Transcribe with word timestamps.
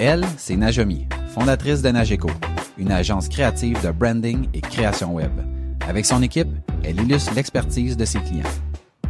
Elle, 0.00 0.24
c'est 0.36 0.56
Najomi, 0.56 1.08
fondatrice 1.34 1.82
de 1.82 1.88
Nageco, 1.88 2.30
une 2.76 2.92
agence 2.92 3.28
créative 3.28 3.84
de 3.84 3.90
branding 3.90 4.46
et 4.54 4.60
création 4.60 5.12
web. 5.12 5.32
Avec 5.88 6.06
son 6.06 6.22
équipe, 6.22 6.46
elle 6.84 7.00
illustre 7.00 7.34
l'expertise 7.34 7.96
de 7.96 8.04
ses 8.04 8.20
clients. 8.20 8.44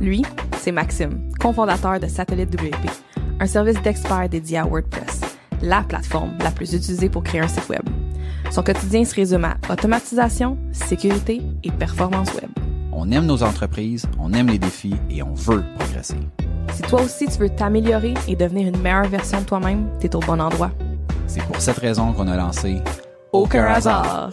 Lui, 0.00 0.22
c'est 0.56 0.72
Maxime, 0.72 1.30
cofondateur 1.38 2.00
de 2.00 2.06
Satellite 2.06 2.54
WP, 2.54 2.88
un 3.38 3.46
service 3.46 3.82
d'experts 3.82 4.30
dédié 4.30 4.58
à 4.58 4.64
WordPress, 4.64 5.20
la 5.60 5.82
plateforme 5.82 6.38
la 6.38 6.50
plus 6.50 6.72
utilisée 6.72 7.10
pour 7.10 7.22
créer 7.22 7.42
un 7.42 7.48
site 7.48 7.68
web. 7.68 7.82
Son 8.50 8.62
quotidien 8.62 9.04
se 9.04 9.14
résume 9.14 9.44
à 9.44 9.58
automatisation, 9.70 10.56
sécurité 10.72 11.42
et 11.64 11.70
performance 11.70 12.32
web. 12.32 12.48
On 12.92 13.10
aime 13.10 13.26
nos 13.26 13.42
entreprises, 13.42 14.06
on 14.18 14.32
aime 14.32 14.48
les 14.48 14.58
défis 14.58 14.96
et 15.10 15.22
on 15.22 15.34
veut 15.34 15.64
progresser. 15.78 16.16
Si 16.72 16.82
toi 16.82 17.02
aussi 17.02 17.26
tu 17.26 17.38
veux 17.38 17.50
t'améliorer 17.50 18.14
et 18.28 18.36
devenir 18.36 18.68
une 18.68 18.80
meilleure 18.80 19.08
version 19.08 19.40
de 19.40 19.44
toi-même, 19.46 19.88
t'es 19.98 20.14
au 20.14 20.20
bon 20.20 20.40
endroit. 20.40 20.70
C'est 21.28 21.42
pour 21.42 21.60
cette 21.60 21.76
raison 21.76 22.14
qu'on 22.14 22.26
a 22.26 22.38
lancé 22.38 22.78
Aucun 23.32 23.66
hasard. 23.66 24.30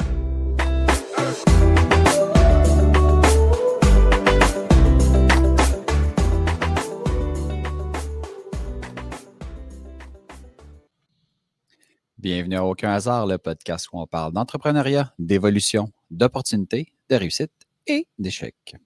Bienvenue 12.17 12.55
à 12.55 12.63
Aucun 12.63 12.91
hasard, 12.93 13.27
le 13.27 13.37
podcast 13.39 13.89
où 13.91 13.99
on 13.99 14.07
parle 14.07 14.31
d'entrepreneuriat, 14.31 15.13
d'évolution, 15.19 15.91
d'opportunités, 16.09 16.93
de 17.09 17.17
réussite 17.17 17.51
et 17.87 18.07
d'échecs. 18.17 18.77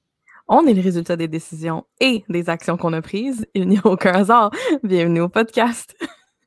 On 0.48 0.66
est 0.66 0.74
le 0.74 0.82
résultat 0.82 1.16
des 1.16 1.28
décisions 1.28 1.86
et 2.02 2.26
des 2.28 2.50
actions 2.50 2.76
qu'on 2.76 2.94
a 2.94 3.04
prises. 3.04 3.46
Il 3.54 3.68
n'y 3.68 3.78
a 3.78 3.86
aucun 3.86 4.14
hasard. 4.14 4.50
Bienvenue 4.84 5.22
au 5.22 5.30
podcast. 5.30 5.96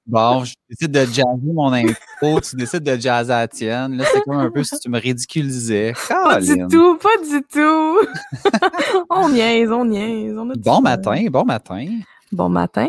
Bon, 0.06 0.44
je 0.44 0.54
décide 0.68 0.90
de 0.90 1.04
jazzer 1.04 1.24
mon 1.44 1.72
info, 1.72 2.40
tu 2.40 2.56
décides 2.56 2.82
de 2.82 2.96
jazzer 2.96 3.28
la 3.32 3.48
tienne. 3.48 3.96
Là, 3.96 4.04
c'est 4.12 4.20
comme 4.22 4.36
un 4.36 4.50
peu 4.50 4.64
si 4.64 4.78
tu 4.80 4.88
me 4.88 4.98
ridiculisais. 4.98 5.92
Pas 6.08 6.40
du 6.40 6.66
tout, 6.68 6.98
pas 6.98 7.16
du 7.22 7.42
tout. 7.42 8.00
on 9.10 9.28
niaise, 9.28 9.70
on 9.70 9.84
niaise. 9.84 10.36
on 10.36 10.50
a 10.50 10.54
du 10.54 10.60
Bon 10.60 10.80
matin, 10.80 11.24
bon 11.30 11.44
matin. 11.44 11.86
Bon 12.32 12.48
matin. 12.48 12.88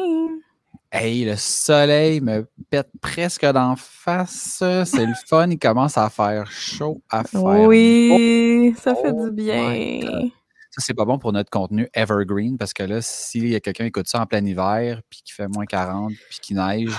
Hey, 0.92 1.26
le 1.26 1.36
soleil 1.38 2.22
me 2.22 2.48
pète 2.70 2.90
presque 3.02 3.46
d'en 3.46 3.76
face. 3.76 4.64
C'est 4.86 5.06
le 5.06 5.14
fun, 5.28 5.50
il 5.50 5.59
commence 5.59 5.98
à 5.98 6.09
faire 6.09 6.50
chaud 6.52 7.02
à 7.09 7.24
faire. 7.24 7.44
Oui, 7.44 8.76
ça 8.80 8.96
fait 8.96 9.12
Oh 9.12 9.26
du 9.26 9.32
bien. 9.32 10.30
Ça, 10.76 10.82
c'est 10.84 10.96
pas 10.96 11.06
bon 11.06 11.20
pour 11.20 11.32
notre 11.32 11.52
contenu 11.52 11.88
evergreen 11.94 12.58
parce 12.58 12.74
que 12.74 12.82
là, 12.82 13.00
s'il 13.00 13.48
y 13.48 13.54
a 13.54 13.60
quelqu'un 13.60 13.84
qui 13.84 13.90
écoute 13.90 14.08
ça 14.08 14.20
en 14.20 14.26
plein 14.26 14.44
hiver, 14.44 15.02
puis 15.08 15.22
qui 15.24 15.32
fait 15.32 15.48
moins 15.48 15.68
40, 15.68 16.14
puis 16.30 16.40
qui 16.42 16.56
neige, 16.56 16.90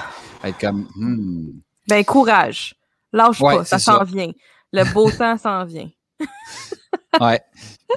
va 0.41 0.51
être 0.51 0.61
comme, 0.61 0.87
hmm. 0.95 1.61
Ben, 1.89 2.05
courage. 2.05 2.77
Lâche 3.13 3.41
Ouais, 3.41 3.57
pas, 3.57 3.65
ça 3.65 3.81
s'en 3.81 4.05
vient. 4.05 4.31
Le 4.73 4.85
beau 4.93 5.11
temps 5.19 5.37
s'en 5.37 5.65
vient. 5.65 5.91
Ouais. 7.21 7.41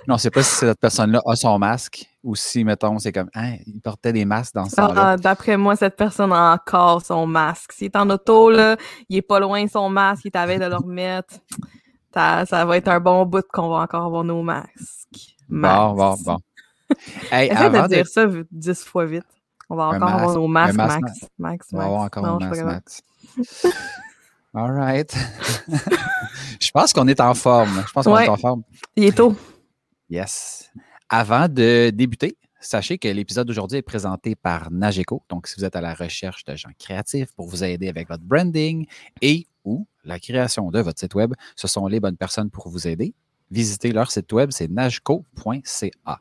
Non, 0.08 0.16
on 0.16 0.18
sait 0.18 0.32
pas 0.32 0.42
si 0.42 0.56
cette 0.56 0.80
personne-là 0.80 1.22
a 1.28 1.36
son 1.36 1.60
masque 1.60 2.08
ou 2.24 2.36
si, 2.36 2.64
mettons, 2.64 2.98
c'est 2.98 3.12
comme, 3.12 3.30
hein, 3.36 3.58
il 3.68 3.80
portait 3.80 4.14
des 4.14 4.26
masques 4.26 4.56
dans 4.56 4.66
ce 4.66 4.78
temps-là. 4.78 5.12
Ah, 5.12 5.18
D'après 5.18 5.58
moi, 5.58 5.76
cette 5.76 5.96
personne 5.96 6.32
a 6.34 6.54
encore 6.54 7.06
son 7.06 7.28
masque. 7.28 7.72
S'il 7.74 7.86
est 7.86 7.96
en 7.96 8.10
auto, 8.10 8.50
là, 8.50 8.78
il 9.10 9.18
est 9.18 9.22
pas 9.22 9.40
loin 9.40 9.64
de 9.64 9.70
son 9.70 9.90
masque, 9.90 10.26
il 10.26 10.32
veille 10.32 10.58
de 10.58 10.66
le 10.66 10.76
remettre. 10.76 11.36
Ça, 12.16 12.48
ça 12.48 12.66
va 12.66 12.78
être 12.78 12.88
un 12.88 13.00
bon 13.00 13.28
bout 13.28 13.46
qu'on 13.48 13.70
va 13.70 13.82
encore 13.84 14.06
avoir 14.06 14.24
nos 14.24 14.42
masques. 14.42 15.37
Bon, 15.50 15.94
bon, 15.94 16.16
bon. 16.24 16.38
Hey, 17.32 17.48
Essaye 17.50 17.58
avant 17.66 17.84
de 17.84 17.88
dire 17.94 18.08
ça 18.08 18.26
dix 18.52 18.84
fois 18.84 19.06
vite. 19.06 19.26
On 19.70 19.76
va 19.76 19.88
encore 19.88 20.08
avoir 20.10 20.34
nos 20.36 20.48
masques, 20.48 20.76
masque, 20.76 21.02
Max. 21.02 21.20
Max, 21.38 21.68
On 21.74 21.78
va 21.78 21.84
avoir 21.84 22.02
encore 22.04 22.24
Non, 22.24 22.36
un 22.42 22.50
je 22.50 22.56
suis 22.56 22.64
masque, 22.64 22.64
pas 22.64 22.72
capable. 22.72 22.84
Max. 23.38 23.68
All 24.54 24.72
right. 24.72 25.18
Je 26.62 26.72
pense 26.72 26.94
qu'on 26.94 27.08
est 27.08 27.20
en 27.20 27.34
forme. 27.34 27.84
Je 27.86 27.92
pense 27.92 28.06
qu'on 28.06 28.14
Ouais. 28.14 28.26
est 28.26 28.30
en 28.30 28.38
forme. 28.38 28.64
Il 28.96 29.04
est 29.04 29.16
tôt. 29.16 29.36
Yes. 30.10 30.72
Avant 31.10 31.48
de 31.50 31.90
débuter, 31.94 32.38
sachez 32.60 32.98
que 32.98 33.08
l'épisode 33.10 33.46
d'aujourd'hui 33.48 33.80
est 33.80 33.84
présenté 33.84 34.36
par 34.36 34.72
Nageco. 34.72 35.22
Donc, 35.30 35.48
si 35.48 35.56
vous 35.60 35.66
êtes 35.66 35.76
à 35.76 35.82
la 35.82 35.94
recherche 35.94 36.44
de 36.46 36.56
gens 36.56 36.70
créatifs 36.80 37.32
pour 37.36 37.48
vous 37.48 37.64
aider 37.64 37.90
avec 37.90 38.08
votre 38.08 38.24
branding 38.24 38.88
et 39.22 39.46
ou 39.66 39.86
la 40.06 40.18
création 40.20 40.72
de 40.72 40.80
votre 40.80 41.00
site 41.00 41.14
web, 41.16 41.34
ce 41.58 41.68
sont 41.68 41.86
les 41.88 42.00
bonnes 42.00 42.18
personnes 42.18 42.50
pour 42.50 42.70
vous 42.70 42.88
aider. 42.88 43.14
Visitez 43.52 43.92
leur 43.92 44.12
site 44.12 44.32
web, 44.34 44.52
c'est 44.52 44.70
nageco.ca. 44.70 46.20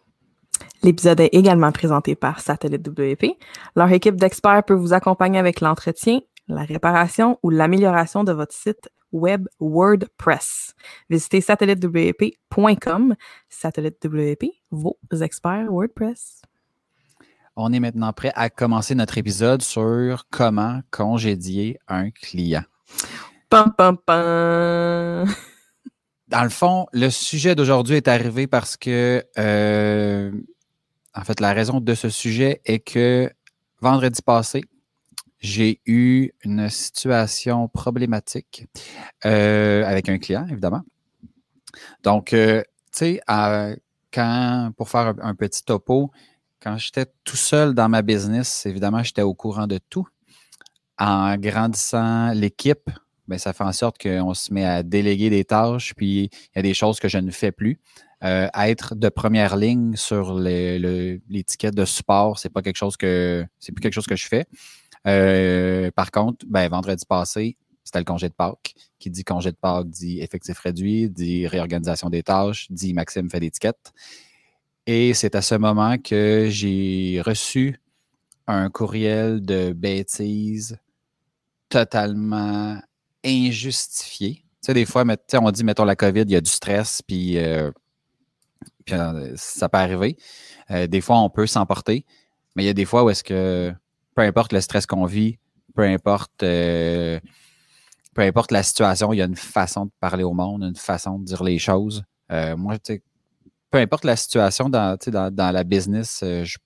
L'épisode 0.82 1.20
est 1.20 1.34
également 1.34 1.72
présenté 1.72 2.14
par 2.14 2.41
Satellite 2.41 2.87
WP. 2.87 3.37
Leur 3.75 3.91
équipe 3.92 4.16
d'experts 4.16 4.64
peut 4.64 4.75
vous 4.75 4.92
accompagner 4.92 5.38
avec 5.38 5.60
l'entretien, 5.60 6.20
la 6.48 6.62
réparation 6.62 7.38
ou 7.42 7.50
l'amélioration 7.50 8.25
de 8.25 8.32
votre 8.32 8.54
site 8.54 8.88
web 9.12 9.48
WordPress. 9.60 10.75
Visitez 11.10 11.41
satellitewp.com. 11.41 13.15
Satellite 13.48 14.04
WP, 14.04 14.44
vos 14.70 14.97
experts 15.20 15.70
WordPress. 15.70 16.42
On 17.56 17.72
est 17.72 17.81
maintenant 17.81 18.12
prêt 18.12 18.32
à 18.34 18.50
commencer 18.50 18.94
notre 18.94 19.16
épisode 19.16 19.62
sur 19.62 20.26
comment 20.31 20.82
congédier 20.91 21.78
un 21.88 22.10
client. 22.10 22.65
Pam, 23.48 23.72
pam, 23.76 23.97
pam. 23.97 25.26
Dans 26.28 26.42
le 26.42 26.48
fond, 26.48 26.87
le 26.92 27.09
sujet 27.09 27.54
d'aujourd'hui 27.54 27.97
est 27.97 28.09
arrivé 28.09 28.48
parce 28.48 28.76
que, 28.76 29.25
euh, 29.38 30.32
en 31.14 31.22
fait, 31.22 31.38
la 31.38 31.53
raison 31.53 31.81
de 31.81 31.94
ce 31.94 32.09
sujet 32.09 32.60
est 32.64 32.81
que 32.81 33.31
vendredi 33.81 34.20
passé, 34.22 34.65
j'ai 35.38 35.81
eu 35.86 36.31
une 36.42 36.69
situation 36.69 37.69
problématique 37.69 38.66
euh, 39.25 39.84
avec 39.84 40.09
un 40.09 40.19
client, 40.19 40.47
évidemment. 40.50 40.82
Donc, 42.03 42.32
euh, 42.32 42.62
tu 42.92 42.98
sais, 42.98 43.20
quand, 44.12 44.72
pour 44.76 44.88
faire 44.88 45.15
un 45.22 45.34
petit 45.36 45.62
topo, 45.62 46.10
quand 46.60 46.76
j'étais 46.76 47.06
tout 47.22 47.36
seul 47.36 47.72
dans 47.72 47.88
ma 47.88 48.03
business, 48.03 48.66
évidemment, 48.66 49.04
j'étais 49.04 49.22
au 49.22 49.34
courant 49.34 49.69
de 49.69 49.78
tout. 49.91 50.09
En 50.98 51.36
grandissant 51.36 52.32
l'équipe, 52.32 52.91
ben, 53.28 53.38
ça 53.38 53.53
fait 53.53 53.64
en 53.64 53.72
sorte 53.72 54.00
qu'on 54.00 54.34
se 54.34 54.53
met 54.53 54.64
à 54.64 54.82
déléguer 54.82 55.31
des 55.31 55.44
tâches, 55.44 55.94
puis 55.94 56.31
il 56.32 56.56
y 56.56 56.59
a 56.59 56.62
des 56.62 56.75
choses 56.75 57.00
que 57.00 57.09
je 57.09 57.19
ne 57.19 57.31
fais 57.31 57.53
plus. 57.53 57.81
Euh, 58.25 58.48
être 58.54 58.94
de 58.94 59.09
première 59.09 59.56
ligne 59.56 59.94
sur 59.94 60.38
tickets 61.47 61.75
de 61.75 61.84
support, 61.84 62.38
c'est 62.38 62.48
pas 62.48 62.62
quelque 62.62 62.76
chose 62.76 62.97
que 62.97 63.44
c'est 63.59 63.72
plus 63.72 63.82
quelque 63.82 63.94
chose 63.94 64.06
que 64.06 64.16
je 64.16 64.26
fais. 64.26 64.47
Euh, 65.06 65.91
par 65.94 66.10
contre, 66.10 66.47
ben, 66.48 66.69
vendredi 66.69 67.04
passé, 67.06 67.56
c'était 67.84 67.98
le 67.98 68.04
congé 68.04 68.28
de 68.28 68.34
Pâques. 68.34 68.75
Qui 68.98 69.10
dit 69.10 69.22
congé 69.22 69.53
de 69.53 69.56
Pâques 69.56 69.88
dit 69.88 70.20
effectif 70.20 70.59
réduit, 70.59 71.10
dit 71.10 71.47
réorganisation 71.47 72.10
des 72.10 72.22
tâches, 72.22 72.66
dit 72.70 72.94
Maxime 72.94 73.31
fait 73.31 73.41
d'étiquette. 73.41 73.92
Et 74.86 75.15
c'est 75.15 75.34
à 75.34 75.42
ce 75.42 75.54
moment 75.54 75.98
que 75.98 76.48
j'ai 76.48 77.20
reçu 77.25 77.81
un 78.47 78.70
courriel 78.70 79.41
de 79.41 79.72
bêtises 79.72 80.78
totalement 81.69 82.81
injustifié. 83.26 84.34
Tu 84.37 84.42
sais, 84.60 84.75
des 84.75 84.84
fois, 84.84 85.04
on 85.34 85.50
dit, 85.50 85.64
mettons, 85.64 85.84
la 85.84 85.97
COVID, 85.97 86.22
il 86.22 86.31
y 86.31 86.37
a 86.37 86.41
du 86.41 86.50
stress, 86.50 87.03
puis, 87.03 87.38
euh, 87.38 87.70
puis, 88.84 88.94
euh, 88.94 89.32
ça 89.37 89.69
peut 89.69 89.78
arriver. 89.78 90.16
Euh, 90.70 90.87
des 90.87 91.00
fois, 91.00 91.19
on 91.20 91.31
peut 91.31 91.47
s'emporter, 91.47 92.04
mais 92.54 92.65
il 92.65 92.66
y 92.66 92.70
a 92.70 92.75
des 92.75 92.84
fois 92.84 93.04
où 93.04 93.10
est-ce 93.10 93.22
que, 93.25 93.72
peu 94.15 94.22
importe 94.22 94.53
le 94.53 94.60
stress 94.60 94.86
qu'on 94.86 95.04
vit, 95.04 95.38
peu 95.75 95.82
importe, 95.82 96.32
peu 96.38 97.20
importe 98.19 98.50
la 98.50 98.62
situation, 98.62 99.12
il 99.12 99.19
y 99.19 99.22
a 99.22 99.26
une 99.26 99.36
façon 99.36 99.86
de 99.86 99.91
parler 100.00 100.25
au 100.25 100.32
monde, 100.32 100.62
une 100.62 100.75
façon 100.76 101.19
de 101.19 101.25
dire 101.25 101.44
les 101.44 101.59
choses. 101.59 102.03
Moi, 102.31 102.78
tu 102.78 102.94
sais, 102.94 103.03
peu 103.70 103.78
importe 103.78 104.04
la 104.04 104.16
situation 104.16 104.69
dans, 104.70 104.97
dans, 105.09 105.34
dans 105.34 105.50
la 105.50 105.65
business, 105.65 106.20
je- 106.22 106.56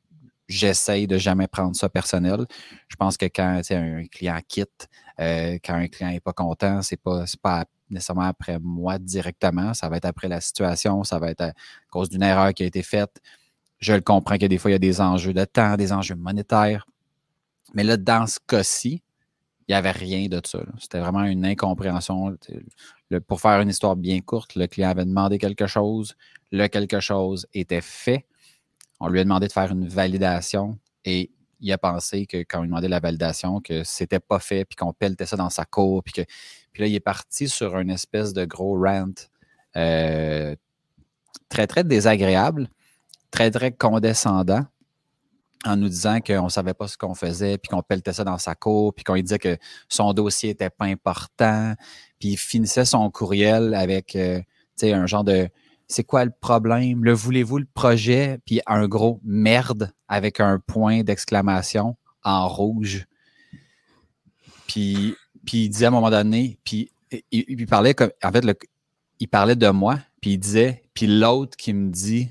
j'essaye 0.50 1.06
de 1.06 1.16
jamais 1.16 1.46
prendre 1.46 1.76
ça 1.76 1.88
personnel. 1.88 2.44
Je 2.88 2.96
pense 2.96 3.16
que 3.16 3.26
quand 3.26 3.62
un 3.70 4.06
client 4.06 4.38
quitte, 4.46 4.88
euh, 5.20 5.58
quand 5.64 5.74
un 5.74 5.86
client 5.86 6.10
n'est 6.10 6.20
pas 6.20 6.32
content, 6.32 6.82
c'est 6.82 7.00
pas, 7.00 7.24
pas 7.40 7.64
nécessairement 7.88 8.22
après 8.22 8.58
moi 8.60 8.98
directement. 8.98 9.72
Ça 9.74 9.88
va 9.88 9.96
être 9.96 10.06
après 10.06 10.28
la 10.28 10.40
situation, 10.40 11.04
ça 11.04 11.18
va 11.18 11.30
être 11.30 11.40
à 11.42 11.52
cause 11.88 12.08
d'une 12.08 12.22
erreur 12.22 12.52
qui 12.52 12.64
a 12.64 12.66
été 12.66 12.82
faite. 12.82 13.20
Je 13.78 13.94
le 13.94 14.00
comprends 14.00 14.36
que 14.36 14.46
des 14.46 14.58
fois, 14.58 14.70
il 14.70 14.74
y 14.74 14.76
a 14.76 14.80
des 14.80 15.00
enjeux 15.00 15.32
de 15.32 15.44
temps, 15.44 15.76
des 15.76 15.92
enjeux 15.92 16.16
monétaires. 16.16 16.86
Mais 17.72 17.84
là, 17.84 17.96
dans 17.96 18.26
ce 18.26 18.38
cas-ci, 18.46 19.02
il 19.68 19.72
n'y 19.72 19.74
avait 19.76 19.92
rien 19.92 20.26
de 20.26 20.40
ça. 20.44 20.58
C'était 20.80 20.98
vraiment 20.98 21.22
une 21.22 21.46
incompréhension. 21.46 22.36
Pour 23.28 23.40
faire 23.40 23.60
une 23.60 23.68
histoire 23.68 23.94
bien 23.94 24.20
courte, 24.20 24.56
le 24.56 24.66
client 24.66 24.90
avait 24.90 25.04
demandé 25.04 25.38
quelque 25.38 25.68
chose, 25.68 26.16
le 26.50 26.66
quelque 26.66 26.98
chose 26.98 27.46
était 27.54 27.80
fait. 27.80 28.26
On 29.00 29.08
lui 29.08 29.20
a 29.20 29.24
demandé 29.24 29.48
de 29.48 29.52
faire 29.52 29.72
une 29.72 29.88
validation 29.88 30.78
et 31.04 31.30
il 31.60 31.72
a 31.72 31.78
pensé 31.78 32.26
que 32.26 32.38
quand 32.38 32.62
il 32.62 32.66
demandait 32.66 32.88
la 32.88 33.00
validation, 33.00 33.60
que 33.60 33.84
c'était 33.84 34.20
pas 34.20 34.38
fait, 34.38 34.64
puis 34.64 34.76
qu'on 34.76 34.92
pelletait 34.92 35.26
ça 35.26 35.36
dans 35.36 35.50
sa 35.50 35.64
cour, 35.64 36.02
puis 36.02 36.12
que 36.12 36.22
là, 36.78 36.86
il 36.86 36.94
est 36.94 37.00
parti 37.00 37.48
sur 37.48 37.78
une 37.78 37.90
espèce 37.90 38.32
de 38.32 38.44
gros 38.44 38.80
rant 38.80 39.12
euh, 39.76 40.56
très, 41.48 41.66
très 41.66 41.84
désagréable, 41.84 42.68
très, 43.30 43.50
très 43.50 43.72
condescendant. 43.72 44.64
en 45.66 45.76
nous 45.76 45.90
disant 45.90 46.20
qu'on 46.20 46.44
ne 46.44 46.48
savait 46.48 46.72
pas 46.72 46.88
ce 46.88 46.96
qu'on 46.96 47.14
faisait, 47.14 47.58
puis 47.58 47.68
qu'on 47.68 47.82
pelletait 47.82 48.14
ça 48.14 48.24
dans 48.24 48.38
sa 48.38 48.54
cour, 48.54 48.94
puis 48.94 49.04
qu'on 49.04 49.14
lui 49.14 49.22
disait 49.22 49.38
que 49.38 49.58
son 49.90 50.14
dossier 50.14 50.50
n'était 50.50 50.70
pas 50.70 50.86
important, 50.86 51.74
puis 52.18 52.30
il 52.30 52.36
finissait 52.38 52.86
son 52.86 53.10
courriel 53.10 53.74
avec 53.74 54.16
euh, 54.16 54.40
un 54.82 55.06
genre 55.06 55.24
de 55.24 55.50
c'est 55.90 56.04
quoi 56.04 56.24
le 56.24 56.30
problème? 56.30 57.04
Le 57.04 57.12
voulez-vous 57.12 57.58
le 57.58 57.66
projet? 57.74 58.38
Puis 58.46 58.60
un 58.66 58.86
gros 58.86 59.20
merde 59.24 59.92
avec 60.08 60.40
un 60.40 60.58
point 60.58 61.02
d'exclamation 61.02 61.96
en 62.22 62.48
rouge. 62.48 63.06
Puis, 64.68 65.16
puis 65.44 65.64
il 65.64 65.68
disait 65.68 65.86
à 65.86 65.88
un 65.88 65.92
moment 65.92 66.10
donné, 66.10 66.58
puis 66.64 66.92
il, 67.32 67.66
parlait 67.66 67.94
comme 67.94 68.10
en 68.22 68.30
fait, 68.30 68.44
il 69.18 69.28
parlait 69.28 69.56
de 69.56 69.68
moi, 69.68 69.98
puis 70.20 70.32
il 70.32 70.38
disait, 70.38 70.84
puis 70.94 71.06
l'autre 71.08 71.56
qui 71.56 71.74
me 71.74 71.90
dit 71.90 72.30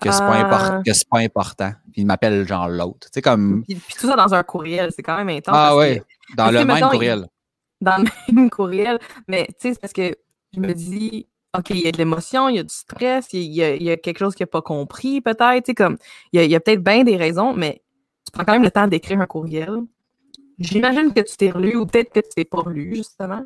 que 0.00 0.10
c'est 0.10 0.18
pas, 0.18 0.40
ah. 0.40 0.82
pas, 1.10 1.18
important. 1.20 1.72
Puis 1.92 2.02
il 2.02 2.06
m'appelle 2.06 2.46
genre 2.48 2.68
l'autre. 2.68 3.08
Tu 3.08 3.10
sais, 3.14 3.22
comme. 3.22 3.62
Puis, 3.62 3.80
tout 4.00 4.08
ça 4.08 4.16
dans 4.16 4.34
un 4.34 4.42
courriel, 4.42 4.90
c'est 4.96 5.02
quand 5.02 5.16
même 5.16 5.28
intense. 5.28 5.54
Ah 5.56 5.76
oui, 5.76 6.00
dans 6.36 6.50
le 6.50 6.64
même 6.64 6.90
courriel. 6.90 7.28
dans 7.80 7.98
le 7.98 8.32
même 8.32 8.50
courriel. 8.50 8.98
Mais 9.28 9.46
tu 9.46 9.54
sais, 9.58 9.74
c'est 9.74 9.80
parce 9.80 9.92
que 9.92 10.16
je 10.54 10.60
me 10.60 10.72
dis, 10.72 11.26
OK, 11.56 11.70
il 11.70 11.80
y 11.80 11.88
a 11.88 11.92
de 11.92 11.98
l'émotion, 11.98 12.48
il 12.48 12.56
y 12.56 12.58
a 12.58 12.62
du 12.62 12.74
stress, 12.74 13.28
il 13.32 13.42
y 13.42 13.62
a, 13.62 13.96
quelque 13.96 14.18
chose 14.18 14.34
qu'il 14.34 14.44
n'a 14.44 14.48
pas 14.48 14.62
compris, 14.62 15.20
peut-être. 15.20 15.72
Comme, 15.74 15.98
il 16.32 16.42
y 16.42 16.54
a, 16.54 16.60
peut-être 16.60 16.82
bien 16.82 17.04
des 17.04 17.16
raisons, 17.16 17.52
mais 17.54 17.82
tu 18.24 18.32
prends 18.32 18.44
quand 18.44 18.52
même 18.52 18.62
le 18.62 18.70
temps 18.70 18.88
d'écrire 18.88 19.20
un 19.20 19.26
courriel. 19.26 19.82
J'imagine 20.58 21.12
que 21.12 21.20
tu 21.20 21.36
t'es 21.36 21.50
relu 21.50 21.76
ou 21.76 21.86
peut-être 21.86 22.12
que 22.12 22.20
tu 22.20 22.28
t'es 22.34 22.44
pas 22.44 22.60
relu, 22.60 22.96
justement. 22.96 23.44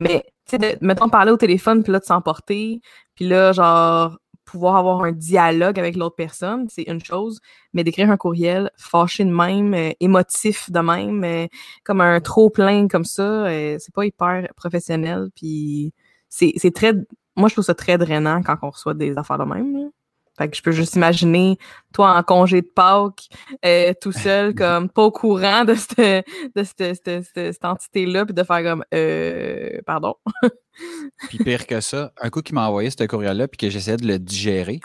Mais, 0.00 0.24
tu 0.46 0.58
sais, 0.58 0.78
mettons, 0.80 1.08
parler 1.08 1.32
au 1.32 1.36
téléphone, 1.36 1.82
puis 1.82 1.92
là, 1.92 2.00
de 2.00 2.04
s'emporter, 2.04 2.80
puis 3.14 3.26
là, 3.26 3.52
genre, 3.52 4.18
pouvoir 4.48 4.76
avoir 4.76 5.02
un 5.04 5.12
dialogue 5.12 5.78
avec 5.78 5.96
l'autre 5.96 6.16
personne, 6.16 6.68
c'est 6.70 6.84
une 6.84 7.04
chose, 7.04 7.40
mais 7.74 7.84
d'écrire 7.84 8.10
un 8.10 8.16
courriel 8.16 8.70
fâché 8.76 9.24
de 9.24 9.30
même, 9.30 9.74
euh, 9.74 9.90
émotif 10.00 10.70
de 10.70 10.80
même, 10.80 11.22
euh, 11.24 11.46
comme 11.84 12.00
un 12.00 12.20
trop 12.20 12.48
plein 12.48 12.88
comme 12.88 13.04
ça, 13.04 13.46
euh, 13.46 13.76
c'est 13.78 13.94
pas 13.94 14.06
hyper 14.06 14.48
professionnel. 14.56 15.28
Puis 15.34 15.92
c'est 16.28 16.74
très. 16.74 16.92
Moi, 17.36 17.48
je 17.48 17.54
trouve 17.54 17.64
ça 17.64 17.74
très 17.74 17.98
drainant 17.98 18.42
quand 18.42 18.56
on 18.62 18.70
reçoit 18.70 18.94
des 18.94 19.16
affaires 19.16 19.38
de 19.38 19.44
même. 19.44 19.90
Fait 20.38 20.48
que 20.48 20.56
je 20.56 20.62
peux 20.62 20.70
juste 20.70 20.94
imaginer 20.94 21.58
toi 21.92 22.16
en 22.16 22.22
congé 22.22 22.62
de 22.62 22.68
Pâques, 22.72 23.28
euh, 23.64 23.92
tout 24.00 24.12
seul, 24.12 24.54
comme 24.56 24.88
pas 24.88 25.02
au 25.02 25.10
courant 25.10 25.64
de 25.64 25.74
cette, 25.74 26.26
de 26.54 26.62
cette, 26.62 27.24
cette, 27.34 27.64
entité-là, 27.64 28.24
puis 28.24 28.34
de 28.34 28.44
faire 28.44 28.62
comme 28.62 28.84
euh, 28.94 29.80
pardon. 29.84 30.14
puis 31.28 31.38
pire 31.38 31.66
que 31.66 31.80
ça, 31.80 32.12
un 32.20 32.30
coup 32.30 32.42
qu'il 32.42 32.54
m'a 32.54 32.68
envoyé 32.68 32.88
ce 32.90 33.04
courriel-là, 33.04 33.48
puis 33.48 33.58
que 33.58 33.68
j'essayais 33.68 33.96
de 33.96 34.06
le 34.06 34.20
digérer, 34.20 34.80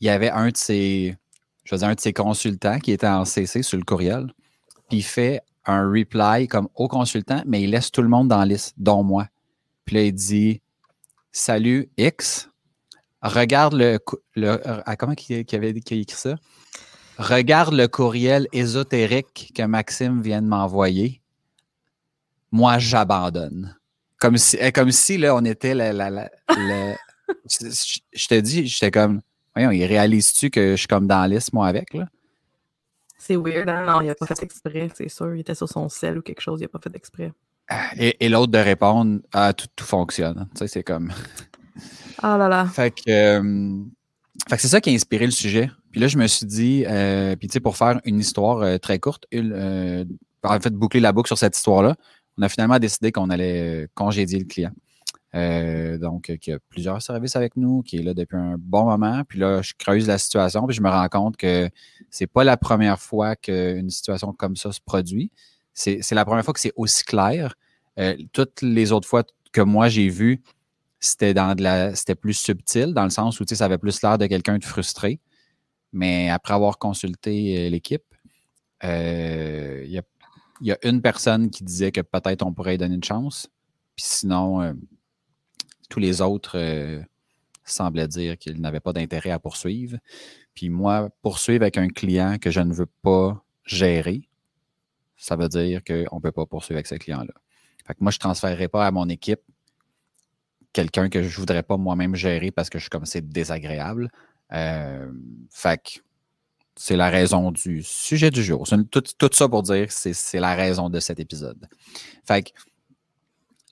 il 0.00 0.06
y 0.06 0.10
avait 0.10 0.30
un 0.30 0.48
de 0.48 0.56
ses, 0.56 1.14
je 1.64 1.84
un 1.84 1.94
de 1.94 2.00
ses 2.00 2.14
consultants 2.14 2.78
qui 2.78 2.92
était 2.92 3.06
en 3.06 3.26
CC 3.26 3.62
sur 3.62 3.76
le 3.76 3.84
courriel, 3.84 4.32
puis 4.88 4.98
il 4.98 5.02
fait 5.02 5.42
un 5.66 5.86
reply 5.86 6.48
comme 6.48 6.68
au 6.74 6.88
consultant, 6.88 7.42
mais 7.46 7.62
il 7.62 7.70
laisse 7.70 7.90
tout 7.90 8.02
le 8.02 8.08
monde 8.08 8.28
dans 8.28 8.38
la 8.38 8.46
liste, 8.46 8.74
dont 8.78 9.02
moi. 9.02 9.26
Puis 9.84 9.96
là, 9.96 10.02
il 10.02 10.12
dit 10.12 10.62
Salut 11.32 11.90
X, 11.96 12.48
regarde 13.22 13.74
le. 13.74 13.98
le 14.34 14.60
ah, 14.64 14.96
comment 14.96 15.14
qui, 15.14 15.44
avait 15.52 15.70
écrit 15.70 16.06
ça? 16.08 16.36
Regarde 17.18 17.74
le 17.74 17.86
courriel 17.86 18.48
ésotérique 18.52 19.52
que 19.54 19.62
Maxime 19.62 20.20
vient 20.22 20.42
de 20.42 20.48
m'envoyer. 20.48 21.20
Moi, 22.50 22.78
j'abandonne. 22.78 23.76
Comme 24.18 24.36
si, 24.36 24.56
eh, 24.60 24.72
comme 24.72 24.90
si 24.90 25.18
là, 25.18 25.34
on 25.34 25.44
était 25.44 25.74
la, 25.74 26.30
je, 27.50 28.28
te 28.28 28.40
dis, 28.40 28.66
j'étais 28.66 28.90
comme. 28.90 29.20
Voyons, 29.54 29.70
il 29.70 29.84
réalise-tu 29.84 30.50
que 30.50 30.72
je 30.72 30.76
suis 30.76 30.86
comme 30.88 31.06
dans 31.06 31.26
liste, 31.26 31.52
moi, 31.52 31.68
avec, 31.68 31.94
là? 31.94 32.08
C'est 33.18 33.36
weird, 33.36 33.68
hein? 33.68 33.86
Non, 33.86 34.00
il 34.02 34.08
n'a 34.08 34.14
pas 34.14 34.26
fait 34.26 34.42
exprès, 34.42 34.90
c'est 34.94 35.08
sûr. 35.08 35.34
Il 35.34 35.40
était 35.40 35.54
sur 35.54 35.68
son 35.68 35.88
sel 35.88 36.18
ou 36.18 36.22
quelque 36.22 36.40
chose, 36.40 36.60
il 36.60 36.64
n'a 36.64 36.68
pas 36.68 36.80
fait 36.80 36.94
exprès. 36.94 37.32
Ah, 37.68 37.90
et, 37.96 38.28
l'autre 38.28 38.52
de 38.52 38.58
répondre, 38.58 39.20
ah, 39.32 39.52
tout, 39.52 39.66
tout 39.74 39.84
fonctionne. 39.84 40.48
Tu 40.54 40.58
sais, 40.58 40.68
c'est 40.68 40.82
comme. 40.82 41.12
Ah 42.22 42.38
là 42.38 42.48
là. 42.48 42.66
Fait 42.66 42.90
que, 42.90 43.10
euh, 43.10 43.82
fait 44.48 44.56
que 44.56 44.62
c'est 44.62 44.68
ça 44.68 44.80
qui 44.80 44.90
a 44.90 44.92
inspiré 44.92 45.24
le 45.24 45.32
sujet. 45.32 45.70
Puis 45.90 46.00
là, 46.00 46.08
je 46.08 46.18
me 46.18 46.26
suis 46.26 46.46
dit, 46.46 46.84
euh, 46.86 47.36
puis 47.36 47.48
tu 47.48 47.54
sais, 47.54 47.60
pour 47.60 47.76
faire 47.76 48.00
une 48.04 48.18
histoire 48.18 48.58
euh, 48.58 48.78
très 48.78 48.98
courte, 48.98 49.26
en 49.32 50.60
fait, 50.60 50.70
boucler 50.74 51.00
la 51.00 51.12
boucle 51.12 51.28
sur 51.28 51.38
cette 51.38 51.56
histoire-là, 51.56 51.96
on 52.38 52.42
a 52.42 52.48
finalement 52.48 52.78
décidé 52.78 53.12
qu'on 53.12 53.30
allait 53.30 53.88
congédier 53.94 54.38
le 54.38 54.44
client. 54.44 54.72
donc, 55.98 56.36
qui 56.40 56.52
a 56.52 56.58
plusieurs 56.68 57.00
services 57.00 57.36
avec 57.36 57.56
nous, 57.56 57.82
qui 57.82 57.98
est 57.98 58.02
là 58.02 58.12
depuis 58.12 58.36
un 58.36 58.56
bon 58.58 58.84
moment. 58.84 59.22
Puis 59.26 59.38
là, 59.38 59.62
je 59.62 59.72
creuse 59.78 60.06
la 60.06 60.18
situation, 60.18 60.66
puis 60.66 60.76
je 60.76 60.82
me 60.82 60.90
rends 60.90 61.08
compte 61.08 61.36
que 61.36 61.70
c'est 62.10 62.26
pas 62.26 62.44
la 62.44 62.56
première 62.56 63.00
fois 63.00 63.36
qu'une 63.36 63.90
situation 63.90 64.32
comme 64.32 64.56
ça 64.56 64.72
se 64.72 64.80
produit. 64.84 65.30
C'est 65.74 66.12
la 66.12 66.24
première 66.24 66.44
fois 66.44 66.54
que 66.54 66.60
c'est 66.60 66.72
aussi 66.76 67.04
clair. 67.04 67.54
toutes 68.32 68.62
les 68.62 68.92
autres 68.92 69.08
fois 69.08 69.24
que 69.52 69.60
moi 69.60 69.88
j'ai 69.88 70.08
vu, 70.08 70.42
c'était 71.00 72.14
plus 72.14 72.34
subtil 72.34 72.94
dans 72.94 73.04
le 73.04 73.10
sens 73.10 73.40
où 73.40 73.44
ça 73.46 73.64
avait 73.64 73.78
plus 73.78 74.02
l'air 74.02 74.18
de 74.18 74.26
quelqu'un 74.26 74.58
de 74.58 74.64
frustré. 74.64 75.20
Mais 75.92 76.28
après 76.30 76.54
avoir 76.54 76.78
consulté 76.78 77.66
euh, 77.66 77.70
l'équipe, 77.70 78.02
euh, 78.82 79.84
il 79.86 80.02
y, 80.60 80.72
a 80.72 80.78
une 80.82 81.00
personne 81.00 81.50
qui 81.50 81.62
disait 81.62 81.92
que 81.92 82.00
peut-être 82.00 82.44
on 82.44 82.52
pourrait 82.52 82.78
donner 82.78 82.96
une 82.96 83.04
chance. 83.04 83.48
Puis 83.94 84.04
sinon, 84.04 84.60
euh, 84.60 84.72
tous 85.88 86.00
les 86.00 86.20
autres 86.20 86.58
semblaient 87.64 88.08
dire 88.08 88.36
qu'ils 88.36 88.60
n'avaient 88.60 88.80
pas 88.80 88.92
d'intérêt 88.92 89.30
à 89.30 89.38
poursuivre. 89.38 89.98
Puis 90.54 90.68
moi, 90.68 91.10
poursuivre 91.22 91.62
avec 91.62 91.78
un 91.78 91.88
client 91.88 92.38
que 92.38 92.50
je 92.50 92.60
ne 92.60 92.72
veux 92.72 92.88
pas 93.02 93.44
gérer, 93.64 94.28
ça 95.24 95.36
veut 95.36 95.48
dire 95.48 95.82
qu'on 95.82 96.16
ne 96.16 96.20
peut 96.20 96.32
pas 96.32 96.44
poursuivre 96.44 96.76
avec 96.76 96.86
ce 96.86 96.96
client-là. 96.96 97.32
Fait 97.86 97.94
que 97.94 97.98
moi, 98.00 98.10
je 98.10 98.16
ne 98.16 98.20
transférerai 98.20 98.68
pas 98.68 98.86
à 98.86 98.90
mon 98.90 99.08
équipe 99.08 99.40
quelqu'un 100.74 101.08
que 101.08 101.22
je 101.22 101.38
voudrais 101.38 101.62
pas 101.62 101.78
moi-même 101.78 102.14
gérer 102.14 102.50
parce 102.50 102.68
que 102.68 102.78
je 102.78 102.84
suis 102.84 102.90
comme 102.90 103.06
c'est 103.06 103.26
désagréable. 103.26 104.10
Euh, 104.52 105.10
fait 105.50 105.80
que 105.82 106.00
c'est 106.76 106.96
la 106.96 107.08
raison 107.08 107.52
du 107.52 107.82
sujet 107.82 108.30
du 108.30 108.42
jour. 108.42 108.68
Tout, 108.90 109.00
tout 109.00 109.30
ça 109.32 109.48
pour 109.48 109.62
dire 109.62 109.86
que 109.86 109.92
c'est 109.94 110.40
la 110.40 110.54
raison 110.54 110.90
de 110.90 111.00
cet 111.00 111.20
épisode. 111.20 111.68
Fait 112.26 112.42
que 112.42 112.50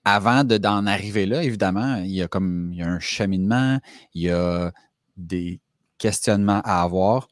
avant 0.05 0.45
d'en 0.45 0.87
arriver 0.87 1.27
là, 1.27 1.43
évidemment, 1.43 1.97
il 1.97 2.13
y 2.13 2.23
a 2.23 2.29
comme 2.29 2.71
il 2.73 2.79
y 2.79 2.83
a 2.83 2.89
un 2.89 2.99
cheminement, 2.99 3.79
il 4.15 4.23
y 4.23 4.31
a 4.31 4.73
des 5.19 5.61
questionnements 5.99 6.63
à 6.65 6.83
avoir. 6.83 7.29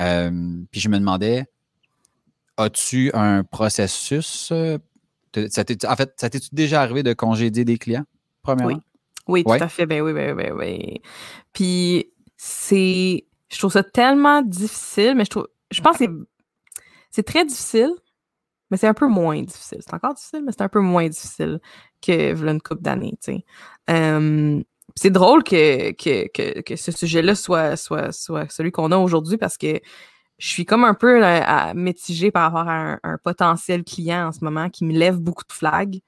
Euh, 0.00 0.62
puis 0.70 0.80
je 0.80 0.88
me 0.88 0.98
demandais, 0.98 1.46
as-tu 2.56 3.10
un 3.14 3.44
processus? 3.44 4.50
Euh, 4.52 4.78
en 5.36 5.96
fait, 5.96 6.14
ça 6.16 6.30
t'est-tu 6.30 6.48
déjà 6.52 6.82
arrivé 6.82 7.02
de 7.02 7.12
congédier 7.12 7.64
des 7.64 7.78
clients, 7.78 8.04
premièrement? 8.42 8.80
Oui, 9.26 9.42
tout 9.42 9.52
à 9.52 9.68
fait. 9.68 9.86
Ben 9.86 10.02
oui, 10.02 10.12
ben, 10.12 10.34
ben 10.36 10.52
oui. 10.52 11.00
Puis 11.52 12.10
c'est. 12.36 13.24
Je 13.50 13.58
trouve 13.58 13.72
ça 13.72 13.82
tellement 13.82 14.42
difficile, 14.42 15.14
mais 15.16 15.24
je 15.24 15.30
trouve. 15.30 15.48
Je 15.70 15.80
pense 15.80 15.98
que 15.98 16.04
c'est 17.10 17.22
très 17.22 17.44
difficile, 17.44 17.90
mais 18.70 18.76
c'est 18.76 18.86
un 18.86 18.94
peu 18.94 19.06
moins 19.06 19.40
difficile. 19.42 19.78
C'est 19.80 19.94
encore 19.94 20.14
difficile, 20.14 20.42
mais 20.44 20.52
c'est 20.52 20.62
un 20.62 20.68
peu 20.68 20.80
moins 20.80 21.08
difficile 21.08 21.60
que 22.02 22.34
une 22.34 22.60
couple 22.60 22.82
d'années, 22.82 23.14
tu 23.22 23.32
sais. 23.32 23.44
c'est 24.96 25.10
drôle 25.10 25.42
que, 25.42 25.92
que, 25.92 26.28
que, 26.28 26.60
que 26.60 26.76
ce 26.76 26.92
sujet-là 26.92 27.34
soit, 27.34 27.76
soit, 27.76 28.12
soit 28.12 28.50
celui 28.50 28.72
qu'on 28.72 28.92
a 28.92 28.96
aujourd'hui 28.96 29.38
parce 29.38 29.56
que 29.56 29.80
je 30.44 30.50
suis 30.50 30.66
comme 30.66 30.84
un 30.84 30.92
peu 30.92 31.24
à, 31.24 31.72
mitigée 31.72 32.30
par 32.30 32.52
rapport 32.52 32.68
à 32.70 32.92
un, 32.92 33.00
un, 33.02 33.16
potentiel 33.16 33.82
client 33.82 34.28
en 34.28 34.32
ce 34.32 34.44
moment 34.44 34.68
qui 34.68 34.84
me 34.84 34.92
lève 34.92 35.16
beaucoup 35.16 35.44
de 35.48 35.52
flags. 35.52 36.00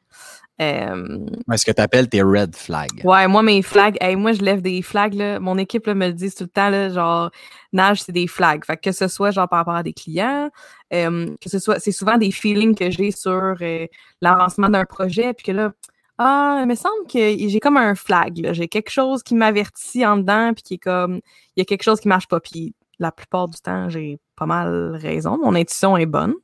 Euh, 0.61 1.27
Est-ce 1.51 1.65
que 1.65 1.73
tu 1.73 1.81
appelles 1.81 2.11
tes 2.11 2.21
red 2.21 2.55
flags? 2.55 3.03
Ouais, 3.03 3.27
moi, 3.29 3.43
mes 3.43 3.63
flags, 3.63 3.97
moi, 4.19 4.33
je 4.33 4.43
lève 4.43 4.61
des 4.61 4.83
flags. 4.83 5.15
Là. 5.15 5.41
Mon 5.41 5.57
équipe 5.57 5.87
me 5.87 6.09
le 6.09 6.13
dit 6.13 6.31
tout 6.31 6.45
le 6.45 6.51
temps, 6.51 6.69
là, 6.69 6.91
genre, 6.91 7.31
nage, 7.73 8.03
c'est 8.03 8.13
des 8.13 8.27
flags. 8.27 8.63
Fait 8.67 8.77
que, 8.77 8.93
ce 8.93 9.09
soit 9.09 9.31
genre 9.31 9.49
par 9.49 9.61
rapport 9.61 9.75
à 9.75 9.83
des 9.83 9.95
clients, 9.95 10.51
euh, 10.93 11.35
que 11.41 11.49
ce 11.49 11.59
soit, 11.59 11.79
c'est 11.79 11.93
souvent 11.93 12.19
des 12.19 12.31
feelings 12.31 12.75
que 12.75 12.91
j'ai 12.91 13.13
sur 13.13 13.55
euh, 13.63 13.87
l'avancement 14.21 14.69
d'un 14.69 14.85
projet, 14.85 15.33
puis 15.33 15.47
que 15.47 15.53
là, 15.53 15.73
ah, 16.19 16.59
il 16.63 16.67
me 16.67 16.75
semble 16.75 17.07
que 17.11 17.19
j'ai 17.49 17.61
comme 17.61 17.79
un 17.79 17.95
flag. 17.95 18.51
J'ai 18.53 18.69
quelque 18.69 18.91
chose 18.91 19.23
qui 19.23 19.35
m'avertit 19.35 20.05
en 20.05 20.19
dedans, 20.19 20.53
puis 20.53 20.63
qui 20.63 20.75
est 20.75 20.79
comme, 20.79 21.21
il 21.57 21.61
y 21.61 21.63
a 21.63 21.65
quelque 21.65 21.85
chose 21.85 22.01
qui 22.01 22.09
marche 22.09 22.29
pas. 22.29 22.41
Puis 22.41 22.75
la 22.99 23.13
plupart 23.13 23.49
du 23.49 23.59
temps, 23.61 23.89
j'ai 23.89 24.19
pas 24.37 24.47
mal 24.47 24.97
raison. 24.97 25.39
Mon 25.39 25.55
intuition 25.55 25.97
est 25.97 26.07
bonne 26.07 26.35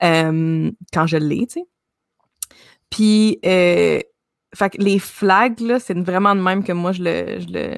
quand 0.00 1.06
je 1.06 1.16
l'ai, 1.16 1.46
tu 1.46 1.60
sais. 1.60 1.66
Puis, 2.90 3.38
euh, 3.46 4.00
fait 4.54 4.74
les 4.78 4.98
flags, 4.98 5.60
là, 5.60 5.78
c'est 5.78 5.98
vraiment 5.98 6.34
de 6.34 6.40
même 6.40 6.64
que 6.64 6.72
moi, 6.72 6.92
je 6.92 7.02
le, 7.02 7.40
je 7.40 7.46
le, 7.52 7.76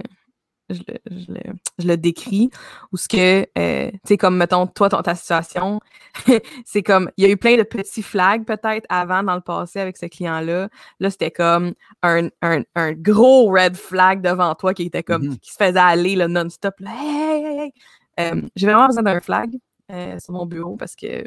je 0.70 0.80
le, 0.88 1.42
je 1.78 1.86
le, 1.86 1.96
décris. 1.98 2.50
Ou 2.92 2.96
ce 2.96 3.08
que, 3.08 3.46
euh, 3.58 3.90
tu 3.90 3.98
sais, 4.06 4.16
comme, 4.16 4.38
mettons, 4.38 4.66
toi, 4.66 4.88
ton, 4.88 5.02
ta 5.02 5.14
situation, 5.14 5.80
c'est 6.64 6.82
comme, 6.82 7.10
il 7.18 7.24
y 7.24 7.26
a 7.28 7.30
eu 7.30 7.36
plein 7.36 7.58
de 7.58 7.62
petits 7.62 8.02
flags, 8.02 8.46
peut-être, 8.46 8.86
avant, 8.88 9.22
dans 9.22 9.34
le 9.34 9.42
passé, 9.42 9.80
avec 9.80 9.98
ce 9.98 10.06
client-là. 10.06 10.70
Là, 10.98 11.10
c'était 11.10 11.30
comme 11.30 11.74
un, 12.02 12.28
un, 12.40 12.62
un, 12.74 12.92
gros 12.92 13.50
red 13.50 13.76
flag 13.76 14.22
devant 14.22 14.54
toi 14.54 14.72
qui 14.72 14.84
était 14.84 15.02
comme, 15.02 15.24
mm-hmm. 15.24 15.38
qui 15.40 15.52
se 15.52 15.56
faisait 15.62 15.78
aller, 15.78 16.16
non-stop, 16.16 16.74
là, 16.80 16.90
hey, 16.90 17.44
hey, 17.44 17.58
hey. 17.58 17.72
Euh, 18.20 18.42
j'ai 18.56 18.66
vraiment 18.66 18.86
besoin 18.86 19.02
d'un 19.02 19.20
flag 19.20 19.56
euh, 19.90 20.18
sur 20.18 20.34
mon 20.34 20.46
bureau 20.46 20.76
parce 20.76 20.94
que 20.96 21.24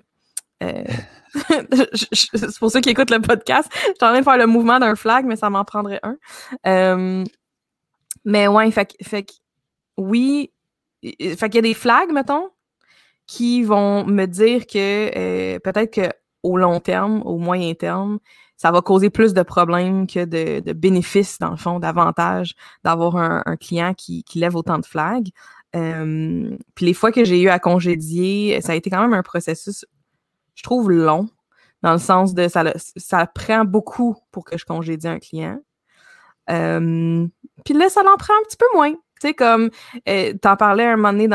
c'est 0.62 2.60
pour 2.60 2.72
ceux 2.72 2.80
qui 2.80 2.90
écoutent 2.90 3.12
le 3.12 3.20
podcast, 3.20 3.70
je 3.72 3.80
suis 3.80 3.92
en 4.02 4.08
train 4.08 4.20
de 4.20 4.24
faire 4.24 4.38
le 4.38 4.48
mouvement 4.48 4.80
d'un 4.80 4.96
flag, 4.96 5.26
mais 5.26 5.36
ça 5.36 5.50
m'en 5.50 5.64
prendrait 5.64 6.00
un. 6.02 7.24
mais 8.24 8.48
ouais, 8.48 8.72
fait, 8.72 8.96
fait 9.04 9.28
oui, 9.98 10.52
fait 11.04 11.50
qu'il 11.50 11.56
y 11.56 11.60
a 11.60 11.62
des 11.62 11.74
flags, 11.76 12.12
mettons, 12.12 12.50
qui 13.28 13.64
vont 13.64 14.06
me 14.06 14.26
dire 14.26 14.66
que 14.66 15.58
peut-être 15.60 15.94
que 15.94 16.10
au 16.42 16.58
long 16.58 16.80
terme, 16.80 17.22
au 17.26 17.38
moyen 17.38 17.74
terme, 17.74 18.20
ça 18.58 18.72
va 18.72 18.82
causer 18.82 19.10
plus 19.10 19.34
de 19.34 19.42
problèmes 19.42 20.08
que 20.08 20.24
de, 20.26 20.74
bénéfices, 20.74 21.40
dans 21.40 21.52
le 21.52 21.58
fond, 21.58 21.80
d'avantages 21.80 22.56
d'avoir 22.84 23.18
un, 23.18 23.58
client 23.58 23.94
qui, 23.94 24.24
lève 24.36 24.56
autant 24.56 24.80
de 24.80 24.86
flags. 24.86 25.30
Euh, 25.76 26.58
puis 26.74 26.86
les 26.86 26.94
fois 26.94 27.12
que 27.12 27.24
j'ai 27.26 27.42
eu 27.42 27.50
à 27.50 27.60
congédier, 27.60 28.62
ça 28.62 28.74
a 28.74 28.76
été 28.76 28.90
quand 28.90 29.02
même 29.02 29.14
un 29.14 29.24
processus, 29.24 29.86
je 30.56 30.64
trouve, 30.64 30.90
long, 30.90 31.28
dans 31.82 31.94
le 31.94 32.00
sens 32.00 32.34
de 32.34 32.48
ça, 32.48 32.64
ça 32.76 33.28
prend 33.28 33.66
beaucoup 33.66 34.16
pour 34.32 34.46
que 34.46 34.58
je 34.58 34.66
congédie 34.66 35.08
un 35.08 35.20
client. 35.20 35.60
Euh, 36.50 37.28
puis 37.64 37.74
là, 37.74 37.90
ça 37.90 38.02
en 38.02 38.18
prend 38.18 38.34
un 38.34 38.44
petit 38.48 38.58
peu 38.58 38.66
moins. 38.74 38.92
Tu 38.92 39.30
sais, 39.30 39.34
comme, 39.34 39.70
euh, 40.08 40.34
t'en 40.42 40.56
parlais 40.56 40.86
un 40.86 40.98
moment 40.98 41.14
donné 41.14 41.28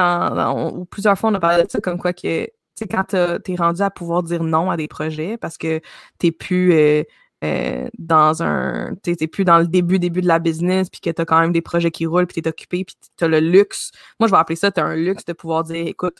ou 0.70 0.84
plusieurs 0.84 1.18
fois, 1.18 1.30
on 1.30 1.34
a 1.34 1.40
parlé 1.40 1.64
de 1.64 1.70
ça, 1.70 1.80
comme 1.80 1.98
quoi 1.98 2.12
que 2.12 2.48
c'est 2.74 2.88
quand 2.88 3.04
tu 3.04 3.52
es 3.52 3.56
rendu 3.56 3.82
à 3.82 3.90
pouvoir 3.90 4.22
dire 4.22 4.42
non 4.42 4.70
à 4.70 4.76
des 4.76 4.88
projets 4.88 5.36
parce 5.36 5.58
que 5.58 5.80
tu 6.18 6.32
plus 6.32 7.04
euh, 7.44 7.46
euh, 7.46 7.88
dans 7.98 8.42
un. 8.42 8.94
Tu 9.02 9.28
plus 9.28 9.44
dans 9.44 9.58
le 9.58 9.66
début, 9.66 9.98
début 9.98 10.20
de 10.20 10.28
la 10.28 10.38
business, 10.38 10.90
puis 10.90 11.00
que 11.00 11.10
tu 11.10 11.22
as 11.22 11.24
quand 11.24 11.40
même 11.40 11.52
des 11.52 11.62
projets 11.62 11.90
qui 11.90 12.06
roulent, 12.06 12.26
puis 12.26 12.40
tu 12.42 12.46
es 12.46 12.50
occupé, 12.50 12.84
puis 12.84 12.96
tu 13.16 13.24
as 13.24 13.28
le 13.28 13.40
luxe. 13.40 13.92
Moi, 14.18 14.26
je 14.28 14.32
vais 14.32 14.38
appeler 14.38 14.56
ça, 14.56 14.70
tu 14.70 14.80
as 14.80 14.84
un 14.84 14.96
luxe 14.96 15.24
de 15.24 15.32
pouvoir 15.32 15.64
dire 15.64 15.86
écoute, 15.86 16.18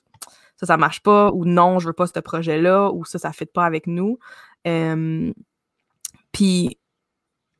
ça, 0.57 0.67
ça 0.67 0.77
marche 0.77 1.03
pas, 1.03 1.31
ou 1.33 1.45
non, 1.45 1.79
je 1.79 1.87
veux 1.87 1.93
pas 1.93 2.07
ce 2.07 2.19
projet-là, 2.21 2.91
ou 2.93 3.05
ça, 3.05 3.19
ça 3.19 3.29
ne 3.29 3.35
fait 3.35 3.47
pas 3.53 3.65
avec 3.65 3.87
nous. 3.87 4.19
puis 6.33 6.79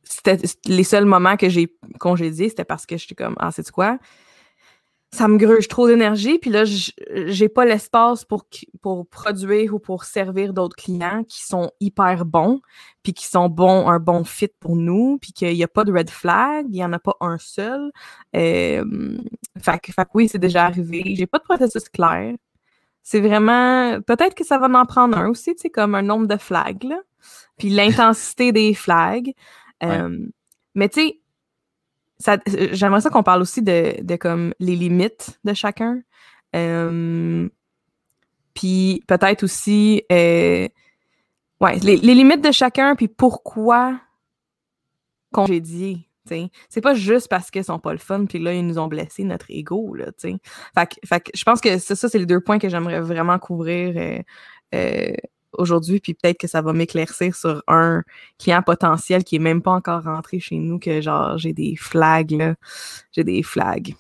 c'était 0.03 0.39
les 0.67 0.85
seuls 0.85 1.05
moments 1.05 1.37
que 1.37 1.49
j'ai 1.49 1.73
congédié, 1.99 2.49
c'était 2.49 2.65
parce 2.65 2.87
que 2.87 2.97
je 2.97 3.07
suis 3.07 3.15
comme 3.15 3.37
Ah, 3.39 3.53
c'est 3.53 3.71
quoi? 3.71 3.99
Ça 5.13 5.27
me 5.27 5.39
gruge 5.39 5.67
trop 5.67 5.89
d'énergie, 5.89 6.39
puis 6.39 6.51
là, 6.51 6.63
j'ai 6.65 7.49
pas 7.49 7.65
l'espace 7.65 8.25
pour, 8.25 8.45
pour 8.81 9.09
produire 9.09 9.75
ou 9.75 9.81
pour 9.81 10.05
servir 10.05 10.53
d'autres 10.53 10.77
clients 10.77 11.25
qui 11.25 11.43
sont 11.43 11.73
hyper 11.81 12.25
bons, 12.25 12.61
puis 13.03 13.13
qui 13.13 13.27
sont 13.27 13.49
bons, 13.49 13.89
un 13.89 13.99
bon 13.99 14.23
fit 14.23 14.53
pour 14.61 14.77
nous, 14.77 15.19
puis 15.21 15.33
qu'il 15.33 15.53
n'y 15.53 15.65
a 15.65 15.69
pas 15.69 15.85
de 15.85 15.93
red 15.93 16.11
flag, 16.11 16.67
il 16.69 16.75
n'y 16.75 16.85
en 16.85 16.93
a 16.93 17.01
pas 17.01 17.17
un 17.21 17.39
seul. 17.39 17.91
Euh, 18.37 19.19
fait, 19.61 19.81
que 19.81 19.91
oui, 20.15 20.29
c'est 20.29 20.39
déjà 20.39 20.67
arrivé. 20.67 21.03
J'ai 21.17 21.27
pas 21.27 21.39
de 21.39 21.45
processus 21.45 21.89
clair. 21.89 22.35
C'est 23.03 23.21
vraiment, 23.21 24.01
peut-être 24.03 24.37
que 24.37 24.45
ça 24.45 24.59
va 24.59 24.69
en 24.69 24.87
prendre 24.87 25.19
un 25.19 25.29
aussi, 25.29 25.55
tu 25.57 25.63
sais, 25.63 25.71
comme 25.71 25.97
un 25.97 26.03
nombre 26.03 26.29
de 26.29 26.37
flags, 26.37 26.85
là, 26.85 27.01
puis 27.59 27.71
l'intensité 27.71 28.53
des 28.53 28.75
flags. 28.75 29.33
Euh, 29.83 30.19
mais 30.77 30.89
tu 30.89 31.01
sais, 31.01 31.20
j'aimerais 32.73 33.01
ça 33.01 33.11
qu'on 33.11 33.23
parle 33.23 33.43
aussi 33.43 33.63
de, 33.63 34.03
de, 34.03 34.17
comme 34.17 34.55
les 34.59 34.77
limites 34.77 35.39
de 35.45 35.55
chacun. 35.55 36.01
Euh, 36.55 37.49
puis 38.55 39.03
peut-être 39.07 39.45
aussi 39.45 40.03
euh, 40.11 40.69
ouais, 41.61 41.79
les, 41.83 41.97
limites 41.97 42.43
de 42.43 42.53
chacun, 42.53 42.95
puis 42.95 43.09
pourquoi 43.09 44.01
congédier. 45.33 46.07
C'est 46.69 46.81
pas 46.81 46.95
juste 46.95 47.27
parce 47.29 47.51
qu'ils 47.51 47.65
sont 47.65 47.81
pas 47.81 47.91
le 47.91 47.99
fun, 47.99 48.27
puis 48.27 48.39
là, 48.39 48.55
ils 48.55 48.65
nous 48.65 48.79
ont 48.79 48.87
blessé 48.87 49.25
notre 49.25 49.47
ego. 49.49 49.95
Là, 49.95 50.13
fait, 50.21 50.39
fait 51.05 51.31
je 51.35 51.43
pense 51.43 51.61
que 51.61 51.77
ça, 51.79 51.97
c'est 51.97 52.19
les 52.19 52.27
deux 52.27 52.41
points 52.41 52.61
que 52.61 52.69
j'aimerais 52.69 53.01
vraiment 53.01 53.41
couvrir 53.41 54.23
euh, 54.75 55.13
aujourd'hui, 55.53 56.01
puis 56.01 56.15
peut-être 56.15 56.39
que 56.39 56.47
ça 56.47 56.63
va 56.63 56.73
m'éclaircir 56.73 57.35
sur 57.35 57.63
un 57.67 58.03
client 58.39 58.63
potentiel 58.63 59.25
qui 59.25 59.37
est 59.37 59.41
même 59.41 59.63
pas 59.63 59.73
encore 59.73 60.05
rentré 60.05 60.41
chez 60.41 60.57
nous, 60.57 60.79
que 60.79 61.01
genre 61.01 61.39
j'ai 61.39 61.53
des 61.53 61.77
flags, 61.77 62.31
là. 62.33 62.55
J'ai 63.13 63.25
des 63.25 63.43
flags. 63.43 63.95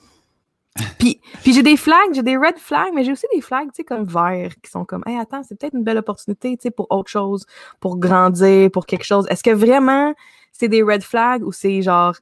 puis, 0.98 1.20
puis 1.42 1.52
j'ai 1.52 1.62
des 1.62 1.76
flags, 1.76 2.14
j'ai 2.14 2.22
des 2.22 2.36
red 2.36 2.56
flags, 2.58 2.92
mais 2.94 3.04
j'ai 3.04 3.12
aussi 3.12 3.26
des 3.34 3.40
flags, 3.40 3.68
tu 3.68 3.78
sais, 3.78 3.84
comme 3.84 4.04
verts, 4.04 4.54
qui 4.62 4.70
sont 4.70 4.84
comme, 4.84 5.02
hey, 5.06 5.18
attends, 5.18 5.42
c'est 5.42 5.58
peut-être 5.58 5.74
une 5.74 5.84
belle 5.84 5.98
opportunité, 5.98 6.56
tu 6.56 6.62
sais, 6.62 6.70
pour 6.70 6.86
autre 6.90 7.10
chose, 7.10 7.44
pour 7.80 7.98
grandir, 7.98 8.70
pour 8.70 8.86
quelque 8.86 9.04
chose. 9.04 9.26
Est-ce 9.28 9.42
que 9.42 9.50
vraiment 9.50 10.14
c'est 10.52 10.68
des 10.68 10.82
red 10.82 11.02
flags 11.02 11.44
ou 11.44 11.52
c'est 11.52 11.82
genre 11.82 12.14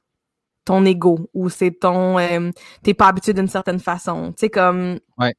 ton 0.65 0.85
ego 0.85 1.29
ou 1.33 1.49
c'est 1.49 1.71
ton, 1.71 2.19
euh, 2.19 2.51
t'es 2.83 2.93
pas 2.93 3.07
habitué 3.07 3.33
d'une 3.33 3.47
certaine 3.47 3.79
façon, 3.79 4.31
tu 4.31 4.41
sais, 4.41 4.49
comme. 4.49 4.99
Ouais. 5.17 5.33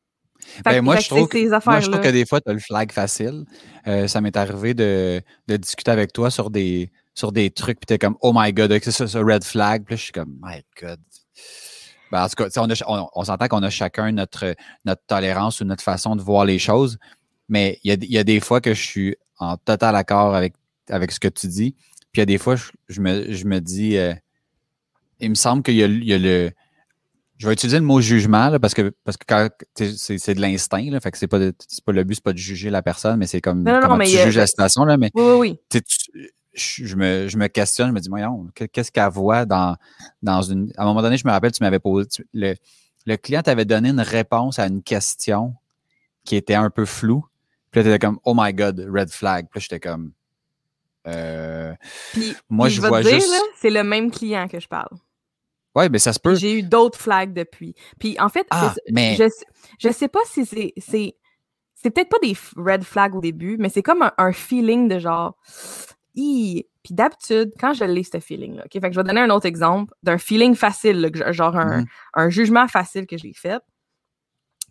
Ben, 0.65 0.83
moi, 0.83 0.97
je 0.97 1.09
trouve, 1.09 1.29
que, 1.29 2.11
des 2.11 2.27
fois, 2.27 2.41
tu 2.41 2.51
as 2.51 2.53
le 2.53 2.59
flag 2.59 2.93
facile. 2.93 3.45
Euh, 3.87 4.07
ça 4.07 4.21
m'est 4.21 4.37
arrivé 4.37 4.75
de, 4.75 5.23
discuter 5.49 5.91
avec 5.91 6.13
toi 6.13 6.31
sur 6.31 6.51
des, 6.51 6.91
sur 7.15 7.33
des 7.33 7.51
trucs, 7.51 7.79
puis 7.79 7.87
tu 7.87 7.95
es 7.95 7.99
comme, 7.99 8.17
oh 8.21 8.33
my 8.35 8.53
god, 8.53 8.77
c'est 8.83 8.91
ça, 8.91 9.07
ça, 9.07 9.21
red 9.21 9.45
flag. 9.45 9.85
Puis 9.85 9.95
là, 9.95 9.97
je 9.97 10.03
suis 10.03 10.13
comme, 10.13 10.39
my 10.43 10.63
god. 10.81 11.01
Ben, 12.11 12.25
en 12.25 12.29
tout 12.29 12.45
cas, 12.45 12.49
on, 12.87 13.09
on, 13.15 13.25
s'entend 13.25 13.49
qu'on 13.49 13.63
a 13.63 13.71
chacun 13.71 14.11
notre, 14.13 14.55
notre 14.85 15.03
tolérance 15.07 15.61
ou 15.61 15.65
notre 15.65 15.83
façon 15.83 16.17
de 16.17 16.23
voir 16.23 16.45
les 16.45 16.59
choses, 16.59 16.99
mais 17.49 17.79
il 17.85 18.05
y 18.05 18.19
a, 18.19 18.25
des 18.25 18.41
fois 18.41 18.61
que 18.61 18.75
je 18.75 18.83
suis 18.83 19.17
en 19.39 19.57
total 19.57 19.95
accord 19.95 20.35
avec, 20.35 20.55
avec 20.89 21.13
ce 21.13 21.21
que 21.21 21.29
tu 21.29 21.47
dis. 21.47 21.77
Puis 22.13 22.19
il 22.19 22.21
y 22.21 22.23
a 22.23 22.27
des 22.27 22.39
fois, 22.39 22.57
je, 22.89 23.01
me, 23.01 23.33
je 23.33 23.45
me 23.45 23.61
dis, 23.61 23.97
euh, 23.97 24.13
il 25.21 25.31
me 25.31 25.35
semble 25.37 25.63
qu'il 25.63 25.75
y, 25.75 26.07
y 26.07 26.13
a 26.13 26.19
le 26.19 26.51
je 27.41 27.47
vais 27.47 27.55
utiliser 27.55 27.79
le 27.79 27.85
mot 27.85 28.03
jugement 28.03 28.59
parce 28.61 28.75
que 28.75 28.93
parce 29.03 29.17
que 29.17 29.25
c'est 29.97 30.35
de 30.35 30.41
l'instinct, 30.43 31.01
fait 31.01 31.11
que 31.11 31.17
c'est 31.17 31.27
pas, 31.27 31.39
pas 31.39 31.93
le 31.93 32.05
but, 32.05 32.17
c'est 32.17 32.25
pas 32.25 32.35
de 32.35 32.39
juger 32.39 32.69
la 32.69 32.83
personne, 32.83 33.19
mais 33.19 33.27
c'est 33.27 33.41
comme 33.41 33.65
comment 33.65 33.99
tu 33.99 34.11
juges 34.11 34.37
la 34.37 34.47
situation. 34.47 34.85
Là, 34.85 34.99
mais 34.99 35.11
oui, 35.15 35.57
oui. 35.73 35.81
je, 36.53 36.97
me, 36.97 37.29
je 37.29 37.39
me 37.39 37.47
questionne, 37.47 37.89
je 37.89 37.93
me 37.95 38.01
dis, 38.01 38.11
voyons, 38.11 38.49
qu'est-ce 38.55 38.93
qu'elle 38.93 39.09
voit 39.09 39.47
dans, 39.47 39.77
dans 40.23 40.43
une. 40.43 40.71
À 40.77 40.83
un 40.83 40.85
moment 40.85 41.01
donné, 41.01 41.17
je 41.17 41.27
me 41.27 41.33
rappelle, 41.33 41.51
tu 41.51 41.63
m'avais 41.63 41.79
posé. 41.79 42.07
le, 42.35 42.57
le 43.07 43.17
client 43.17 43.41
t'avait 43.41 43.65
donné 43.65 43.89
une 43.89 44.03
réponse 44.03 44.59
à 44.59 44.67
une 44.67 44.83
question 44.83 45.55
qui 46.27 46.37
était 46.37 46.55
un 46.55 46.69
peu 46.69 46.85
floue. 46.85 47.25
Puis 47.71 47.81
là, 47.81 47.85
t'étais 47.85 47.99
comme 47.99 48.19
Oh 48.25 48.35
my 48.37 48.53
God, 48.53 48.87
red 48.93 49.09
flag. 49.09 49.47
Puis 49.51 49.61
là, 49.61 49.63
j'étais 49.63 49.81
comme 49.81 50.13
euh, 51.07 51.73
moi, 52.51 52.69
je, 52.69 52.83
vois 52.83 53.01
juste. 53.01 53.33
C'est 53.57 53.71
le 53.71 53.83
même 53.83 54.11
client 54.11 54.47
que 54.47 54.61
je 54.61 54.69
parle. 54.69 54.91
Oui, 55.77 55.89
mais 55.91 55.99
ça 55.99 56.13
se 56.13 56.19
peut. 56.19 56.35
J'ai 56.35 56.59
eu 56.59 56.63
d'autres 56.63 56.99
flags 56.99 57.33
depuis. 57.33 57.75
Puis 57.99 58.17
en 58.19 58.29
fait, 58.29 58.47
ah, 58.51 58.75
je, 58.89 59.29
je 59.79 59.89
sais 59.91 60.09
pas 60.09 60.21
si 60.27 60.45
c'est. 60.45 60.73
C'est 61.83 61.89
peut-être 61.91 62.11
pas 62.11 62.19
des 62.23 62.37
red 62.57 62.85
flags 62.85 63.15
au 63.15 63.23
début, 63.23 63.57
mais 63.59 63.71
c'est 63.71 63.83
comme 63.83 64.11
un, 64.19 64.33
feeling 64.33 64.87
de 64.87 64.99
genre. 64.99 65.39
Puis 66.13 66.67
d'habitude, 66.91 67.53
quand 67.59 67.73
je 67.73 67.85
lis 67.85 68.05
ce 68.13 68.21
feeling-là? 68.21 68.65
Fait 68.71 68.81
que 68.81 68.93
je 68.93 69.01
vais 69.01 69.05
donner 69.05 69.23
un 69.23 69.31
autre 69.31 69.47
exemple 69.47 69.95
d'un 70.03 70.19
feeling 70.19 70.55
facile, 70.55 71.11
genre 71.31 71.57
un, 71.57 71.81
mm-hmm. 71.81 71.87
un, 72.15 72.29
jugement 72.29 72.69
facile 72.69 73.07
que 73.07 73.17
j'ai 73.17 73.33
fait. 73.33 73.63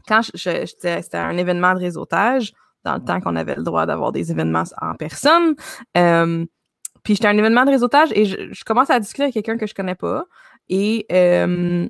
Quand 0.08 0.22
je, 0.22 0.65
c'était 0.65 1.18
un 1.18 1.36
événement 1.38 1.74
de 1.74 1.79
réseautage, 1.79 2.53
dans 2.84 2.96
le 2.96 3.03
temps 3.03 3.20
qu'on 3.20 3.36
avait 3.36 3.56
le 3.56 3.63
droit 3.63 3.86
d'avoir 3.86 4.12
des 4.12 4.32
événements 4.32 4.63
en 4.82 4.96
personne. 4.96 5.56
Euh, 5.98 6.46
puis 7.03 7.15
j'étais 7.15 7.27
à 7.27 7.32
un 7.32 7.38
événement 7.38 7.65
de 7.65 7.72
réseautage 7.72 8.10
et 8.13 8.25
je, 8.25 8.51
je 8.51 8.63
commence 8.63 8.89
à 8.89 9.00
discuter 9.00 9.24
avec 9.24 9.34
quelqu'un 9.34 9.58
que 9.58 9.68
je 9.68 9.74
connais 9.74 9.96
pas. 9.96 10.25
Et 10.70 11.06
euh, 11.12 11.88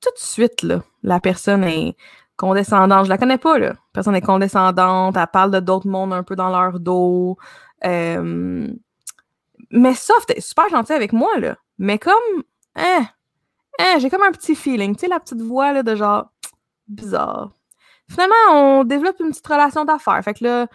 tout 0.00 0.10
de 0.10 0.18
suite, 0.18 0.62
là, 0.62 0.82
la 1.02 1.20
personne 1.20 1.64
est 1.64 1.96
condescendante. 2.36 3.04
Je 3.04 3.10
la 3.10 3.18
connais 3.18 3.38
pas, 3.38 3.58
là. 3.58 3.68
La 3.68 3.76
personne 3.92 4.14
est 4.16 4.20
condescendante, 4.20 5.16
elle 5.16 5.26
parle 5.32 5.50
de 5.50 5.60
d'autres 5.60 5.88
mondes 5.88 6.12
un 6.12 6.22
peu 6.22 6.36
dans 6.36 6.50
leur 6.50 6.80
dos. 6.80 7.36
Euh, 7.84 8.68
mais 9.70 9.94
sauf, 9.94 10.26
t'es 10.26 10.40
super 10.40 10.68
gentil 10.68 10.92
avec 10.92 11.12
moi, 11.12 11.38
là. 11.38 11.56
Mais 11.78 11.98
comme, 11.98 12.12
hein, 12.76 13.06
hein, 13.78 13.94
j'ai 13.98 14.10
comme 14.10 14.22
un 14.22 14.32
petit 14.32 14.54
feeling, 14.54 14.94
tu 14.94 15.00
sais, 15.02 15.08
la 15.08 15.20
petite 15.20 15.40
voix, 15.40 15.72
là, 15.72 15.82
de 15.82 15.94
genre, 15.96 16.30
bizarre. 16.88 17.52
Finalement, 18.08 18.34
on 18.50 18.84
développe 18.84 19.20
une 19.20 19.30
petite 19.30 19.46
relation 19.46 19.84
d'affaires. 19.84 20.22
Fait 20.22 20.34
que 20.34 20.44
là, 20.44 20.66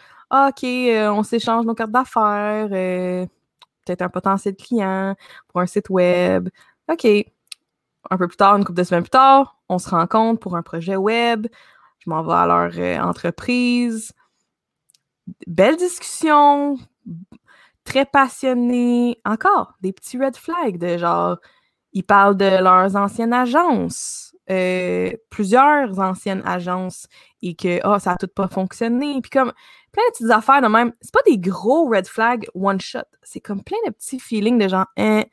OK, 0.50 0.64
euh, 0.64 1.10
on 1.12 1.24
s'échange 1.24 1.66
nos 1.66 1.76
cartes 1.76 1.92
d'affaires, 1.92 2.68
peut-être 2.70 4.02
un 4.02 4.10
potentiel 4.10 4.56
client 4.56 5.16
pour 5.48 5.62
un 5.62 5.66
site 5.66 5.90
web. 5.90 6.50
OK. 6.90 7.06
Un 8.10 8.18
peu 8.18 8.28
plus 8.28 8.38
tard, 8.38 8.56
une 8.56 8.64
couple 8.64 8.78
de 8.78 8.84
semaines 8.84 9.04
plus 9.04 9.10
tard, 9.10 9.58
on 9.68 9.80
se 9.80 9.90
rencontre 9.90 10.40
pour 10.40 10.56
un 10.56 10.62
projet 10.62 10.96
web. 10.96 11.48
Je 12.00 12.10
m'en 12.10 12.24
vais 12.24 12.34
à 12.34 12.46
leur 12.46 12.72
euh, 12.78 13.00
entreprise. 13.00 14.14
Belle 15.46 15.76
discussion, 15.76 16.78
très 17.84 18.06
passionnée. 18.06 19.20
Encore, 19.26 19.74
des 19.82 19.92
petits 19.92 20.18
red 20.18 20.38
flags 20.38 20.78
de 20.78 20.98
genre, 20.98 21.38
ils 21.92 22.04
parlent 22.04 22.38
de 22.38 22.46
leurs 22.46 22.96
anciennes 22.96 23.34
agences, 23.34 24.34
euh, 24.50 25.12
plusieurs 25.30 26.00
anciennes 26.00 26.44
agences, 26.46 27.08
et 27.42 27.56
que 27.56 27.82
oh, 27.86 28.00
ça 28.00 28.14
a 28.14 28.18
tout 28.18 28.30
pas 28.34 28.48
fonctionné. 28.48 29.20
Puis 29.22 29.32
comme 29.32 29.52
plein 29.92 30.04
de 30.10 30.12
petites 30.12 30.32
affaires 30.32 30.62
de 30.62 30.68
même. 30.68 30.94
C'est 31.02 31.14
pas 31.14 31.24
des 31.26 31.38
gros 31.38 31.90
red 31.90 32.08
flags 32.08 32.48
one 32.54 32.80
shot. 32.80 33.00
C'est 33.24 33.40
comme 33.40 33.64
plein 33.64 33.78
de 33.88 33.92
petits 33.92 34.20
feelings 34.20 34.60
de 34.60 34.68
genre, 34.68 34.86
hein, 34.98 35.24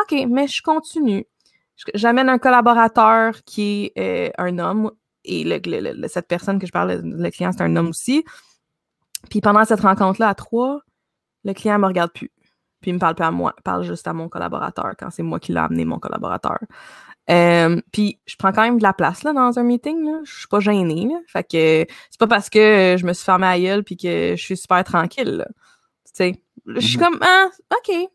OK, 0.00 0.26
mais 0.28 0.46
je 0.46 0.62
continue. 0.62 1.26
J'amène 1.94 2.28
un 2.28 2.38
collaborateur 2.38 3.42
qui 3.44 3.92
est 3.96 4.30
euh, 4.30 4.30
un 4.38 4.58
homme 4.58 4.90
et 5.24 5.44
le, 5.44 6.08
cette 6.08 6.28
personne 6.28 6.58
que 6.58 6.66
je 6.66 6.72
parle, 6.72 7.00
le 7.02 7.30
client, 7.30 7.52
c'est 7.52 7.62
un 7.62 7.76
homme 7.76 7.88
aussi. 7.88 8.24
Puis 9.30 9.40
pendant 9.40 9.64
cette 9.64 9.80
rencontre-là, 9.80 10.28
à 10.28 10.34
trois, 10.34 10.80
le 11.44 11.52
client 11.54 11.78
me 11.78 11.86
regarde 11.86 12.12
plus. 12.12 12.30
Puis 12.80 12.90
il 12.90 12.94
me 12.94 12.98
parle 12.98 13.14
pas 13.14 13.28
à 13.28 13.30
moi, 13.30 13.54
il 13.58 13.62
parle 13.62 13.82
juste 13.82 14.06
à 14.06 14.12
mon 14.12 14.28
collaborateur 14.28 14.92
quand 14.98 15.10
c'est 15.10 15.22
moi 15.22 15.40
qui 15.40 15.52
l'ai 15.52 15.58
amené, 15.58 15.84
mon 15.84 15.98
collaborateur. 15.98 16.58
Euh, 17.30 17.80
puis 17.90 18.18
je 18.26 18.36
prends 18.36 18.52
quand 18.52 18.62
même 18.62 18.76
de 18.76 18.82
la 18.82 18.92
place 18.92 19.22
là, 19.22 19.32
dans 19.32 19.58
un 19.58 19.62
meeting. 19.62 20.04
Là. 20.04 20.20
Je 20.24 20.40
suis 20.40 20.48
pas 20.48 20.60
gênée. 20.60 21.06
Là. 21.08 21.18
Fait 21.26 21.42
que 21.42 21.86
c'est 22.10 22.18
pas 22.18 22.26
parce 22.26 22.50
que 22.50 22.96
je 22.98 23.06
me 23.06 23.14
suis 23.14 23.24
fermée 23.24 23.46
à 23.46 23.58
gueule 23.58 23.82
puis 23.82 23.96
que 23.96 24.34
je 24.36 24.42
suis 24.42 24.58
super 24.58 24.84
tranquille. 24.84 25.46
Tu 26.04 26.12
sais, 26.12 26.42
je 26.66 26.80
suis 26.80 26.98
mm-hmm. 26.98 27.00
comme 27.00 27.18
ah, 27.22 27.48
ok, 27.72 28.10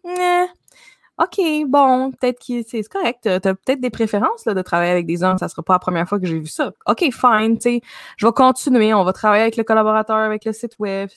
OK, 1.22 1.38
bon, 1.68 2.12
peut-être 2.12 2.40
que 2.40 2.64
c'est 2.66 2.82
correct. 2.88 3.20
Tu 3.24 3.30
as 3.30 3.40
peut-être 3.40 3.82
des 3.82 3.90
préférences 3.90 4.46
là, 4.46 4.54
de 4.54 4.62
travailler 4.62 4.92
avec 4.92 5.06
des 5.06 5.22
hommes. 5.22 5.38
Ça 5.38 5.50
sera 5.50 5.62
pas 5.64 5.74
la 5.74 5.80
première 5.80 6.08
fois 6.08 6.18
que 6.18 6.26
j'ai 6.26 6.40
vu 6.40 6.48
ça. 6.48 6.72
OK, 6.88 7.10
fine, 7.12 7.60
sais, 7.60 7.82
je 8.16 8.26
vais 8.26 8.32
continuer. 8.32 8.94
On 8.94 9.04
va 9.04 9.12
travailler 9.12 9.42
avec 9.42 9.58
le 9.58 9.66
collaborateur, 9.66 10.18
avec 10.18 10.46
le 10.46 10.54
site 10.54 10.80
web, 10.80 11.10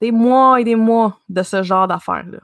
Des 0.00 0.10
mois 0.10 0.60
et 0.60 0.64
des 0.64 0.74
mois 0.74 1.16
de 1.28 1.42
ce 1.44 1.62
genre 1.62 1.86
d'affaires-là. 1.86 2.40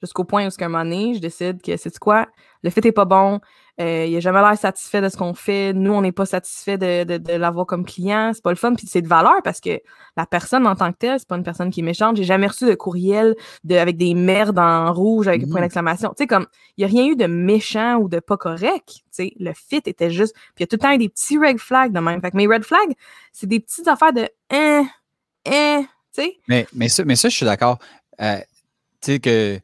Jusqu'au 0.00 0.24
point 0.24 0.46
où, 0.46 0.48
à 0.48 0.64
un 0.64 0.68
moment 0.68 0.84
donné, 0.84 1.14
je 1.14 1.20
décide 1.20 1.60
que, 1.60 1.76
c'est 1.76 1.98
quoi, 1.98 2.26
le 2.62 2.70
fit 2.70 2.80
est 2.82 2.92
pas 2.92 3.04
bon, 3.04 3.40
euh, 3.80 4.04
il 4.06 4.14
n'a 4.14 4.20
jamais 4.20 4.40
l'air 4.40 4.58
satisfait 4.58 5.00
de 5.00 5.08
ce 5.08 5.16
qu'on 5.16 5.34
fait. 5.34 5.72
Nous, 5.72 5.92
on 5.92 6.02
n'est 6.02 6.12
pas 6.12 6.26
satisfait 6.26 6.78
de, 6.78 7.36
l'avoir 7.36 7.66
comme 7.66 7.84
client. 7.84 8.32
C'est 8.34 8.42
pas 8.42 8.50
le 8.50 8.56
fun. 8.56 8.74
Puis 8.74 8.86
c'est 8.86 9.02
de 9.02 9.08
valeur 9.08 9.42
parce 9.44 9.60
que 9.60 9.80
la 10.16 10.26
personne 10.26 10.66
en 10.66 10.74
tant 10.74 10.92
que 10.92 10.98
telle, 10.98 11.18
c'est 11.18 11.28
pas 11.28 11.36
une 11.36 11.44
personne 11.44 11.70
qui 11.70 11.80
est 11.80 11.84
méchante. 11.84 12.16
J'ai 12.16 12.24
jamais 12.24 12.46
reçu 12.46 12.66
de 12.66 12.74
courriel 12.74 13.36
de, 13.64 13.76
avec 13.76 13.96
des 13.96 14.14
merdes 14.14 14.58
en 14.58 14.92
rouge 14.92 15.28
avec 15.28 15.44
un 15.44 15.46
point 15.46 15.60
mmh. 15.60 15.62
d'exclamation. 15.62 16.08
Tu 16.10 16.24
sais, 16.24 16.26
comme, 16.26 16.46
il 16.76 16.84
n'y 16.84 16.84
a 16.84 16.88
rien 16.88 17.12
eu 17.12 17.16
de 17.16 17.26
méchant 17.26 17.96
ou 17.96 18.08
de 18.08 18.20
pas 18.20 18.36
correct. 18.36 18.88
Tu 18.88 19.02
sais, 19.10 19.32
le 19.38 19.52
fit 19.54 19.82
était 19.86 20.10
juste. 20.10 20.34
Puis 20.34 20.52
il 20.58 20.62
y 20.62 20.64
a 20.64 20.66
tout 20.66 20.76
le 20.76 20.80
temps 20.80 20.92
eu 20.92 20.98
des 20.98 21.08
petits 21.08 21.38
red 21.38 21.58
flags 21.58 21.92
de 21.92 22.00
même. 22.00 22.20
Fait 22.20 22.30
que 22.30 22.36
mes 22.36 22.46
red 22.46 22.64
flags, 22.64 22.94
c'est 23.32 23.46
des 23.46 23.60
petites 23.60 23.88
affaires 23.88 24.12
de 24.12 24.28
hein, 24.50 24.86
hein, 25.46 25.84
tu 26.14 26.22
sais. 26.22 26.38
Mais, 26.48 26.66
mais, 26.74 26.88
ça, 26.88 27.04
mais 27.04 27.16
ça, 27.16 27.28
je 27.28 27.36
suis 27.36 27.46
d'accord. 27.46 27.78
Euh, 28.20 28.38
tu 29.00 29.12
sais 29.12 29.20
que 29.20 29.58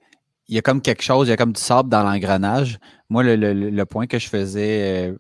il 0.49 0.55
y 0.55 0.59
a 0.59 0.63
comme 0.63 0.81
quelque 0.81 1.03
chose, 1.03 1.29
il 1.29 1.31
y 1.31 1.35
a 1.35 1.37
comme 1.37 1.53
du 1.53 1.61
sable 1.61 1.89
dans 1.89 2.03
l'engrenage. 2.03 2.79
Moi, 3.09 3.23
le, 3.25 3.85
point 3.85 4.07
que 4.07 4.19
je 4.19 4.29
faisais, 4.29 5.09
euh, 5.09 5.19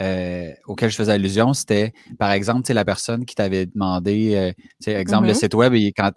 euh, 0.00 0.52
auquel 0.66 0.90
je 0.90 0.96
faisais 0.96 1.12
allusion, 1.12 1.52
c'était, 1.52 1.92
par 2.18 2.30
exemple, 2.32 2.72
la 2.72 2.84
personne 2.84 3.24
qui 3.26 3.34
t'avait 3.34 3.66
demandé, 3.66 4.34
euh, 4.34 4.90
exemple, 4.90 5.26
le 5.26 5.32
mm-hmm. 5.32 5.38
site 5.38 5.54
web, 5.54 5.74
il, 5.74 5.92
quand, 5.92 6.12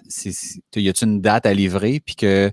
y 0.76 0.90
a-tu 0.90 1.06
une 1.06 1.22
date 1.22 1.46
à 1.46 1.54
livrer, 1.54 2.00
puis 2.00 2.16
que, 2.16 2.52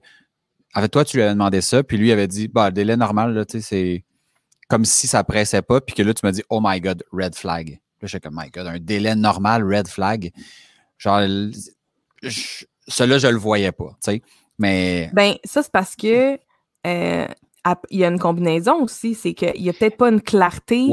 en 0.75 0.80
fait, 0.80 0.88
toi, 0.88 1.04
tu 1.04 1.16
lui 1.16 1.25
avais 1.25 1.35
demandé 1.35 1.61
ça, 1.61 1.82
puis 1.82 1.97
lui 1.97 2.11
avait 2.11 2.28
dit, 2.28 2.49
bah, 2.49 2.66
le 2.66 2.73
délai 2.73 2.97
normal, 2.97 3.35
là, 3.35 3.44
c'est 3.49 4.04
comme 4.68 4.85
si 4.85 5.06
ça 5.06 5.23
pressait 5.23 5.62
pas, 5.62 5.80
puis 5.80 5.94
que 5.94 6.02
là, 6.02 6.14
tu 6.14 6.25
m'as 6.25 6.32
dit, 6.32 6.42
oh 6.49 6.61
my 6.62 6.80
God, 6.80 7.04
red 7.12 7.35
flag. 7.35 7.71
Là, 7.71 7.78
je 8.02 8.09
suis 8.09 8.21
comme, 8.21 8.37
my 8.37 8.50
God, 8.50 8.66
un 8.66 8.78
délai 8.78 9.14
normal, 9.14 9.62
red 9.62 9.87
flag. 9.87 10.32
Genre, 10.99 11.21
celui-là, 12.88 13.18
je 13.18 13.28
le 13.28 13.37
voyais 13.37 13.73
pas, 13.73 13.97
tu 14.02 14.12
sais. 14.12 14.23
Mais. 14.62 15.11
Ben, 15.12 15.35
ça, 15.45 15.62
c'est 15.62 15.73
parce 15.73 15.97
que 15.97 16.38
euh, 16.87 17.26
il 17.90 17.99
y 17.99 18.04
a 18.04 18.09
une 18.09 18.19
combinaison 18.19 18.83
aussi, 18.83 19.14
c'est 19.14 19.35
qu'il 19.35 19.61
n'y 19.61 19.69
a 19.69 19.73
peut-être 19.73 19.97
pas 19.97 20.09
une 20.09 20.23
clarté 20.23 20.87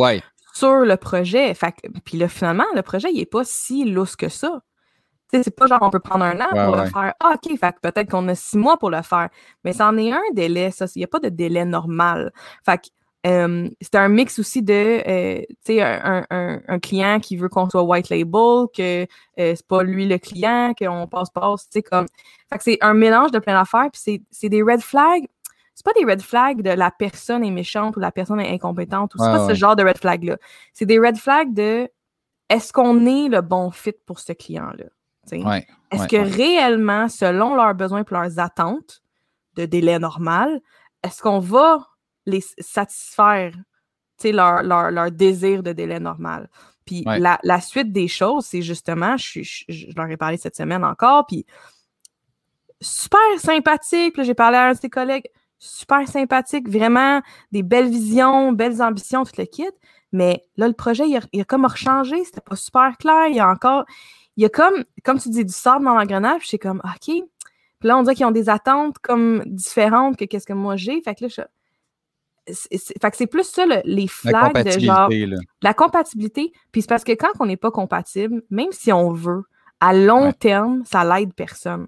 sur 0.54 0.80
le 0.80 0.98
projet. 0.98 1.54
Fait, 1.54 1.74
puis 2.04 2.18
là, 2.18 2.28
finalement, 2.28 2.66
le 2.76 2.82
projet, 2.82 3.10
il 3.12 3.20
n'est 3.20 3.26
pas 3.26 3.44
si 3.46 3.86
lousse 3.86 4.16
que 4.16 4.28
ça. 4.28 4.62
C'est 5.32 5.56
pas 5.56 5.68
genre 5.68 5.78
on 5.82 5.92
peut 5.92 6.00
prendre 6.00 6.26
un 6.26 6.40
an 6.42 6.50
pour 6.50 6.76
le 6.76 6.86
faire. 6.88 7.14
Ah, 7.20 7.36
OK, 7.36 7.56
fait 7.60 7.76
peut-être 7.84 8.10
qu'on 8.10 8.28
a 8.30 8.34
six 8.36 8.58
mois 8.58 8.78
pour 8.78 8.90
le 8.90 9.04
faire. 9.04 9.30
Mais 9.64 9.74
ça 9.74 9.88
en 9.88 9.96
est 9.98 10.12
un 10.12 10.22
délai, 10.34 10.72
ça. 10.72 10.88
Il 10.96 11.00
n'y 11.00 11.04
a 11.04 11.08
pas 11.08 11.20
de 11.20 11.30
délai 11.30 11.66
normal. 11.66 12.34
Fait 12.66 12.82
c'est 13.24 13.96
un 13.96 14.08
mix 14.08 14.40
aussi 14.40 14.62
de, 14.62 14.74
euh, 14.74 15.42
tu 15.66 15.74
sais, 15.74 15.82
un, 15.82 16.26
un, 16.30 16.80
client 16.80 17.20
qui 17.20 17.36
veut 17.36 17.50
qu'on 17.50 17.70
soit 17.70 17.84
white 17.84 18.10
label, 18.10 18.68
que 18.76 19.04
euh, 19.04 19.06
c'est 19.36 19.68
pas 19.68 19.84
lui 19.84 20.08
le 20.08 20.18
client, 20.18 20.74
qu'on 20.78 21.08
passe-passe, 21.08 21.64
tu 21.64 21.74
sais, 21.74 21.82
comme. 21.82 22.06
Fait 22.50 22.58
que 22.58 22.64
c'est 22.64 22.78
un 22.82 22.94
mélange 22.94 23.32
de 23.32 23.40
plein 23.40 23.54
d'affaires, 23.54 23.90
puis 23.92 24.22
c'est 24.32 24.50
des 24.50 24.64
red 24.64 24.82
flags. 24.82 25.28
C'est 25.76 25.86
pas 25.86 25.94
des 25.98 26.06
red 26.06 26.22
flags 26.22 26.62
de 26.62 26.72
la 26.72 26.92
personne 26.92 27.44
est 27.44 27.52
méchante 27.52 27.96
ou 27.96 28.00
la 28.02 28.12
personne 28.12 28.40
est 28.42 28.54
incompétente, 28.54 29.16
ou 29.16 29.18
c'est 29.18 29.32
pas 29.32 29.48
ce 29.48 29.54
genre 29.54 29.76
de 29.76 29.84
red 29.84 29.98
flag-là. 29.98 30.38
C'est 30.74 30.86
des 30.86 31.00
red 31.00 31.18
flags 31.18 31.54
de 31.54 31.90
est-ce 32.50 32.74
qu'on 32.74 33.06
est 33.06 33.30
le 33.30 33.42
bon 33.42 33.70
fit 33.72 33.96
pour 34.06 34.20
ce 34.20 34.34
client-là? 34.34 34.86
Ouais, 35.32 35.68
est-ce 35.92 36.08
que 36.08 36.18
réellement, 36.18 37.08
selon 37.08 37.56
leurs 37.56 37.76
besoins 37.76 38.02
et 38.02 38.06
leurs 38.10 38.40
attentes 38.40 39.04
de 39.56 39.66
délai 39.66 40.00
normal, 40.00 40.60
est-ce 41.04 41.22
qu'on 41.22 41.40
va 41.40 41.89
les 42.30 42.44
satisfaire 42.60 43.54
leur, 44.28 44.64
leur, 44.64 44.92
leur 44.92 45.12
désir 45.12 45.64
de 45.64 45.72
délai 45.72 46.00
normal. 46.00 46.50
Puis 46.86 47.04
la, 47.06 47.40
la, 47.44 47.62
suite 47.62 47.92
des 47.92 48.08
choses, 48.08 48.46
c'est 48.46 48.62
justement, 48.62 49.16
je, 49.18 49.42
je, 49.44 49.88
leur 49.96 50.10
ai 50.10 50.18
parlé 50.18 50.38
cette 50.38 50.56
semaine 50.56 50.84
encore, 50.84 51.28
puis 51.28 51.46
super 52.82 53.20
sympathique. 53.38 54.22
J'ai 54.22 54.34
parlé 54.34 54.58
à 54.58 54.68
un 54.68 54.74
de 54.74 54.78
ses 54.78 54.90
collègues, 54.90 55.28
super 55.60 56.08
sympathique, 56.08 56.68
vraiment 56.68 57.22
des 57.52 57.62
belles 57.62 57.90
visions, 57.90 58.52
belles 58.52 58.82
ambitions, 58.82 59.24
tout 59.24 59.34
le 59.38 59.46
kit. 59.46 59.70
Mais 60.12 60.44
là, 60.58 60.68
le 60.68 60.74
projet, 60.74 61.08
il 61.08 61.16
a, 61.16 61.22
il 61.32 61.42
a 61.42 61.46
comme 61.46 61.66
rechangé, 61.66 62.24
c'était 62.24 62.42
pas 62.42 62.56
super 62.56 62.98
clair. 62.98 63.28
Il 63.28 63.36
y 63.36 63.40
a 63.40 63.48
encore, 63.48 63.86
il 64.36 64.42
y 64.42 64.46
a 64.46 64.50
comme, 64.50 64.84
comme 65.04 65.20
tu 65.20 65.30
dis, 65.30 65.46
du 65.46 65.54
sable 65.54 65.86
dans 65.86 65.94
l'engrenage. 65.94 66.48
C'est 66.48 66.58
comme, 66.58 66.82
OK. 66.84 67.06
Puis 67.06 67.88
là, 67.88 67.98
on 67.98 68.02
dirait 68.02 68.16
qu'ils 68.16 68.26
ont 68.26 68.32
des 68.32 68.50
attentes 68.50 68.98
comme 68.98 69.44
différentes 69.46 70.18
que 70.18 70.26
qu'est-ce 70.26 70.48
que 70.48 70.54
moi 70.54 70.76
j'ai. 70.76 71.00
Fait 71.02 71.14
que 71.14 71.26
là, 71.26 71.28
je, 71.30 71.42
c'est 72.52 73.28
plus 73.28 73.44
ça, 73.44 73.66
les 73.84 74.08
flags 74.08 74.66
de 74.66 74.80
genre. 74.80 75.10
La 75.62 75.74
compatibilité. 75.74 76.52
Puis 76.72 76.82
c'est 76.82 76.90
parce 76.90 77.04
que 77.04 77.14
quand 77.14 77.32
on 77.40 77.46
n'est 77.46 77.58
pas 77.58 77.72
compatible, 77.72 78.42
même 78.50 78.72
si 78.72 78.92
on 78.92 79.12
veut, 79.12 79.44
à 79.80 79.94
long 79.94 80.32
terme, 80.34 80.84
ça 80.86 81.04
l'aide 81.04 81.34
personne. 81.34 81.88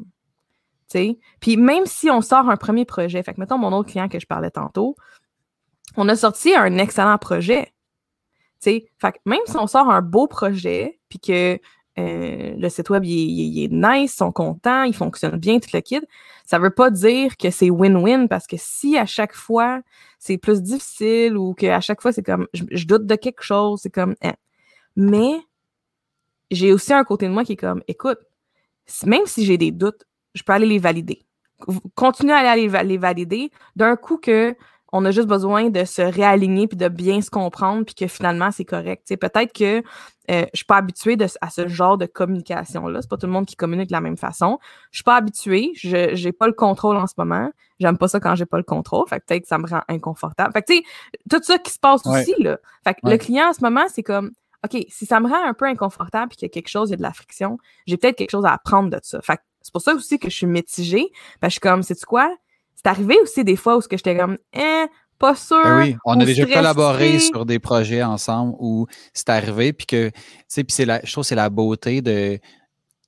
Puis 1.39 1.57
même 1.57 1.85
si 1.85 2.09
on 2.09 2.21
sort 2.21 2.49
un 2.49 2.57
premier 2.57 2.85
projet, 2.85 3.23
fait 3.23 3.33
que 3.33 3.39
mettons 3.39 3.57
mon 3.57 3.71
autre 3.73 3.89
client 3.89 4.09
que 4.09 4.19
je 4.19 4.27
parlais 4.27 4.51
tantôt, 4.51 4.95
on 5.97 6.07
a 6.09 6.15
sorti 6.15 6.53
un 6.53 6.77
excellent 6.77 7.17
projet. 7.17 7.73
sais 8.59 8.85
Fait 8.99 9.13
que 9.13 9.17
même 9.25 9.39
si 9.45 9.57
on 9.57 9.67
sort 9.67 9.89
un 9.89 10.01
beau 10.01 10.27
projet, 10.27 10.99
puis 11.09 11.19
que 11.19 11.59
euh, 11.99 12.53
le 12.57 12.69
site 12.69 12.89
web, 12.89 13.03
il, 13.05 13.63
est 13.63 13.71
nice, 13.71 14.13
ils 14.13 14.15
sont 14.15 14.31
contents, 14.31 14.83
il 14.83 14.93
fonctionne 14.93 15.37
bien, 15.37 15.59
tout 15.59 15.69
le 15.73 15.81
kit. 15.81 16.01
Ça 16.45 16.57
ne 16.57 16.63
veut 16.63 16.69
pas 16.69 16.89
dire 16.89 17.37
que 17.37 17.49
c'est 17.49 17.69
win-win 17.69 18.27
parce 18.27 18.47
que 18.47 18.55
si 18.57 18.97
à 18.97 19.05
chaque 19.05 19.33
fois 19.33 19.81
c'est 20.19 20.37
plus 20.37 20.61
difficile 20.61 21.37
ou 21.37 21.53
qu'à 21.53 21.81
chaque 21.81 22.01
fois 22.01 22.11
c'est 22.11 22.23
comme 22.23 22.47
je, 22.53 22.85
doute 22.85 23.05
de 23.05 23.15
quelque 23.15 23.43
chose, 23.43 23.81
c'est 23.81 23.89
comme. 23.89 24.15
Hein. 24.21 24.33
Mais 24.95 25.35
j'ai 26.49 26.73
aussi 26.73 26.93
un 26.93 27.03
côté 27.03 27.27
de 27.27 27.31
moi 27.33 27.43
qui 27.43 27.53
est 27.53 27.57
comme 27.57 27.81
écoute, 27.87 28.19
même 29.05 29.25
si 29.25 29.45
j'ai 29.45 29.57
des 29.57 29.71
doutes, 29.71 30.05
je 30.33 30.43
peux 30.43 30.53
aller 30.53 30.65
les 30.67 30.79
valider. 30.79 31.25
Continuer 31.95 32.33
à 32.33 32.51
aller 32.51 32.67
les 32.83 32.97
valider 32.97 33.51
d'un 33.75 33.95
coup 33.95 34.17
que 34.17 34.55
on 34.91 35.05
a 35.05 35.11
juste 35.11 35.27
besoin 35.27 35.69
de 35.69 35.85
se 35.85 36.01
réaligner 36.01 36.67
puis 36.67 36.77
de 36.77 36.87
bien 36.87 37.21
se 37.21 37.29
comprendre 37.29 37.85
puis 37.85 37.95
que 37.95 38.07
finalement 38.07 38.51
c'est 38.51 38.65
correct. 38.65 39.07
peut-être 39.19 39.53
que 39.53 39.83
euh, 40.29 40.45
je 40.53 40.57
suis 40.57 40.65
pas 40.65 40.77
habituée 40.77 41.17
à 41.41 41.49
ce 41.49 41.67
genre 41.67 41.97
de 41.97 42.05
communication 42.05 42.87
là. 42.87 43.01
C'est 43.01 43.09
pas 43.09 43.17
tout 43.17 43.25
le 43.25 43.31
monde 43.31 43.45
qui 43.45 43.55
communique 43.55 43.87
de 43.87 43.93
la 43.93 44.01
même 44.01 44.17
façon. 44.17 44.59
Je 44.91 44.97
suis 44.97 45.03
pas 45.03 45.15
habituée. 45.15 45.71
Je 45.75 46.11
j'ai 46.13 46.31
pas 46.31 46.47
le 46.47 46.53
contrôle 46.53 46.97
en 46.97 47.07
ce 47.07 47.13
moment. 47.17 47.51
J'aime 47.79 47.97
pas 47.97 48.07
ça 48.07 48.19
quand 48.19 48.35
j'ai 48.35 48.45
pas 48.45 48.57
le 48.57 48.63
contrôle. 48.63 49.07
Fait 49.07 49.19
que 49.19 49.25
peut-être 49.25 49.43
que 49.43 49.47
ça 49.47 49.57
me 49.57 49.67
rend 49.67 49.81
inconfortable. 49.87 50.53
Fait 50.53 50.61
que 50.61 50.71
tu 50.71 50.77
sais 50.77 50.83
tout 51.29 51.41
ça 51.41 51.57
qui 51.57 51.71
se 51.71 51.79
passe 51.79 52.05
aussi 52.05 52.35
là. 52.39 52.59
Fait 52.83 52.93
que 52.93 52.99
le 53.03 53.17
client 53.17 53.49
en 53.49 53.53
ce 53.53 53.61
moment 53.61 53.85
c'est 53.89 54.03
comme 54.03 54.31
OK, 54.63 54.85
si 54.89 55.05
ça 55.07 55.19
me 55.19 55.27
rend 55.27 55.43
un 55.43 55.53
peu 55.53 55.65
inconfortable 55.65 56.29
puis 56.29 56.37
qu'il 56.37 56.45
y 56.45 56.51
a 56.51 56.53
quelque 56.53 56.69
chose, 56.69 56.89
il 56.89 56.91
y 56.91 56.93
a 56.93 56.97
de 56.97 57.01
la 57.01 57.13
friction, 57.13 57.57
j'ai 57.87 57.97
peut-être 57.97 58.15
quelque 58.15 58.29
chose 58.29 58.45
à 58.45 58.53
apprendre 58.53 58.91
de 58.91 58.99
ça. 59.01 59.19
Fait 59.21 59.39
c'est 59.61 59.71
pour 59.71 59.81
ça 59.81 59.93
aussi 59.93 60.19
que 60.19 60.29
je 60.29 60.35
suis 60.35 60.47
mitigée. 60.47 61.11
Parce 61.39 61.51
que 61.51 61.53
je 61.53 61.53
suis 61.53 61.59
comme, 61.59 61.83
sais-tu 61.83 62.05
quoi? 62.05 62.35
C'est 62.83 62.89
arrivé 62.89 63.15
aussi 63.21 63.43
des 63.43 63.55
fois 63.55 63.77
où 63.77 63.81
j'étais 63.81 64.17
comme, 64.17 64.37
eh, 64.53 64.85
pas 65.19 65.35
sûr. 65.35 65.61
Ben 65.63 65.77
oui, 65.77 65.95
on 66.03 66.19
a 66.19 66.25
déjà 66.25 66.45
collaboré 66.47 67.19
sur 67.19 67.45
des 67.45 67.59
projets 67.59 68.01
ensemble 68.01 68.55
où 68.59 68.87
c'est 69.13 69.29
arrivé, 69.29 69.71
puis 69.71 69.85
que, 69.85 70.09
tu 70.09 70.13
sais, 70.47 70.63
puis 70.63 70.85
la, 70.85 70.99
je 71.03 71.11
trouve 71.11 71.23
que 71.23 71.27
c'est 71.27 71.35
la 71.35 71.51
beauté 71.51 72.01
de, 72.01 72.37
tu 72.37 72.41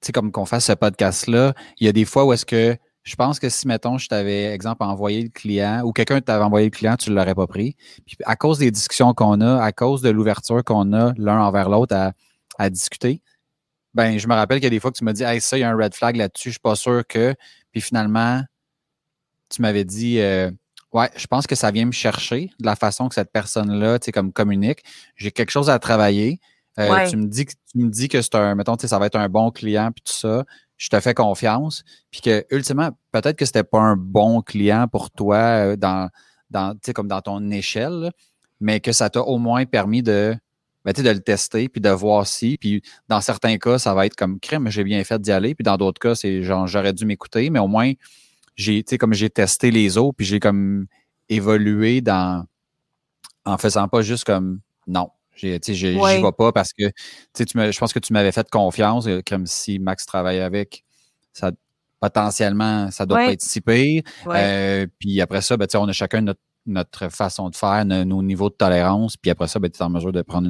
sais, 0.01 0.11
comme 0.11 0.31
qu'on 0.31 0.45
fasse 0.45 0.65
ce 0.65 0.73
podcast-là. 0.73 1.55
Il 1.79 1.87
y 1.87 1.89
a 1.89 1.91
des 1.91 2.05
fois 2.05 2.23
où 2.25 2.33
est-ce 2.33 2.45
que 2.45 2.77
je 3.01 3.15
pense 3.15 3.39
que 3.39 3.49
si, 3.49 3.67
mettons, 3.67 3.97
je 3.97 4.07
t'avais, 4.07 4.45
exemple, 4.53 4.83
envoyé 4.83 5.23
le 5.23 5.29
client 5.29 5.81
ou 5.83 5.91
quelqu'un 5.91 6.21
t'avait 6.21 6.43
envoyé 6.43 6.67
le 6.67 6.71
client, 6.71 6.95
tu 6.95 7.09
ne 7.09 7.15
l'aurais 7.15 7.35
pas 7.35 7.47
pris. 7.47 7.75
Puis 8.05 8.15
à 8.25 8.35
cause 8.35 8.59
des 8.59 8.69
discussions 8.69 9.13
qu'on 9.13 9.41
a, 9.41 9.61
à 9.61 9.71
cause 9.71 10.01
de 10.01 10.09
l'ouverture 10.09 10.63
qu'on 10.63 10.93
a 10.93 11.13
l'un 11.17 11.41
envers 11.41 11.67
l'autre 11.67 11.95
à, 11.95 12.13
à, 12.59 12.69
discuter, 12.69 13.21
ben 13.95 14.19
je 14.19 14.27
me 14.27 14.35
rappelle 14.35 14.57
qu'il 14.57 14.65
y 14.65 14.67
a 14.67 14.69
des 14.69 14.79
fois 14.79 14.91
que 14.91 14.97
tu 14.97 15.03
m'as 15.03 15.13
dit, 15.13 15.23
hey, 15.23 15.41
ça, 15.41 15.57
il 15.57 15.61
y 15.61 15.63
a 15.63 15.69
un 15.69 15.75
red 15.75 15.95
flag 15.95 16.15
là-dessus, 16.15 16.49
je 16.49 16.53
suis 16.53 16.59
pas 16.59 16.75
sûr 16.75 17.03
que. 17.07 17.35
Puis 17.71 17.81
finalement, 17.81 18.41
tu 19.53 19.61
m'avais 19.61 19.85
dit, 19.85 20.19
euh, 20.19 20.49
ouais, 20.93 21.09
je 21.15 21.27
pense 21.27 21.47
que 21.47 21.55
ça 21.55 21.71
vient 21.71 21.85
me 21.85 21.91
chercher 21.91 22.51
de 22.59 22.65
la 22.65 22.75
façon 22.75 23.07
que 23.07 23.15
cette 23.15 23.31
personne-là, 23.31 23.99
tu 23.99 24.05
sais, 24.05 24.11
comme 24.11 24.33
communique. 24.33 24.83
J'ai 25.15 25.31
quelque 25.31 25.51
chose 25.51 25.69
à 25.69 25.79
travailler. 25.79 26.39
Euh, 26.79 27.07
tu 27.07 27.17
me 27.17 27.27
dis 27.27 27.45
que 27.45 27.53
tu 27.71 27.77
me 27.77 27.89
dis 27.89 28.07
que 28.07 28.21
c'est 28.21 28.35
un, 28.35 28.55
mettons, 28.55 28.75
tu 28.75 28.81
sais, 28.81 28.87
ça 28.87 28.97
va 28.97 29.05
être 29.05 29.15
un 29.15 29.29
bon 29.29 29.51
client 29.51 29.91
puis 29.91 30.01
tout 30.03 30.13
ça. 30.13 30.43
Je 30.77 30.89
te 30.89 30.99
fais 30.99 31.13
confiance. 31.13 31.83
Puis 32.09 32.21
que 32.21 32.45
ultimement, 32.49 32.89
peut-être 33.11 33.37
que 33.37 33.45
c'était 33.45 33.63
pas 33.63 33.79
un 33.79 33.95
bon 33.95 34.41
client 34.41 34.87
pour 34.87 35.11
toi 35.11 35.37
euh, 35.37 35.75
dans, 35.75 36.09
dans 36.49 36.73
tu 36.73 36.79
sais, 36.85 36.93
comme 36.93 37.07
dans 37.07 37.21
ton 37.21 37.51
échelle, 37.51 38.11
mais 38.59 38.79
que 38.79 38.91
ça 38.91 39.09
t'a 39.09 39.21
au 39.21 39.37
moins 39.37 39.65
permis 39.65 40.01
de 40.01 40.35
ben, 40.85 40.91
de 40.91 41.09
le 41.09 41.21
tester, 41.21 41.69
puis 41.69 41.79
de 41.79 41.89
voir 41.89 42.27
si. 42.27 42.57
Puis 42.57 42.81
dans 43.07 43.21
certains 43.21 43.57
cas, 43.57 43.77
ça 43.77 43.93
va 43.93 44.05
être 44.05 44.15
comme 44.15 44.39
crème, 44.39 44.69
j'ai 44.69 44.83
bien 44.83 45.03
fait 45.03 45.21
d'y 45.21 45.31
aller. 45.31 45.55
Puis 45.55 45.63
dans 45.63 45.77
d'autres 45.77 45.99
cas, 45.99 46.15
c'est 46.15 46.43
genre 46.43 46.67
j'aurais 46.67 46.91
dû 46.93 47.05
m'écouter, 47.05 47.49
mais 47.49 47.59
au 47.59 47.67
moins, 47.67 47.93
j'ai, 48.55 48.83
comme 48.83 49.13
j'ai 49.13 49.29
testé 49.29 49.71
les 49.71 49.97
autres, 49.97 50.15
puis 50.17 50.25
j'ai 50.25 50.39
comme 50.39 50.87
évolué 51.29 52.01
dans 52.01 52.45
en 53.45 53.57
faisant 53.57 53.87
pas 53.87 54.01
juste 54.01 54.23
comme 54.23 54.59
non. 54.87 55.09
J'y 55.35 55.57
vais 55.57 56.31
pas 56.37 56.51
parce 56.51 56.73
que 56.73 56.89
tu 57.33 57.43
je 57.45 57.79
pense 57.79 57.91
que 57.91 57.99
tu 57.99 58.13
m'avais 58.13 58.31
fait 58.31 58.47
confiance, 58.49 59.07
euh, 59.07 59.21
comme 59.27 59.47
si 59.47 59.79
Max 59.79 60.05
travaillait 60.05 60.41
avec. 60.41 60.83
Ça, 61.33 61.51
potentiellement, 61.99 62.91
ça 62.91 63.05
doit 63.05 63.17
pas 63.17 63.31
être 63.31 63.41
si 63.41 63.59
pire. 63.59 64.03
Euh, 64.27 64.85
puis 64.99 65.21
après 65.21 65.41
ça, 65.41 65.57
ben, 65.57 65.67
on 65.75 65.87
a 65.87 65.93
chacun 65.93 66.21
notre 66.21 66.41
notre 66.65 67.09
façon 67.09 67.49
de 67.49 67.55
faire, 67.55 67.85
nos, 67.85 68.23
niveaux 68.23 68.49
de 68.49 68.55
tolérance. 68.55 69.17
Puis 69.17 69.31
après 69.31 69.47
ça, 69.47 69.59
ben, 69.59 69.69
tu 69.69 69.79
es 69.79 69.83
en 69.83 69.89
mesure 69.89 70.11
de 70.11 70.21
prendre 70.21 70.47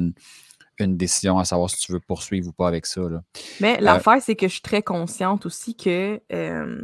une, 0.78 0.96
décision 0.96 1.38
à 1.38 1.44
savoir 1.44 1.70
si 1.70 1.78
tu 1.78 1.92
veux 1.92 2.00
poursuivre 2.00 2.48
ou 2.48 2.52
pas 2.52 2.68
avec 2.68 2.86
ça. 2.86 3.02
Mais 3.60 3.76
euh, 3.76 3.80
l'affaire, 3.80 4.20
c'est 4.20 4.34
que 4.34 4.48
je 4.48 4.54
suis 4.54 4.62
très 4.62 4.82
consciente 4.82 5.46
aussi 5.46 5.76
que 5.76 6.20
euh, 6.32 6.82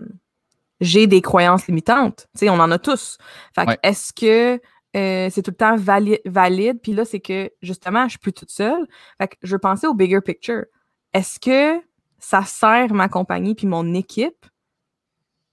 j'ai 0.80 1.06
des 1.06 1.20
croyances 1.20 1.66
limitantes. 1.66 2.28
Tu 2.34 2.40
sais, 2.40 2.50
on 2.50 2.54
en 2.54 2.70
a 2.70 2.78
tous. 2.78 3.18
Fait 3.54 3.78
est-ce 3.82 4.12
que 4.12 4.60
euh, 4.96 5.28
c'est 5.30 5.42
tout 5.42 5.52
le 5.52 5.56
temps 5.56 5.76
valide? 5.76 6.80
Puis 6.82 6.92
là, 6.92 7.04
c'est 7.04 7.20
que 7.20 7.50
justement, 7.62 8.04
je 8.04 8.10
suis 8.10 8.18
plus 8.18 8.32
toute 8.32 8.50
seule. 8.50 8.86
Fait 9.18 9.28
que 9.28 9.36
je 9.42 9.56
penser 9.56 9.86
au 9.86 9.94
bigger 9.94 10.20
picture. 10.20 10.64
Est-ce 11.12 11.38
que 11.38 11.82
ça 12.18 12.42
sert 12.44 12.92
ma 12.92 13.08
compagnie 13.08 13.54
puis 13.54 13.66
mon 13.66 13.94
équipe 13.94 14.46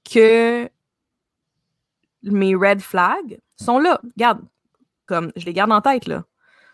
que 0.10 0.70
mes 2.24 2.56
red 2.56 2.82
flags 2.82 3.40
sont 3.58 3.80
là? 3.80 4.00
Regarde, 4.16 4.42
comme 5.06 5.32
je 5.36 5.46
les 5.46 5.54
garde 5.54 5.72
en 5.72 5.82
tête, 5.82 6.08
là. 6.08 6.24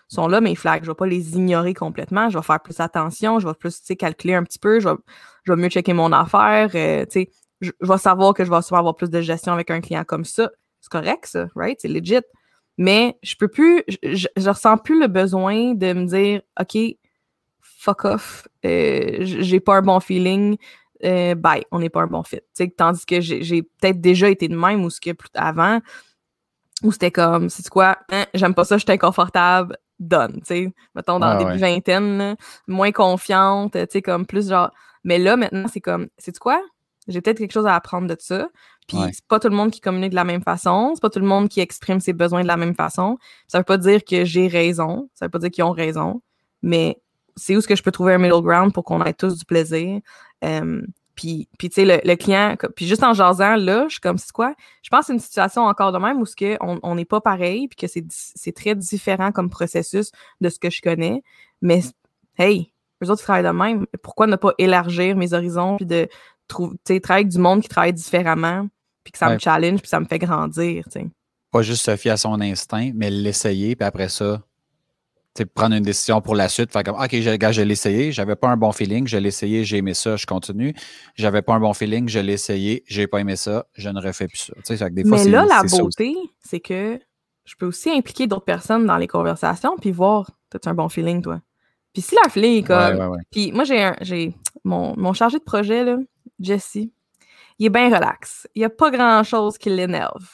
sont 0.08 0.28
là, 0.28 0.39
mes 0.42 0.56
flags. 0.56 0.84
Je 0.84 0.89
ne 0.89 0.94
vais 0.94 0.98
pas 0.98 1.08
les 1.08 1.36
ignorer 1.36 1.74
complètement. 1.74 2.30
Je 2.30 2.38
vais 2.38 2.44
faire 2.44 2.62
plus 2.62 2.80
attention. 2.80 3.39
Je 3.39 3.48
vais 3.48 3.54
plus 3.54 3.82
calculer 3.98 4.36
un 4.36 4.44
petit 4.44 4.60
peu. 4.60 4.80
Je 4.80 4.89
vais, 4.89 5.56
mieux 5.56 5.70
checker 5.70 5.94
mon 5.94 6.12
affaire. 6.12 6.70
Euh, 6.76 7.06
je, 7.63 7.71
vais 7.82 7.97
savoir 7.97 8.34
que 8.34 8.43
je 8.45 8.52
vais 8.52 8.62
souvent 8.62 8.80
avoir 8.80 8.95
plus 8.95 9.10
de 9.10 9.21
gestion 9.21 9.54
avec 9.54 9.71
un 9.71 9.82
client 9.82 10.04
comme 10.04 10.26
ça. 10.26 10.49
C'est 10.82 10.91
correct, 10.91 11.26
ça, 11.26 11.47
right? 11.56 11.80
C'est 11.82 11.88
legit. 11.88 12.21
Mais 12.78 13.17
je 13.23 13.36
peux 13.36 13.47
plus, 13.47 13.84
je, 13.88 14.28
je, 14.36 14.49
ressens 14.49 14.78
plus 14.78 14.99
le 14.99 15.08
besoin 15.08 15.73
de 15.73 15.93
me 15.93 16.06
dire, 16.06 16.41
OK, 16.60 16.78
fuck 17.62 18.06
off, 18.06 18.47
euh, 18.65 19.17
j'ai 19.19 19.60
pas 19.60 19.76
un 19.76 19.82
bon 19.82 19.99
feeling, 19.99 20.58
euh, 21.04 21.36
bye, 21.36 21.63
on 21.71 21.80
n'est 21.80 21.89
pas 21.89 22.02
un 22.02 22.08
bon 22.08 22.23
fit. 22.23 22.39
tandis 22.78 23.06
que 23.06 23.19
j'ai 23.19 23.62
peut-être 23.62 23.99
déjà 23.99 24.30
été 24.30 24.47
de 24.47 24.56
même 24.56 24.84
ou 24.84 24.89
ce 24.89 25.02
que 25.02 25.12
plus 25.12 25.30
avant, 25.36 25.82
où 26.82 26.91
c'était 26.91 27.12
comme, 27.12 27.49
c'est 27.49 27.67
quoi, 27.69 27.97
hein, 28.10 28.26
j'aime 28.34 28.54
pas 28.54 28.63
ça, 28.63 28.78
je 28.78 28.84
suis 28.84 28.91
inconfortable, 28.91 29.78
donne, 29.99 30.36
tu 30.39 30.45
sais. 30.45 30.73
Mettons, 30.95 31.19
dans 31.19 31.34
le 31.34 31.45
début 31.45 31.58
vingtaine, 31.58 32.36
moins 32.67 32.91
confiante, 32.91 33.73
tu 33.73 33.86
sais, 33.89 34.02
comme 34.02 34.26
plus 34.26 34.49
genre. 34.49 34.71
Mais 35.04 35.17
là, 35.17 35.36
maintenant, 35.36 35.67
c'est 35.71 35.82
comme, 35.82 36.08
c'est 36.17 36.38
quoi? 36.39 36.62
J'ai 37.08 37.22
peut-être 37.22 37.38
quelque 37.38 37.54
chose 37.54 37.66
à 37.66 37.76
apprendre 37.76 38.08
de 38.08 38.16
ça. 38.20 38.48
Puis 38.88 38.98
c'est 39.13 39.26
pas 39.28 39.39
tout 39.39 39.50
le 39.50 39.56
monde 39.56 39.72
qui 39.72 39.82
communique 39.82 40.12
de 40.12 40.16
la 40.16 40.24
même 40.24 40.42
façon, 40.42 40.92
c'est 40.94 41.02
pas 41.02 41.10
tout 41.10 41.20
le 41.20 41.26
monde 41.26 41.48
qui 41.48 41.62
exprime 41.62 42.00
ses 42.00 42.13
besoins 42.13 42.44
de 42.44 42.48
la 42.48 42.58
même 42.58 42.76
façon. 42.76 43.18
Ça 43.48 43.58
veut 43.58 43.63
pas 43.63 43.78
dire 43.78 44.04
que 44.04 44.26
j'ai 44.26 44.48
raison, 44.48 45.10
ça 45.13 45.26
veut 45.26 45.30
pas 45.30 45.39
dire 45.39 45.52
qu'ils 45.52 45.63
ont 45.63 45.72
raison, 45.72 46.22
mais 46.62 47.00
c'est 47.36 47.56
où 47.56 47.60
est-ce 47.60 47.68
que 47.68 47.76
je 47.76 47.84
peux 47.84 47.92
trouver 47.92 48.13
un 48.13 48.18
middle 48.18 48.42
ground 48.42 48.74
pour 48.74 48.84
qu'on 48.84 49.04
ait 49.04 49.13
tous 49.13 49.38
du 49.38 49.46
plaisir? 49.46 50.02
Puis, 51.16 51.48
puis 51.60 51.70
tu 51.70 51.86
sais, 51.86 52.02
le, 52.04 52.16
client, 52.16 52.56
puis 52.76 52.88
juste 52.88 53.04
en 53.04 53.13
jasant, 53.13 53.56
là, 53.56 53.86
je 53.88 53.94
suis 53.94 54.02
comme, 54.02 54.18
c'est 54.18 54.32
quoi? 54.32 54.56
Je 54.82 54.89
pense 54.89 55.02
que 55.02 55.06
c'est 55.08 55.13
une 55.13 55.20
situation 55.20 55.62
encore 55.63 55.92
de 55.92 56.00
même 56.00 56.20
où 56.20 56.26
ce 56.26 56.36
que 56.36 56.58
on 56.60 56.96
n'est 56.96 57.06
pas 57.06 57.22
pareil, 57.22 57.68
puis 57.68 57.76
que 57.76 58.02
c'est 58.10 58.52
très 58.52 58.76
différent 58.76 59.32
comme 59.32 59.50
processus 59.50 60.12
de 60.42 60.50
ce 60.50 60.58
que 60.58 60.72
je 60.72 60.82
connais. 60.82 61.22
Mais, 61.62 61.82
hey, 62.39 62.74
eux 63.04 63.12
autres, 63.12 63.22
ils 63.22 63.26
travaillent 63.26 63.44
de 63.44 63.50
même. 63.50 63.86
Pourquoi 64.02 64.26
ne 64.26 64.36
pas 64.36 64.54
élargir 64.58 65.16
mes 65.16 65.34
horizons, 65.34 65.78
puis 65.78 65.86
de 65.86 66.10
trouver, 66.54 67.02
travailler 67.02 67.26
avec 67.26 67.30
du 67.30 67.39
monde 67.39 67.62
qui 67.62 67.70
travaille 67.70 67.94
différemment, 67.94 68.68
puis 69.04 69.12
que 69.12 69.18
ça 69.18 69.30
me 69.34 69.39
challenge, 69.39 69.82
puis 69.82 69.89
ça 69.89 70.00
me 70.00 70.06
fait 70.06 70.20
grandir. 70.20 70.86
Pas 71.52 71.62
juste 71.62 71.84
se 71.84 71.96
fier 71.96 72.12
à 72.12 72.18
son 72.18 72.39
instinct, 72.42 72.92
mais 72.96 73.10
l'essayer, 73.10 73.76
puis 73.76 73.86
après 73.86 74.10
ça, 74.10 74.42
prendre 75.56 75.76
une 75.76 75.84
décision 75.84 76.22
pour 76.22 76.36
la 76.36 76.48
suite, 76.48 76.72
faire 76.72 76.84
comme 76.84 76.96
OK, 76.96 77.10
je, 77.12 77.52
je 77.52 77.62
l'ai 77.62 77.74
essayé, 77.74 78.12
j'avais 78.12 78.36
pas 78.36 78.50
un 78.50 78.58
bon 78.58 78.72
feeling, 78.72 79.08
je 79.08 79.18
l'ai 79.18 79.30
essayé, 79.30 79.63
j'ai 79.63 79.78
aimé 79.78 79.94
ça, 79.94 80.16
je 80.16 80.26
continue. 80.26 80.76
J'avais 81.16 81.42
pas 81.42 81.56
un 81.56 81.60
bon 81.60 81.74
feeling, 81.74 82.08
je 82.08 82.20
l'ai 82.20 82.34
essayé, 82.34 82.84
j'ai 82.88 83.08
pas 83.08 83.20
aimé 83.20 83.36
ça, 83.36 83.66
je 83.74 83.89
ne 83.89 84.00
refais 84.00 84.28
plus 84.28 84.52
ça. 84.66 84.89
des 84.89 85.04
Mais 85.04 85.26
là, 85.26 85.46
la 85.46 85.63
beauté, 85.63 86.16
c'est 86.39 86.60
que 86.60 87.00
je 87.46 87.56
peux 87.56 87.66
aussi 87.66 87.89
impliquer 87.89 88.28
d'autres 88.28 88.46
personnes 88.46 88.86
dans 88.86 88.98
les 88.98 89.08
conversations 89.08 89.76
puis 89.78 89.92
voir, 89.92 90.30
as 90.54 90.70
un 90.70 90.74
bon 90.76 90.88
feeling, 90.88 91.22
toi? 91.22 91.42
Puis 91.94 92.02
si 92.02 92.16
la 92.22 92.30
feeling 92.30 92.60
est 92.60 92.63
comme. 92.63 93.18
Puis 93.32 93.52
moi, 93.52 93.63
j'ai 93.63 93.92
j'ai 94.02 94.36
mon, 94.63 94.96
mon, 94.98 95.13
chargé 95.13 95.38
de 95.38 95.44
projet, 95.44 95.84
là, 95.84 95.98
Jesse, 96.39 96.89
il 97.60 97.65
est 97.65 97.69
bien 97.69 97.93
relax. 97.93 98.48
Il 98.56 98.60
n'y 98.60 98.65
a 98.65 98.69
pas 98.69 98.91
grand-chose 98.91 99.58
qui 99.58 99.69
l'énerve. 99.69 100.28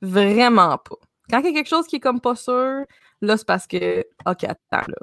Vraiment 0.00 0.78
pas. 0.78 0.96
Quand 1.30 1.40
il 1.40 1.46
y 1.46 1.48
a 1.48 1.52
quelque 1.52 1.68
chose 1.68 1.86
qui 1.86 1.96
est 1.96 2.00
comme 2.00 2.20
pas 2.20 2.34
sûr, 2.34 2.84
Là, 3.22 3.36
c'est 3.36 3.46
parce 3.46 3.66
que, 3.68 4.00
OK, 4.26 4.44
attends, 4.44 4.86
là. 4.88 4.96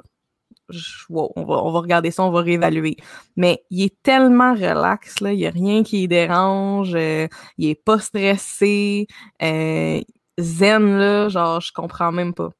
on, 1.08 1.44
va, 1.44 1.54
on 1.64 1.72
va 1.72 1.80
regarder 1.80 2.10
ça, 2.10 2.22
on 2.22 2.30
va 2.30 2.42
réévaluer. 2.42 2.96
Mais 3.36 3.64
il 3.70 3.82
est 3.84 4.02
tellement 4.02 4.52
relax, 4.52 5.20
là, 5.20 5.32
il 5.32 5.38
n'y 5.38 5.46
a 5.46 5.50
rien 5.50 5.82
qui 5.82 6.02
le 6.02 6.08
dérange, 6.08 6.94
euh, 6.94 7.26
il 7.56 7.68
n'est 7.68 7.74
pas 7.74 7.98
stressé, 7.98 9.06
euh, 9.42 10.00
zen, 10.38 10.98
là, 10.98 11.28
genre, 11.30 11.60
je 11.60 11.72
comprends 11.72 12.12
même 12.12 12.34
pas. 12.34 12.50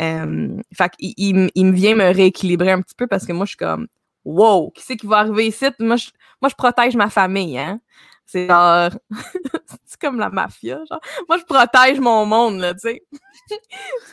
Euh, 0.00 0.60
fait 0.76 0.92
il, 0.98 1.50
il, 1.54 1.66
me 1.66 1.72
vient 1.72 1.94
me 1.94 2.12
rééquilibrer 2.12 2.72
un 2.72 2.82
petit 2.82 2.96
peu 2.96 3.06
parce 3.06 3.24
que 3.26 3.32
moi, 3.32 3.46
je 3.46 3.50
suis 3.50 3.56
comme, 3.56 3.86
wow, 4.24 4.70
qui 4.70 4.82
c'est 4.82 4.96
qui 4.96 5.06
va 5.06 5.18
arriver 5.18 5.48
ici? 5.48 5.66
Moi 5.78 5.96
je, 5.96 6.10
moi, 6.44 6.50
je 6.50 6.56
protège 6.56 6.94
ma 6.94 7.08
famille, 7.08 7.56
hein? 7.56 7.80
C'est 8.26 8.46
genre, 8.46 8.90
c'est 9.86 9.98
comme 9.98 10.18
la 10.18 10.28
mafia, 10.28 10.78
genre? 10.90 11.00
Moi, 11.26 11.38
je 11.38 11.44
protège 11.44 11.98
mon 12.00 12.26
monde, 12.26 12.58
là, 12.58 12.74
tu 12.74 12.80
sais. 12.80 13.02
tu 13.48 13.56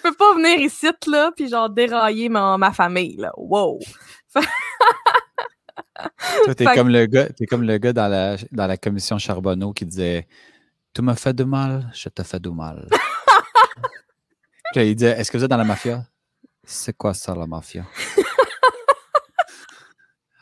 peux 0.01 0.13
pas 0.13 0.33
venir 0.35 0.57
ici, 0.61 0.87
là, 1.07 1.31
puis 1.35 1.49
genre 1.49 1.69
dérailler 1.69 2.29
ma, 2.29 2.57
ma 2.57 2.71
famille, 2.71 3.17
là. 3.17 3.33
Wow! 3.35 3.79
Toi, 6.45 6.55
t'es 6.55 6.63
comme 6.73 6.87
le 6.87 7.05
gars, 7.05 7.27
es 7.37 7.45
comme 7.45 7.63
le 7.63 7.77
gars 7.77 7.91
dans 7.91 8.07
la, 8.07 8.37
dans 8.53 8.67
la 8.67 8.77
commission 8.77 9.17
Charbonneau 9.17 9.73
qui 9.73 9.85
disait 9.85 10.25
Tu 10.93 11.01
m'as 11.01 11.15
fait 11.15 11.33
du 11.33 11.43
mal, 11.43 11.91
je 11.93 12.07
te 12.07 12.23
fais 12.23 12.39
du 12.39 12.49
mal. 12.49 12.87
puis 14.73 14.87
il 14.89 14.95
disait 14.95 15.19
Est-ce 15.19 15.29
que 15.29 15.37
vous 15.37 15.43
êtes 15.43 15.49
dans 15.49 15.57
la 15.57 15.65
mafia 15.65 16.05
C'est 16.63 16.95
quoi 16.95 17.13
ça, 17.13 17.35
la 17.35 17.45
mafia? 17.45 17.83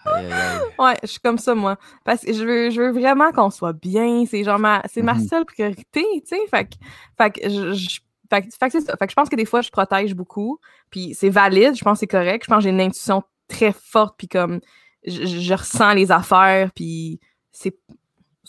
Ouais, 0.05 0.95
je 1.01 1.07
suis 1.07 1.19
comme 1.19 1.37
ça, 1.37 1.55
moi. 1.55 1.77
Parce 2.03 2.21
que 2.21 2.33
je 2.33 2.43
veux, 2.43 2.69
je 2.69 2.81
veux 2.81 2.91
vraiment 2.91 3.31
qu'on 3.31 3.49
soit 3.49 3.73
bien. 3.73 4.25
C'est 4.25 4.43
genre 4.43 4.59
ma, 4.59 4.81
c'est 4.91 5.01
ma 5.01 5.13
mm-hmm. 5.13 5.27
seule 5.27 5.45
priorité, 5.45 6.05
tu 6.21 6.21
sais. 6.25 6.39
Fait 6.49 6.65
que, 6.65 6.75
fait 7.17 7.31
que 7.31 7.49
je, 7.49 7.99
fait, 8.29 8.41
que 8.43 8.69
c'est 8.71 8.81
ça. 8.81 8.95
Fait 8.97 9.05
que 9.05 9.11
je 9.11 9.15
pense 9.15 9.29
que 9.29 9.35
des 9.35 9.45
fois, 9.45 9.61
je 9.61 9.69
protège 9.69 10.15
beaucoup. 10.15 10.59
Puis 10.89 11.13
c'est 11.15 11.29
valide, 11.29 11.75
je 11.75 11.83
pense 11.83 11.97
que 11.97 11.99
c'est 12.01 12.07
correct. 12.07 12.43
Je 12.45 12.49
pense 12.49 12.57
que 12.59 12.63
j'ai 12.63 12.69
une 12.69 12.81
intuition 12.81 13.23
très 13.47 13.73
forte. 13.73 14.15
Puis 14.17 14.27
comme, 14.27 14.61
je, 15.05 15.53
ressens 15.53 15.93
les 15.93 16.11
affaires. 16.11 16.71
Puis 16.73 17.19
c'est, 17.51 17.75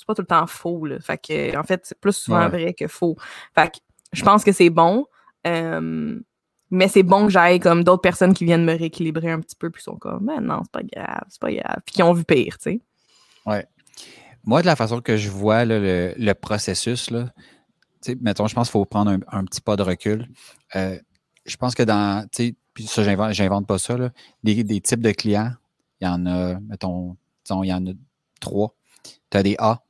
pas 0.06 0.14
tout 0.14 0.22
le 0.22 0.26
temps 0.26 0.46
faux. 0.46 0.86
Là. 0.86 0.98
Fait 1.00 1.18
que, 1.18 1.56
en 1.58 1.62
fait, 1.62 1.82
c'est 1.84 1.98
plus 1.98 2.16
souvent 2.16 2.48
vrai 2.48 2.74
que 2.74 2.86
faux. 2.86 3.16
Fait 3.54 3.70
que 3.70 3.78
je 4.12 4.22
pense 4.22 4.44
que 4.44 4.52
c'est 4.52 4.70
bon. 4.70 5.06
Mais 6.70 6.88
c'est 6.88 7.02
bon 7.02 7.26
que 7.26 7.32
j'aille 7.32 7.60
comme 7.60 7.84
d'autres 7.84 8.02
personnes 8.02 8.32
qui 8.32 8.44
viennent 8.44 8.64
me 8.64 8.76
rééquilibrer 8.76 9.30
un 9.30 9.40
petit 9.40 9.56
peu. 9.56 9.70
Puis 9.70 9.82
sont 9.82 9.96
comme, 9.96 10.24
mais 10.24 10.40
non, 10.40 10.60
c'est 10.62 10.72
pas 10.72 10.82
grave, 10.82 11.24
c'est 11.28 11.40
pas 11.40 11.52
grave. 11.52 11.76
Puis 11.84 11.94
qui 11.94 12.02
ont 12.02 12.12
vu 12.12 12.24
pire, 12.24 12.58
tu 12.58 12.70
sais. 12.70 12.80
Ouais. 13.46 13.66
Moi, 14.44 14.62
de 14.62 14.66
la 14.66 14.76
façon 14.76 15.00
que 15.00 15.16
je 15.16 15.28
vois 15.28 15.64
le, 15.64 16.14
le, 16.16 16.34
processus, 16.34 17.10
là, 17.10 17.30
mettons, 18.20 18.46
je 18.46 18.54
pense 18.54 18.68
qu'il 18.68 18.72
faut 18.72 18.84
prendre 18.84 19.18
un, 19.28 19.44
petit 19.44 19.60
pas 19.60 19.76
de 19.76 19.82
recul. 19.82 20.28
Euh, 20.76 20.98
je 21.44 21.56
pense 21.56 21.74
que 21.74 21.82
dans, 21.82 22.26
puis 22.74 22.86
ça, 22.86 23.02
j'invente 23.32 23.66
pas 23.66 23.78
ça, 23.78 23.96
là, 23.96 24.10
des, 24.42 24.80
types 24.80 25.00
de 25.00 25.12
clients, 25.12 25.52
il 26.00 26.06
y 26.06 26.08
en 26.08 26.24
a, 26.26 26.58
mettons, 26.60 27.16
disons, 27.44 27.62
il 27.62 27.68
y 27.68 27.74
en 27.74 27.86
a 27.86 27.90
trois. 28.40 28.74
Tu 29.30 29.36
as 29.36 29.42
des 29.42 29.56
A. 29.58 29.82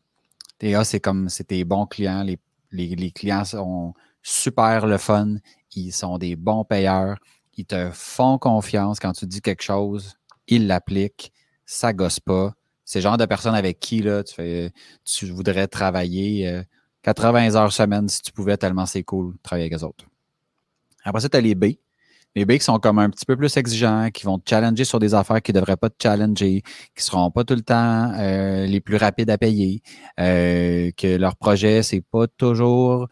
Des 0.58 0.74
A, 0.74 0.84
c'est 0.84 1.00
comme, 1.00 1.28
c'est 1.28 1.44
tes 1.44 1.64
bons 1.64 1.86
clients. 1.86 2.22
Les, 2.22 2.38
les, 2.72 3.10
clients 3.10 3.44
sont 3.44 3.94
super 4.22 4.86
le 4.86 4.98
fun. 4.98 5.36
Ils 5.74 5.92
sont 5.92 6.18
des 6.18 6.36
bons 6.36 6.64
payeurs. 6.64 7.16
Ils 7.56 7.66
te 7.66 7.90
font 7.92 8.38
confiance 8.38 8.98
quand 9.00 9.12
tu 9.12 9.26
dis 9.26 9.40
quelque 9.40 9.62
chose. 9.62 10.14
Ils 10.46 10.66
l'appliquent. 10.66 11.32
Ça 11.66 11.92
gosse 11.92 12.20
pas. 12.20 12.52
C'est 12.84 12.98
le 12.98 13.04
genre 13.04 13.18
de 13.18 13.26
personnes 13.26 13.54
avec 13.54 13.78
qui 13.78 14.02
là, 14.02 14.24
tu, 14.24 14.34
fais, 14.34 14.72
tu 15.04 15.26
voudrais 15.26 15.68
travailler. 15.68 16.48
Euh, 16.48 16.62
80 17.02 17.54
heures 17.54 17.72
semaine 17.72 18.08
si 18.08 18.20
tu 18.20 18.32
pouvais, 18.32 18.56
tellement 18.56 18.86
c'est 18.86 19.02
cool 19.02 19.34
de 19.34 19.38
travailler 19.42 19.64
avec 19.64 19.78
les 19.78 19.84
autres. 19.84 20.04
Après 21.04 21.20
ça, 21.20 21.28
tu 21.28 21.36
as 21.36 21.40
les 21.40 21.54
B. 21.54 21.76
Les 22.36 22.44
B 22.44 22.52
qui 22.52 22.60
sont 22.60 22.78
comme 22.78 23.00
un 23.00 23.10
petit 23.10 23.26
peu 23.26 23.36
plus 23.36 23.56
exigeants, 23.56 24.10
qui 24.12 24.24
vont 24.24 24.38
te 24.38 24.48
challenger 24.48 24.84
sur 24.84 25.00
des 25.00 25.14
affaires 25.14 25.42
qui 25.42 25.52
ne 25.52 25.58
devraient 25.58 25.76
pas 25.76 25.90
te 25.90 25.96
challenger, 26.00 26.62
qui 26.62 26.98
ne 26.98 27.02
seront 27.02 27.30
pas 27.30 27.42
tout 27.42 27.56
le 27.56 27.62
temps 27.62 28.12
euh, 28.16 28.66
les 28.66 28.80
plus 28.80 28.96
rapides 28.96 29.30
à 29.30 29.38
payer, 29.38 29.82
euh, 30.20 30.92
que 30.96 31.16
leur 31.16 31.36
projet, 31.36 31.82
c'est 31.82 32.02
pas 32.02 32.28
toujours. 32.28 33.08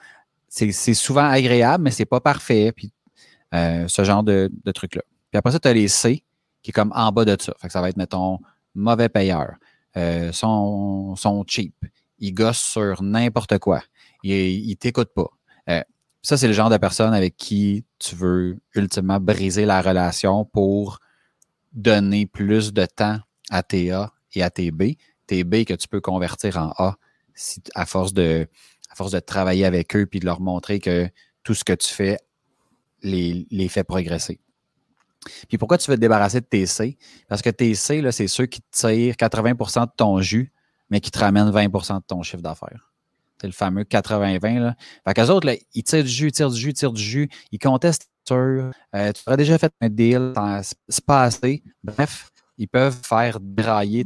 C'est 0.48 0.94
souvent 0.94 1.28
agréable, 1.28 1.84
mais 1.84 1.90
c'est 1.90 2.06
pas 2.06 2.20
parfait. 2.20 2.72
Puis 2.72 2.92
euh, 3.54 3.86
ce 3.88 4.04
genre 4.04 4.22
de, 4.22 4.50
de 4.64 4.72
trucs-là. 4.72 5.02
Puis 5.30 5.38
après 5.38 5.52
ça, 5.52 5.58
tu 5.58 5.68
as 5.68 5.72
les 5.72 5.88
C, 5.88 6.22
qui 6.62 6.70
est 6.70 6.72
comme 6.72 6.92
en 6.94 7.12
bas 7.12 7.24
de 7.24 7.36
ça. 7.40 7.54
Fait 7.58 7.68
que 7.68 7.72
ça 7.72 7.80
va 7.80 7.88
être, 7.88 7.96
mettons, 7.96 8.38
mauvais 8.74 9.08
payeur, 9.08 9.54
euh, 9.96 10.32
sont, 10.32 11.44
cheap, 11.46 11.74
ils 12.18 12.32
gossent 12.32 12.58
sur 12.58 13.02
n'importe 13.02 13.58
quoi, 13.58 13.82
ils, 14.22 14.68
ne 14.68 14.74
t'écoutent 14.74 15.14
pas. 15.14 15.28
Euh, 15.68 15.82
ça, 16.22 16.36
c'est 16.36 16.46
le 16.46 16.52
genre 16.52 16.70
de 16.70 16.76
personne 16.76 17.14
avec 17.14 17.36
qui 17.36 17.84
tu 17.98 18.14
veux 18.14 18.58
ultimement 18.74 19.20
briser 19.20 19.66
la 19.66 19.80
relation 19.80 20.44
pour 20.44 20.98
donner 21.72 22.26
plus 22.26 22.72
de 22.72 22.86
temps 22.86 23.18
à 23.50 23.62
tes 23.62 23.92
A 23.92 24.12
et 24.34 24.42
à 24.42 24.50
tes 24.50 24.70
B. 24.70 24.94
Tes 25.26 25.44
B 25.44 25.64
que 25.64 25.74
tu 25.74 25.88
peux 25.88 26.00
convertir 26.00 26.56
en 26.56 26.72
A 26.76 26.96
si, 27.34 27.62
à, 27.74 27.86
force 27.86 28.12
de, 28.12 28.48
force 28.98 29.12
de 29.12 29.20
travailler 29.20 29.64
avec 29.64 29.96
eux 29.96 30.06
puis 30.06 30.20
de 30.20 30.26
leur 30.26 30.40
montrer 30.40 30.80
que 30.80 31.08
tout 31.42 31.54
ce 31.54 31.64
que 31.64 31.72
tu 31.72 31.88
fais 31.88 32.18
les, 33.02 33.68
fait 33.68 33.84
progresser. 33.84 34.40
Puis 35.48 35.56
pourquoi 35.56 35.78
tu 35.78 35.90
veux 35.90 35.96
te 35.96 36.00
débarrasser 36.00 36.40
de 36.40 36.46
tes 36.46 36.66
C? 36.66 36.98
Parce 37.28 37.42
que 37.42 37.50
tes 37.50 37.74
C, 37.74 38.02
c'est 38.12 38.28
ceux 38.28 38.46
qui 38.46 38.60
tirent 38.70 39.16
80 39.16 39.52
de 39.52 39.96
ton 39.96 40.20
jus, 40.20 40.52
mais 40.90 41.00
qui 41.00 41.10
te 41.10 41.18
ramènent 41.18 41.50
20 41.50 41.68
de 41.68 42.06
ton 42.06 42.22
chiffre 42.22 42.42
d'affaires. 42.42 42.92
C'est 43.40 43.46
le 43.46 43.52
fameux 43.52 43.84
80-20. 43.84 44.58
Là. 44.58 44.76
Fait 45.06 45.14
qu'eux 45.14 45.28
autres, 45.28 45.46
là, 45.46 45.54
ils 45.74 45.84
tirent 45.84 46.02
du 46.02 46.10
jus, 46.10 46.28
ils 46.28 46.32
tirent 46.32 46.50
du 46.50 46.60
jus, 46.60 46.70
ils 46.70 46.74
tirent 46.74 46.92
du 46.92 47.02
jus, 47.02 47.28
ils 47.52 47.58
contestent. 47.58 48.10
Euh, 48.30 48.70
tu 48.92 49.22
aurais 49.26 49.38
déjà 49.38 49.56
fait 49.56 49.72
un 49.80 49.88
deal, 49.88 50.34
c'est 50.88 51.04
pas 51.06 51.22
assez. 51.22 51.62
Bref, 51.82 52.30
ils 52.58 52.68
peuvent 52.68 52.98
faire 53.02 53.38
dérailler 53.40 54.04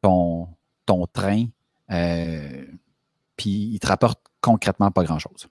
ton, 0.00 0.46
ton 0.86 1.06
train, 1.06 1.46
euh, 1.90 2.64
puis 3.36 3.70
ils 3.72 3.78
te 3.78 3.86
rapportent 3.86 4.22
concrètement 4.40 4.90
pas 4.90 5.04
grand-chose. 5.04 5.48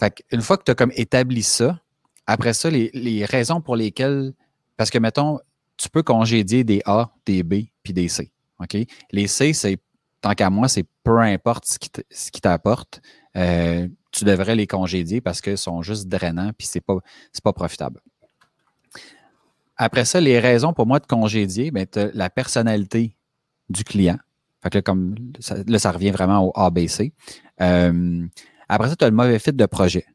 Qu'une 0.00 0.40
fois 0.40 0.56
que 0.56 0.64
tu 0.64 0.70
as 0.70 0.74
comme 0.74 0.92
établi 0.94 1.42
ça, 1.42 1.78
après 2.26 2.54
ça, 2.54 2.70
les, 2.70 3.24
raisons 3.24 3.60
pour 3.60 3.76
lesquelles, 3.76 4.32
parce 4.76 4.90
que 4.90 4.98
mettons, 4.98 5.38
tu 5.76 5.88
peux 5.90 6.02
congédier 6.02 6.64
des 6.64 6.80
A, 6.86 7.10
des 7.26 7.42
B, 7.42 7.64
puis 7.82 7.92
des 7.92 8.08
C. 8.08 8.32
Les 9.10 9.26
C, 9.26 9.52
c'est, 9.52 9.78
tant 10.20 10.34
qu'à 10.34 10.50
moi, 10.50 10.68
c'est 10.68 10.84
peu 11.02 11.18
importe 11.18 11.64
ce 11.66 12.30
qui 12.30 12.40
t'apporte, 12.40 13.00
euh, 13.36 13.88
tu 14.12 14.24
devrais 14.24 14.54
les 14.54 14.66
congédier 14.66 15.20
parce 15.20 15.40
qu'ils 15.40 15.58
sont 15.58 15.82
juste 15.82 16.08
drainants, 16.08 16.52
puis 16.56 16.66
c'est 16.66 16.80
pas, 16.80 16.96
pas 17.42 17.52
profitable. 17.52 18.00
Après 19.76 20.04
ça, 20.04 20.20
les 20.20 20.38
raisons 20.38 20.72
pour 20.72 20.86
moi 20.86 20.98
de 20.98 21.06
congédier, 21.06 21.70
ben, 21.70 21.86
la 22.12 22.28
personnalité 22.28 23.16
du 23.70 23.84
client. 23.84 24.18
Fait 24.62 24.70
que 24.70 24.78
là, 24.78 24.82
comme, 24.82 25.14
ça, 25.40 25.90
revient 25.92 26.10
vraiment 26.10 26.46
au 26.46 26.52
ABC. 26.54 27.12
Euh, 27.60 28.26
après 28.68 28.88
ça, 28.88 28.96
tu 28.96 29.04
as 29.04 29.10
le 29.10 29.16
mauvais 29.16 29.38
fit 29.38 29.52
de 29.52 29.66
projet. 29.66 30.06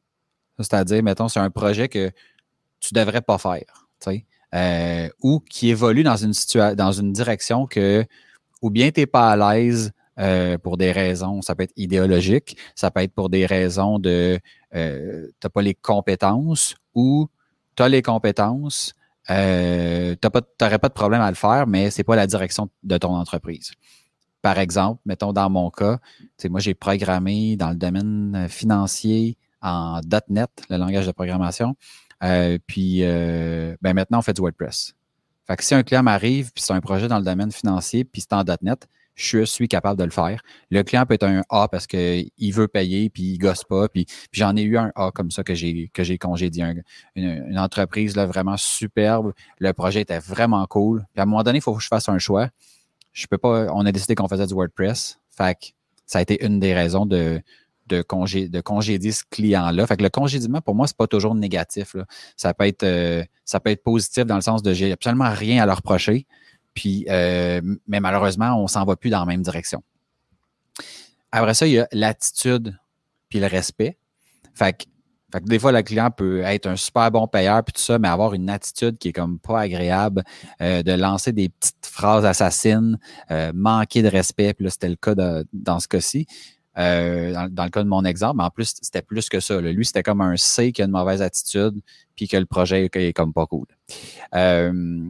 C'est-à-dire, 0.60 1.04
mettons, 1.04 1.28
c'est 1.28 1.40
un 1.40 1.50
projet 1.50 1.90
que 1.90 2.12
tu 2.80 2.94
ne 2.94 3.00
devrais 3.00 3.22
pas 3.22 3.38
faire, 3.38 3.88
euh, 4.54 5.10
ou 5.22 5.40
qui 5.40 5.70
évolue 5.70 6.04
dans 6.04 6.16
une, 6.16 6.34
dans 6.76 6.92
une 6.92 7.12
direction 7.12 7.66
que, 7.66 8.06
ou 8.62 8.70
bien 8.70 8.92
tu 8.92 9.02
n'es 9.02 9.06
pas 9.06 9.32
à 9.32 9.56
l'aise 9.56 9.92
euh, 10.18 10.58
pour 10.58 10.78
des 10.78 10.94
raisons, 10.94 11.42
ça 11.42 11.56
peut 11.56 11.64
être 11.64 11.74
idéologique, 11.76 12.58
ça 12.74 12.90
peut 12.90 13.02
être 13.02 13.14
pour 13.14 13.30
des 13.30 13.46
raisons 13.46 14.00
de 14.00 14.40
euh, 14.74 15.28
tu 15.28 15.34
n'as 15.44 15.50
pas 15.50 15.62
les 15.62 15.74
compétences, 15.74 16.76
ou 16.94 17.28
tu 17.76 17.84
as 17.84 17.90
les 17.90 18.02
compétences, 18.02 18.94
euh, 19.30 20.16
tu 20.22 20.28
n'aurais 20.62 20.80
pas 20.80 20.88
de 20.88 20.94
problème 20.94 21.22
à 21.22 21.30
le 21.30 21.36
faire, 21.36 21.68
mais 21.68 21.92
ce 21.92 22.00
n'est 22.00 22.06
pas 22.06 22.16
la 22.16 22.28
direction 22.28 22.70
de 22.84 22.98
ton 22.98 23.14
entreprise. 23.14 23.72
Par 24.46 24.60
exemple, 24.60 25.02
mettons 25.08 25.34
dans 25.34 25.50
mon 25.50 25.72
cas, 25.72 25.98
moi 26.52 26.60
j'ai 26.60 26.76
programmé 26.76 27.58
dans 27.58 27.72
le 27.72 27.76
domaine 27.76 28.46
financier, 28.48 29.38
en 29.64 30.02
.NET, 30.30 30.52
le 30.70 30.78
langage 30.78 31.08
de 31.08 31.12
programmation. 31.12 31.76
Euh, 32.24 32.60
puis 32.68 33.00
euh, 33.02 33.76
ben 33.82 33.96
maintenant, 33.96 34.20
on 34.20 34.22
fait 34.22 34.34
du 34.34 34.42
WordPress. 34.42 34.94
Fait 35.48 35.56
que 35.56 35.64
si 35.64 35.74
un 35.74 35.82
client 35.82 36.04
m'arrive, 36.04 36.52
puis 36.54 36.64
c'est 36.64 36.74
un 36.74 36.80
projet 36.80 37.08
dans 37.08 37.18
le 37.18 37.26
domaine 37.26 37.52
financier, 37.52 38.04
puis 38.04 38.22
c'est 38.22 38.34
en 38.34 38.44
.NET, 38.62 38.88
je 39.16 39.46
suis 39.46 39.68
capable 39.68 39.98
de 39.98 40.04
le 40.04 40.12
faire. 40.12 40.42
Le 40.70 40.84
client 40.84 41.08
peut 41.08 41.16
être 41.16 41.24
un 41.24 41.42
A 41.50 41.68
parce 41.68 41.88
qu'il 41.88 42.54
veut 42.54 42.68
payer, 42.68 43.10
puis 43.10 43.24
il 43.24 43.38
gosse 43.40 43.64
pas. 43.64 43.88
Puis, 43.88 44.06
j'en 44.32 44.56
ai 44.56 44.62
eu 44.62 44.78
un 44.78 44.92
A 44.96 45.10
comme 45.12 45.32
ça 45.32 45.44
que 45.44 45.56
j'ai 45.56 45.90
que 45.92 46.18
congédié. 46.18 46.66
une, 47.16 47.58
entreprise 47.58 48.16
là, 48.16 48.28
vraiment 48.28 48.58
superbe. 48.58 49.34
Le 49.58 49.74
projet 49.74 50.02
était 50.02 50.20
vraiment 50.20 50.68
cool. 50.68 51.04
Puis 51.14 51.20
à 51.20 51.24
un 51.24 51.26
moment 51.26 51.42
donné, 51.42 51.58
il 51.58 51.62
faut 51.62 51.74
que 51.74 51.82
je 51.82 51.88
fasse 51.88 52.10
un 52.10 52.20
choix. 52.20 52.50
Je 53.16 53.26
peux 53.28 53.38
pas. 53.38 53.74
On 53.74 53.86
a 53.86 53.92
décidé 53.92 54.14
qu'on 54.14 54.28
faisait 54.28 54.46
du 54.46 54.54
WordPress. 54.54 55.20
Fait 55.30 55.56
que 55.56 55.68
ça 56.06 56.20
a 56.20 56.22
été 56.22 56.46
une 56.46 56.60
des 56.60 56.74
raisons 56.74 57.06
de, 57.06 57.42
de, 57.88 58.02
congé, 58.02 58.50
de 58.50 58.60
congédier 58.60 59.14
ce 59.14 59.24
client-là. 59.30 59.88
Fait 59.88 59.96
que 59.96 60.04
le 60.04 60.10
congédiement, 60.10 60.62
pour 60.62 60.76
moi, 60.76 60.86
c'est 60.86 60.98
pas 60.98 61.08
toujours 61.08 61.34
négatif. 61.34 61.96
Ça, 62.36 62.54
peut 62.54 62.68
être, 62.68 62.84
euh, 62.84 63.24
ça 63.46 63.60
peut 63.60 63.70
être 63.70 63.84
positif 63.84 64.26
dans 64.26 64.36
le 64.36 64.42
sens 64.42 64.62
de 64.62 64.74
j'ai 64.74 64.92
absolument 64.92 65.30
rien 65.30 65.64
à 65.64 65.66
leur 65.66 65.78
reprocher. 65.78 66.28
Puis, 66.74 67.06
euh, 67.10 67.62
mais 67.88 68.02
malheureusement, 68.02 68.62
on 68.62 68.68
s'en 68.68 68.84
va 68.84 68.98
plus 68.98 69.10
dans 69.10 69.22
la 69.22 69.26
même 69.26 69.42
direction. 69.42 69.82
Après 71.32 71.54
ça, 71.54 71.68
il 71.68 71.74
y 71.74 71.80
a 71.80 71.88
l'attitude 71.94 72.78
puis 73.30 73.40
le 73.40 73.48
respect. 73.48 73.98
Fait 74.54 74.74
que, 74.74 74.84
des 75.42 75.60
fois, 75.60 75.72
le 75.72 75.82
client 75.82 76.12
peut 76.12 76.42
être 76.42 76.68
un 76.68 76.76
super 76.76 77.12
bon 77.12 77.28
payeur 77.28 77.64
puis 77.64 77.74
tout 77.74 77.82
ça, 77.82 78.00
mais 78.00 78.08
avoir 78.08 78.34
une 78.34 78.50
attitude 78.50 78.98
qui 78.98 79.10
est 79.10 79.14
comme 79.14 79.40
pas 79.40 79.62
agréable, 79.62 80.24
euh, 80.62 80.84
de 80.84 80.92
lancer 80.92 81.32
des 81.32 81.50
petites 81.50 81.86
phrases 81.86 82.26
assassines, 82.26 82.98
manquer 83.54 84.02
de 84.02 84.10
respect. 84.10 84.54
Puis 84.54 84.66
là, 84.66 84.70
c'était 84.70 84.90
le 84.90 84.96
cas 84.96 85.16
dans 85.16 85.80
ce 85.80 85.88
cas-ci. 85.88 86.28
Euh, 86.78 87.48
dans, 87.50 87.64
le 87.64 87.70
cas 87.70 87.84
de 87.84 87.88
mon 87.88 88.04
exemple, 88.04 88.38
mais 88.38 88.44
en 88.44 88.50
plus, 88.50 88.74
c'était 88.82 89.02
plus 89.02 89.30
que 89.30 89.40
ça. 89.40 89.62
Lui, 89.62 89.86
c'était 89.86 90.04
comme 90.04 90.20
un 90.20 90.36
C 90.36 90.74
qui 90.74 90.82
a 90.82 90.86
une 90.86 90.92
mauvaise 90.92 91.22
attitude, 91.22 91.80
puis 92.16 92.28
que 92.28 92.36
le 92.36 92.46
projet 92.46 92.90
est 92.94 93.14
comme 93.14 93.32
pas 93.32 93.46
cool. 93.46 93.66
Euh, 94.34 95.02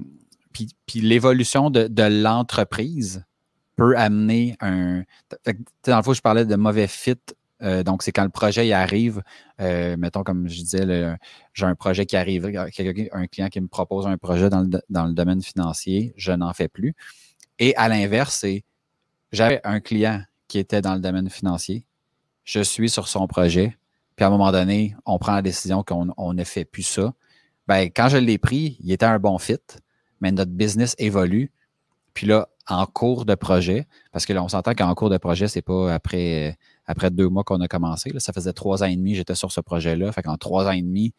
puis, 0.54 1.02
l'évolution 1.02 1.70
de, 1.70 2.22
l'entreprise 2.22 3.26
peut 3.76 3.98
amener 3.98 4.56
un. 4.62 5.04
Dans 5.86 5.98
le 5.98 6.04
fond, 6.04 6.14
je 6.14 6.22
parlais 6.22 6.46
de 6.46 6.56
mauvais 6.56 6.88
fit. 6.88 7.16
Euh, 7.62 7.84
donc, 7.84 8.04
c'est 8.04 8.12
quand 8.12 8.24
le 8.24 8.30
projet 8.30 8.68
y 8.68 8.74
arrive, 8.74 9.22
mettons 9.60 10.24
comme 10.24 10.48
je 10.48 10.62
disais, 10.62 11.16
j'ai 11.54 11.66
un 11.66 11.76
projet 11.76 12.06
qui 12.06 12.18
arrive, 12.18 12.46
un 12.46 13.28
client 13.28 13.50
qui 13.50 13.62
me 13.62 13.68
propose 13.68 14.08
un 14.08 14.18
projet 14.18 14.50
dans 14.50 14.62
le, 14.62 14.82
dans 14.90 15.06
le 15.06 15.14
domaine 15.14 15.42
financier, 15.42 16.14
je 16.18 16.32
n'en 16.32 16.54
fais 16.54 16.68
plus. 16.68 16.96
Et 17.60 17.76
à 17.78 17.88
l'inverse, 17.88 18.36
c'est 18.42 18.64
j'avais 19.32 19.62
un 19.64 19.80
client 19.80 20.22
qui 20.48 20.60
était 20.60 20.82
dans 20.82 20.94
le 20.94 21.00
domaine 21.00 21.30
financier. 21.30 21.86
Je 22.44 22.62
suis 22.62 22.90
sur 22.90 23.08
son 23.08 23.28
projet. 23.28 23.78
Puis 24.16 24.24
à 24.24 24.28
un 24.28 24.32
moment 24.32 24.52
donné, 24.52 24.96
on 25.06 25.18
prend 25.18 25.34
la 25.34 25.42
décision 25.42 25.84
qu'on 25.84 26.34
ne 26.34 26.44
fait 26.44 26.66
plus 26.66 26.84
ça. 26.84 27.14
Ben, 27.68 27.90
quand 27.90 28.10
je 28.10 28.18
l'ai 28.18 28.38
pris, 28.38 28.78
il 28.82 28.92
était 28.92 29.06
un 29.06 29.20
bon 29.20 29.38
fit, 29.38 29.58
mais 30.22 30.32
notre 30.32 30.52
business 30.52 30.96
évolue. 31.00 31.52
Puis 32.14 32.28
là, 32.28 32.48
en 32.68 32.86
cours 32.86 33.26
de 33.26 33.36
projet, 33.36 33.88
parce 34.12 34.26
que 34.26 34.34
là, 34.34 34.44
on 34.44 34.48
s'entend 34.48 34.74
qu'en 34.74 34.94
cours 34.96 35.10
de 35.10 35.18
projet, 35.18 35.48
c'est 35.48 35.62
pas 35.62 35.94
après, 35.94 36.58
après 36.86 37.12
deux 37.12 37.30
mois 37.30 37.44
qu'on 37.44 37.62
a 37.62 37.68
commencé. 37.68 38.12
ça 38.18 38.34
faisait 38.34 38.54
trois 38.54 38.84
ans 38.84 38.88
et 38.88 38.96
demi, 38.96 39.16
j'étais 39.16 39.36
sur 39.36 39.52
ce 39.52 39.62
projet-là. 39.62 40.12
Fait 40.12 40.24
qu'en 40.24 40.38
trois 40.38 40.66
ans 40.68 40.72
et 40.72 40.82
demi, 40.82 41.14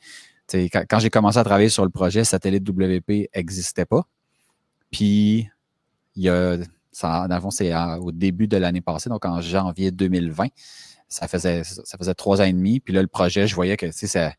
quand, 0.53 0.85
quand 0.89 0.99
j'ai 0.99 1.11
commencé 1.11 1.39
à 1.39 1.45
travailler 1.45 1.69
sur 1.69 1.85
le 1.85 1.91
projet, 1.91 2.25
Satellite 2.25 2.69
WP 2.69 3.29
n'existait 3.35 3.85
pas. 3.85 4.03
Puis, 4.91 5.49
il 6.17 6.23
y 6.23 6.29
a 6.29 6.57
ça, 6.97 7.27
dans 7.29 7.35
le 7.35 7.41
fond, 7.43 7.51
c'est 7.51 7.75
au 8.01 8.11
début 8.11 8.49
de 8.49 8.57
l'année 8.57 8.81
passée, 8.81 9.11
donc 9.11 9.27
en 9.27 9.43
janvier 9.43 9.91
2020. 9.91 10.47
Ça 11.09 11.29
faisait, 11.29 11.63
ça 11.63 11.99
faisait 11.99 12.15
trois 12.15 12.41
ans 12.41 12.45
et 12.45 12.53
demi. 12.55 12.81
Puis 12.81 12.95
là, 12.95 13.03
le 13.03 13.07
projet, 13.07 13.47
je 13.47 13.55
voyais 13.55 13.77
que 13.77 13.91
ça, 13.93 14.33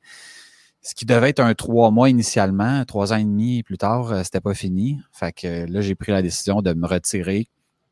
ce 0.82 0.96
qui 0.96 1.06
devait 1.06 1.30
être 1.30 1.40
un 1.40 1.54
trois 1.54 1.92
mois 1.92 2.10
initialement, 2.10 2.86
trois 2.86 3.14
ans 3.14 3.18
et 3.18 3.24
demi 3.24 3.64
plus 3.64 3.78
tard, 3.78 4.12
euh, 4.12 4.24
c'était 4.24 4.42
pas 4.42 4.54
fini. 4.54 5.00
Fait 5.12 5.34
que 5.34 5.66
là, 5.72 5.82
j'ai 5.82 5.96
pris 5.96 6.12
la 6.12 6.22
décision 6.22 6.62
de 6.62 6.74
me 6.74 6.88
retirer 6.88 7.48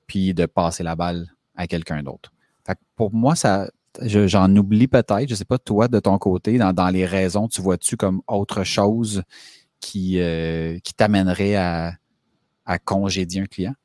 puis 0.08 0.34
de 0.34 0.46
passer 0.46 0.84
la 0.84 0.96
balle 0.96 1.28
à 1.56 1.68
quelqu'un 1.68 2.04
d'autre. 2.04 2.32
Fait 2.66 2.76
que 2.76 2.80
pour 2.96 3.14
moi, 3.14 3.36
ça, 3.36 3.70
j'en 4.02 4.54
oublie 4.56 4.88
peut-être. 4.88 5.28
Je 5.28 5.36
sais 5.36 5.46
pas, 5.46 5.58
toi, 5.58 5.88
de 5.88 6.00
ton 6.00 6.18
côté, 6.18 6.58
dans, 6.58 6.90
les 6.90 7.06
raisons, 7.06 7.48
tu 7.48 7.62
vois-tu 7.62 7.98
comme 7.98 8.22
autre 8.28 8.64
chose 8.64 9.24
qui, 9.80 10.20
euh, 10.20 10.80
qui 10.84 10.94
t'amènerait 10.94 11.56
à, 11.56 11.94
à 12.66 12.80
congédier 12.80 13.42
un 13.42 13.46
client? 13.46 13.76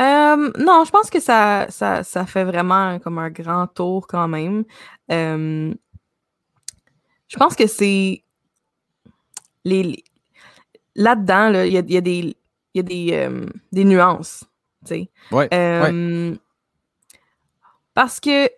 Euh, 0.00 0.52
non, 0.58 0.84
je 0.84 0.90
pense 0.90 1.08
que 1.08 1.20
ça, 1.20 1.66
ça, 1.70 2.02
ça, 2.02 2.26
fait 2.26 2.44
vraiment 2.44 2.98
comme 2.98 3.18
un 3.18 3.30
grand 3.30 3.66
tour 3.66 4.06
quand 4.06 4.28
même. 4.28 4.64
Euh, 5.10 5.72
je 7.28 7.36
pense 7.36 7.56
que 7.56 7.66
c'est. 7.66 8.22
Les, 9.64 10.04
Là-dedans, 10.94 11.52
il 11.64 11.72
y, 11.72 11.76
a, 11.76 11.82
y, 11.86 11.96
a, 11.96 12.00
des, 12.00 12.36
y 12.74 12.80
a 12.80 12.82
des, 12.82 13.08
euh, 13.12 13.46
des 13.72 13.84
nuances. 13.84 14.44
Tu 14.86 14.94
sais. 14.94 15.10
Parce 17.94 18.20
que. 18.20 18.48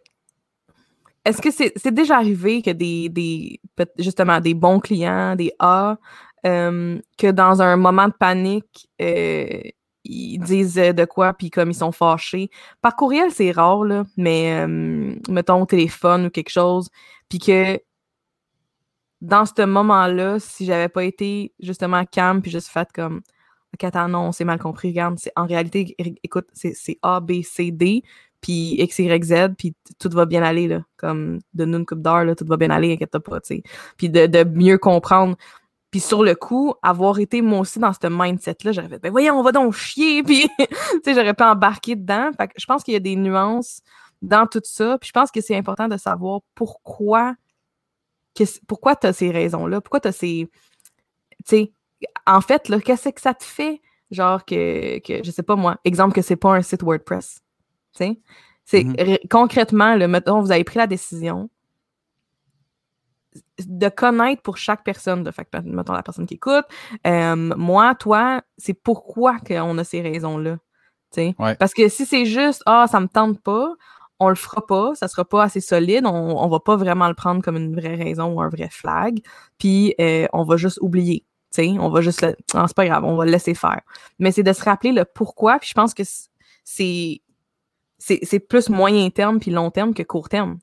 Est-ce 1.25 1.43
que 1.43 1.51
c'est 1.51 1.93
déjà 1.93 2.17
arrivé 2.17 2.63
que 2.63 2.71
des, 2.71 3.09
des. 3.09 3.61
Justement, 3.99 4.41
des 4.41 4.55
bons 4.55 4.81
clients, 4.81 5.35
des 5.37 5.53
A, 5.59 5.99
que 6.43 7.31
dans 7.31 7.61
un 7.61 7.77
moment 7.77 8.09
de 8.09 8.15
panique, 8.15 8.89
ils 8.99 10.39
disent 10.39 10.75
de 10.77 11.05
quoi, 11.05 11.35
puis 11.35 11.51
comme 11.51 11.71
ils 11.71 11.75
sont 11.75 11.93
fâchés? 11.93 12.51
Par 12.81 12.97
courriel, 12.97 13.31
c'est 13.31 13.51
rare, 13.51 13.85
là, 13.85 14.05
mais 14.17 14.67
mettons 15.29 15.63
au 15.63 15.67
téléphone 15.67 16.27
ou 16.27 16.31
quelque 16.31 16.51
chose, 16.51 16.89
puis 17.29 17.39
que 17.39 17.79
dans 19.21 19.47
ce 19.47 19.65
moment-là, 19.65 20.39
si 20.39 20.65
j'avais 20.65 20.89
pas 20.89 21.05
été 21.05 21.53
justement 21.61 22.05
calme 22.05 22.41
puis 22.43 22.51
juste 22.51 22.69
fait 22.69 22.89
comme 22.95 23.23
OK, 23.75 23.85
attends, 23.85 24.09
non, 24.09 24.33
c'est 24.33 24.45
mal 24.45 24.59
compris, 24.59 24.89
regarde, 24.89 25.19
c'est 25.19 25.33
en 25.37 25.47
réalité, 25.47 25.95
écoute, 26.23 26.47
c'est 26.55 26.99
A, 27.03 27.21
B, 27.21 27.43
C, 27.43 27.71
D, 27.71 28.03
puis 28.41 28.77
X, 28.81 28.99
Y, 28.99 29.25
Z, 29.25 29.35
puis 29.59 29.75
tout 29.99 30.09
va 30.11 30.25
bien 30.25 30.43
aller, 30.43 30.69
là. 30.69 30.85
Comme 30.97 31.41
de 31.55 31.65
nous 31.65 31.79
une 31.79 31.87
coupe 31.87 32.01
d'heure, 32.01 32.25
là, 32.25 32.35
tout 32.35 32.47
va 32.47 32.57
bien 32.57 32.71
aller, 32.71 32.93
inquiète 32.93 33.19
pas, 33.19 33.41
tu 33.41 33.57
sais. 33.57 33.63
Puis 33.97 34.09
de, 34.09 34.45
mieux 34.45 34.79
comprendre. 34.79 35.37
Puis 35.91 36.01
sur 36.01 36.23
le 36.23 36.35
coup, 36.35 36.75
avoir 36.83 37.19
été 37.19 37.43
moi 37.43 37.61
aussi 37.61 37.79
dans 37.79 37.93
ce 37.93 38.07
mindset-là, 38.09 38.73
j'aurais 38.73 38.89
fait, 38.89 38.99
ben 39.01 39.11
voyons, 39.11 39.39
on 39.39 39.43
va 39.43 39.53
donc 39.53 39.75
chier, 39.75 40.23
puis 40.25 40.49
tu 40.59 40.65
sais, 41.05 41.15
j'aurais 41.15 41.35
pas 41.35 41.53
embarqué 41.53 41.97
dedans. 41.97 42.31
Fait 42.37 42.49
que 42.49 42.55
je 42.57 42.67
pense 42.67 42.83
qu'il 42.83 42.95
y 42.95 42.97
a 42.97 43.01
des 43.01 43.17
nuances 43.17 43.81
dans 44.23 44.47
tout 44.47 44.61
ça, 44.65 44.99
puis 44.99 45.09
je 45.09 45.13
pense 45.13 45.31
que 45.31 45.41
c'est 45.41 45.57
important 45.57 45.89
de 45.89 45.97
savoir 45.97 46.41
pourquoi 46.55 47.35
pourquoi 48.67 48.97
tu 48.97 49.07
as 49.07 49.13
ces 49.13 49.31
raisons-là? 49.31 49.81
Pourquoi 49.81 50.01
tu 50.01 50.09
as 50.09 50.13
ces. 50.13 50.49
Tu 51.47 51.57
sais, 51.57 51.73
en 52.27 52.41
fait, 52.41 52.71
qu'est-ce 52.85 53.09
que 53.09 53.21
ça 53.21 53.35
te 53.35 53.45
fait? 53.45 53.81
Genre 54.11 54.45
que, 54.45 54.99
que, 55.01 55.23
je 55.23 55.31
sais 55.31 55.43
pas 55.43 55.57
moi, 55.57 55.79
exemple 55.85 56.15
que 56.15 56.23
c'est 56.23 56.37
pas 56.37 56.55
un 56.55 56.63
site 56.63 56.83
WordPress. 56.83 57.41
Tu 57.95 58.05
sais? 58.05 58.21
C'est 58.65 58.83
mm-hmm. 58.83 59.29
concrètement, 59.29 59.97
le, 59.97 60.09
mettons, 60.09 60.41
vous 60.41 60.53
avez 60.53 60.65
pris 60.65 60.79
la 60.79 60.87
décision 60.87 61.51
de 63.59 63.89
connaître 63.89 64.43
pour 64.43 64.57
chaque 64.57 64.85
personne, 64.85 65.23
de 65.23 65.31
fait, 65.31 65.49
mettons 65.65 65.93
la 65.93 66.03
personne 66.03 66.27
qui 66.27 66.35
écoute, 66.35 66.65
euh, 67.07 67.35
moi, 67.35 67.95
toi, 67.95 68.43
c'est 68.57 68.75
pourquoi 68.75 69.39
qu'on 69.39 69.79
a 69.79 69.85
ces 69.85 70.01
raisons-là. 70.01 70.59
Parce 71.59 71.75
que 71.75 71.89
si 71.89 72.07
c'est 72.07 72.27
juste 72.27 72.63
Ah, 72.67 72.87
ça 72.89 73.01
me 73.01 73.09
tente 73.09 73.41
pas, 73.41 73.75
on 74.21 74.29
le 74.29 74.35
fera 74.35 74.67
pas, 74.67 74.95
ça 74.95 75.09
sera 75.09 75.25
pas 75.25 75.45
assez 75.45 75.61
solide, 75.61 76.05
on, 76.07 76.13
on 76.13 76.49
va 76.49 76.61
pas 76.61 76.77
vraiment 76.77 77.09
le 77.09 77.15
prendre 77.15 77.43
comme 77.43 77.57
une 77.57 77.75
vraie 77.75 77.95
raison 77.95 78.33
ou 78.33 78.41
un 78.41 78.49
vrai 78.49 78.69
flag, 78.71 79.21
puis 79.59 79.95
euh, 80.01 80.27
on 80.33 80.45
va 80.45 80.57
juste 80.57 80.79
oublier. 80.81 81.25
sais, 81.51 81.69
on 81.79 81.89
va 81.89 82.01
juste 82.01 82.23
le. 82.23 82.37
Non, 82.55 82.67
c'est 82.67 82.77
pas 82.77 82.87
grave, 82.87 83.05
on 83.05 83.17
va 83.17 83.25
le 83.25 83.31
laisser 83.31 83.55
faire. 83.55 83.81
Mais 84.19 84.33
c'est 84.33 84.43
de 84.43 84.53
se 84.53 84.63
rappeler 84.63 84.93
le 84.93 85.05
pourquoi, 85.05 85.59
puis 85.59 85.69
je 85.69 85.75
pense 85.75 85.95
que 85.95 86.03
c'est. 86.65 87.21
C'est 88.01 88.39
plus 88.39 88.69
moyen 88.69 89.11
terme 89.11 89.41
puis 89.41 89.51
long 89.51 89.71
terme 89.73 89.93
que 89.93 90.05
court 90.05 90.29
terme. 90.29 90.59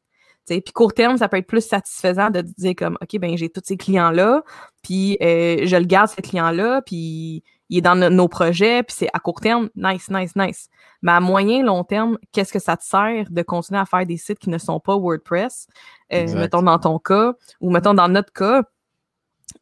Puis 0.48 0.62
court 0.74 0.94
terme, 0.94 1.18
ça 1.18 1.28
peut 1.28 1.38
être 1.38 1.48
plus 1.48 1.66
satisfaisant 1.66 2.30
de 2.30 2.42
dire 2.42 2.76
comme 2.78 2.98
OK, 3.02 3.20
ben 3.20 3.36
j'ai 3.38 3.50
tous 3.50 3.62
ces 3.66 3.78
clients-là, 3.78 4.44
puis 4.84 5.18
euh, 5.22 5.66
je 5.66 5.76
le 5.76 5.86
garde, 5.86 6.10
ce 6.10 6.22
client-là, 6.22 6.82
puis 6.84 7.44
il 7.70 7.80
est 7.80 7.82
dans 7.82 7.96
nos 7.96 8.28
projets, 8.28 8.84
puis 8.84 8.96
c'est 8.98 9.10
à 9.14 9.20
court 9.20 9.42
terme, 9.42 9.70
nice, 9.76 10.10
nice, 10.10 10.36
nice. 10.36 10.70
Mais 11.02 11.14
à 11.14 11.20
moyen, 11.20 11.64
long 11.64 11.84
terme, 11.84 12.18
qu'est-ce 12.32 12.54
que 12.54 12.60
ça 12.60 12.78
te 12.78 12.84
sert 12.84 13.26
de 13.30 13.42
continuer 13.42 13.80
à 13.80 13.86
faire 13.86 14.06
des 14.06 14.18
sites 14.18 14.40
qui 14.40 14.50
ne 14.50 14.58
sont 14.58 14.80
pas 14.80 14.96
WordPress? 14.96 15.68
Euh, 16.14 16.34
mettons 16.36 16.62
dans 16.62 16.80
ton 16.80 17.00
cas, 17.00 17.34
ou 17.62 17.72
mettons 17.72 17.94
dans 17.94 18.08
notre 18.08 18.32
cas, 18.32 18.64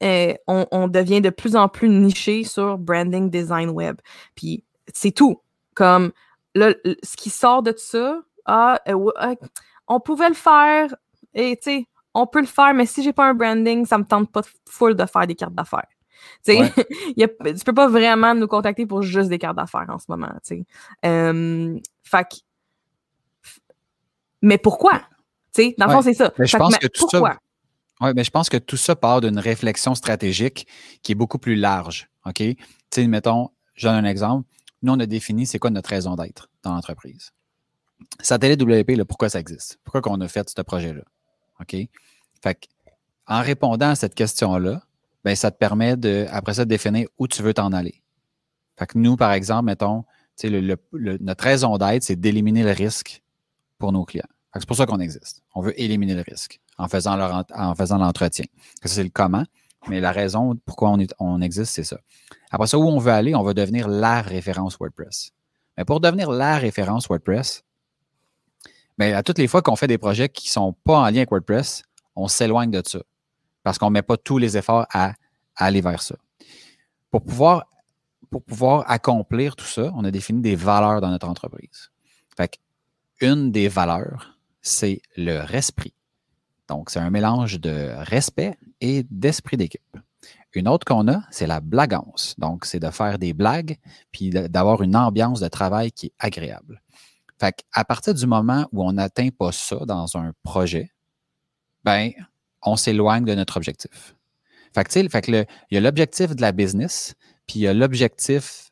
euh, 0.02 0.34
on, 0.48 0.88
devient 0.88 1.22
de 1.22 1.30
plus 1.30 1.56
en 1.56 1.70
plus 1.70 1.90
niché 1.90 2.44
sur 2.44 2.78
branding 2.78 3.30
design 3.30 3.70
web. 3.70 3.98
Puis 4.36 4.64
c'est 4.94 5.12
tout. 5.12 5.42
Comme 5.76 6.12
là, 6.56 6.74
ce 7.04 7.16
qui 7.16 7.30
sort 7.30 7.64
de 7.64 7.74
ça, 7.78 8.22
ah, 8.46 8.80
euh, 8.88 9.36
on 9.88 10.00
pouvait 10.00 10.30
le 10.30 10.36
faire, 10.36 10.94
et 11.34 11.58
tu 11.58 11.64
sais, 11.64 11.88
on 12.14 12.28
peut 12.28 12.42
le 12.42 12.48
faire, 12.48 12.74
mais 12.74 12.86
si 12.86 13.02
j'ai 13.02 13.14
pas 13.14 13.26
un 13.26 13.34
branding, 13.34 13.86
ça 13.86 13.98
me 13.98 14.04
tente 14.04 14.32
pas 14.32 14.42
full 14.70 14.96
de 14.96 15.06
faire 15.06 15.26
des 15.26 15.36
cartes 15.36 15.56
d'affaires. 15.56 15.88
Tu 16.46 16.54
ouais. 16.54 16.72
tu 17.18 17.64
peux 17.66 17.74
pas 17.74 17.88
vraiment 17.88 18.36
nous 18.36 18.48
contacter 18.48 18.86
pour 18.86 19.02
juste 19.02 19.30
des 19.30 19.40
cartes 19.40 19.58
d'affaires 19.58 19.86
en 19.90 20.00
ce 20.00 20.06
moment. 20.10 20.32
Euh, 21.06 21.80
fait 22.04 22.28
mais 24.42 24.58
pourquoi? 24.58 25.02
dans 25.78 25.86
le 25.88 25.92
fond, 25.92 26.02
c'est 26.02 26.14
ça. 26.14 26.34
Mais 26.38 26.46
je 26.46 26.58
pense 26.58 26.78
que, 26.78 26.88
tout 26.88 27.08
ça. 27.10 27.38
mais 28.14 28.24
je 28.24 28.32
pense 28.32 28.50
que 28.50 28.58
tout 28.58 28.78
ça 28.78 28.96
part 28.96 29.22
d'une 29.22 29.40
réflexion 29.40 29.96
stratégique 29.96 30.68
qui 31.02 31.14
est 31.14 31.16
beaucoup 31.16 31.38
plus 31.38 31.56
large. 31.56 32.10
OK? 32.26 32.36
Tu 32.38 32.58
sais, 32.94 33.08
mettons, 33.08 33.50
je 33.76 33.88
donne 33.88 34.06
un 34.06 34.10
exemple. 34.10 34.48
Nous, 34.82 34.92
on 34.92 35.00
a 35.00 35.06
défini 35.06 35.46
c'est 35.46 35.60
quoi 35.60 35.70
notre 35.70 35.90
raison 35.90 36.16
d'être 36.16 36.50
dans 36.64 36.74
l'entreprise. 36.74 37.32
Satellite 38.20 38.62
WP, 38.62 38.98
là, 38.98 39.06
pourquoi 39.06 39.30
ça 39.30 39.40
existe? 39.40 39.80
Pourquoi 39.84 40.02
qu'on 40.02 40.20
a 40.20 40.28
fait 40.28 40.50
ce 40.50 40.62
projet-là? 40.62 41.04
OK? 41.62 41.76
Fait 42.42 42.68
en 43.28 43.42
répondant 43.42 43.90
à 43.92 43.96
cette 43.96 44.16
question-là, 44.16 44.82
ben, 45.24 45.36
ça 45.36 45.52
te 45.52 45.58
permet 45.58 45.96
de, 45.96 46.26
après 46.30 46.56
ça, 46.56 46.66
de 46.66 46.70
définir 46.70 47.08
où 47.18 47.28
tu 47.28 47.42
veux 47.42 47.54
t'en 47.54 47.72
aller. 47.72 48.02
Fait 48.78 48.88
que 48.88 48.98
nous, 48.98 49.16
par 49.16 49.32
exemple, 49.32 49.66
mettons, 49.66 50.04
le, 50.44 50.78
notre 50.92 51.44
raison 51.44 51.78
d'être, 51.78 52.04
c'est 52.04 52.16
d'éliminer 52.16 52.64
le 52.64 52.72
risque 52.72 53.22
pour 53.78 53.92
nos 53.92 54.04
clients. 54.04 54.24
C'est 54.56 54.66
pour 54.66 54.78
ça 54.78 54.86
qu'on 54.86 55.00
existe. 55.00 55.44
On 55.56 55.62
veut 55.62 55.80
éliminer 55.80 56.16
le 56.16 56.22
risque 56.22 56.60
en 56.78 56.88
faisant 56.88 57.16
leur, 57.16 57.46
en 57.54 57.76
faisant 57.76 57.98
l'entretien. 57.98 58.46
C'est 58.84 59.04
le 59.04 59.10
comment, 59.10 59.46
mais 59.88 60.00
la 60.00 60.12
raison 60.12 60.56
pourquoi 60.66 60.92
on, 60.92 60.98
on 61.20 61.42
existe, 61.42 61.74
c'est 61.74 61.84
ça. 61.84 62.00
Après 62.52 62.68
ça, 62.68 62.78
où 62.78 62.88
on 62.88 63.00
veut 63.00 63.12
aller, 63.12 63.36
on 63.36 63.44
va 63.44 63.54
devenir 63.54 63.88
la 63.88 64.22
référence 64.22 64.78
WordPress. 64.78 65.32
Mais 65.78 65.86
pour 65.86 66.00
devenir 66.00 66.32
la 66.32 66.58
référence 66.58 67.08
WordPress, 67.08 67.64
mais 68.98 69.14
à 69.14 69.24
toutes 69.24 69.40
les 69.40 69.48
fois 69.48 69.62
qu'on 69.62 69.76
fait 69.76 69.88
des 69.88 69.98
projets 69.98 70.30
qui 70.30 70.50
ne 70.50 70.52
sont 70.52 70.74
pas 70.84 71.00
en 71.00 71.06
lien 71.06 71.18
avec 71.18 71.32
WordPress, 71.32 71.84
on 72.16 72.28
s'éloigne 72.28 72.70
de 72.70 72.82
ça 72.86 73.00
parce 73.64 73.78
qu'on 73.78 73.88
ne 73.88 73.94
met 73.94 74.02
pas 74.02 74.18
tous 74.18 74.38
les 74.38 74.58
efforts 74.58 74.86
à, 74.92 75.14
aller 75.56 75.82
vers 75.82 76.02
ça. 76.02 76.16
Pour 77.12 77.24
pouvoir, 77.24 77.68
pour 78.30 78.44
pouvoir 78.44 78.90
accomplir 78.90 79.56
tout 79.56 79.66
ça, 79.66 79.92
on 79.96 80.04
a 80.04 80.12
défini 80.12 80.42
des 80.42 80.56
valeurs 80.56 81.00
dans 81.00 81.10
notre 81.10 81.28
entreprise. 81.28 81.92
Fait 82.36 82.60
une 83.22 83.52
des 83.52 83.68
valeurs, 83.68 84.38
c'est 84.62 85.02
le 85.16 85.40
respect. 85.40 85.94
Donc, 86.68 86.90
c'est 86.90 87.00
un 87.00 87.10
mélange 87.10 87.60
de 87.60 87.94
respect 87.98 88.58
et 88.82 89.06
d'esprit 89.10 89.58
d'équipe. 89.58 89.98
Une 90.54 90.68
autre 90.68 90.86
qu'on 90.86 91.08
a, 91.08 91.22
c'est 91.32 91.48
la 91.48 91.60
blagance. 91.60 92.36
Donc, 92.38 92.66
c'est 92.66 92.80
de 92.80 92.90
faire 92.90 93.20
des 93.20 93.34
blagues 93.34 93.78
puis 94.12 94.30
d'avoir 94.30 94.82
une 94.82 94.96
ambiance 94.96 95.40
de 95.40 95.48
travail 95.48 95.92
qui 95.92 96.08
est 96.08 96.14
agréable. 96.20 96.82
Fait 97.40 97.64
à 97.74 97.84
partir 97.84 98.14
du 98.14 98.26
moment 98.26 98.68
où 98.72 98.84
on 98.84 98.94
n'atteint 98.94 99.30
pas 99.30 99.52
ça 99.52 99.78
dans 99.86 100.18
un 100.18 100.32
projet, 100.44 100.92
ben, 101.84 102.12
on 102.66 102.76
s'éloigne 102.76 103.26
de 103.26 103.36
notre 103.36 103.58
objectif. 103.58 104.16
Fait 104.74 104.84
que, 104.84 105.10
fait 105.10 105.22
que 105.22 105.32
il 105.70 105.76
y 105.76 105.78
a 105.78 105.82
l'objectif 105.82 106.36
de 106.36 106.42
la 106.42 106.52
business, 106.52 107.14
puis 107.48 107.60
il 107.60 107.62
y 107.64 107.68
a 107.68 107.74
l'objectif, 107.74 108.72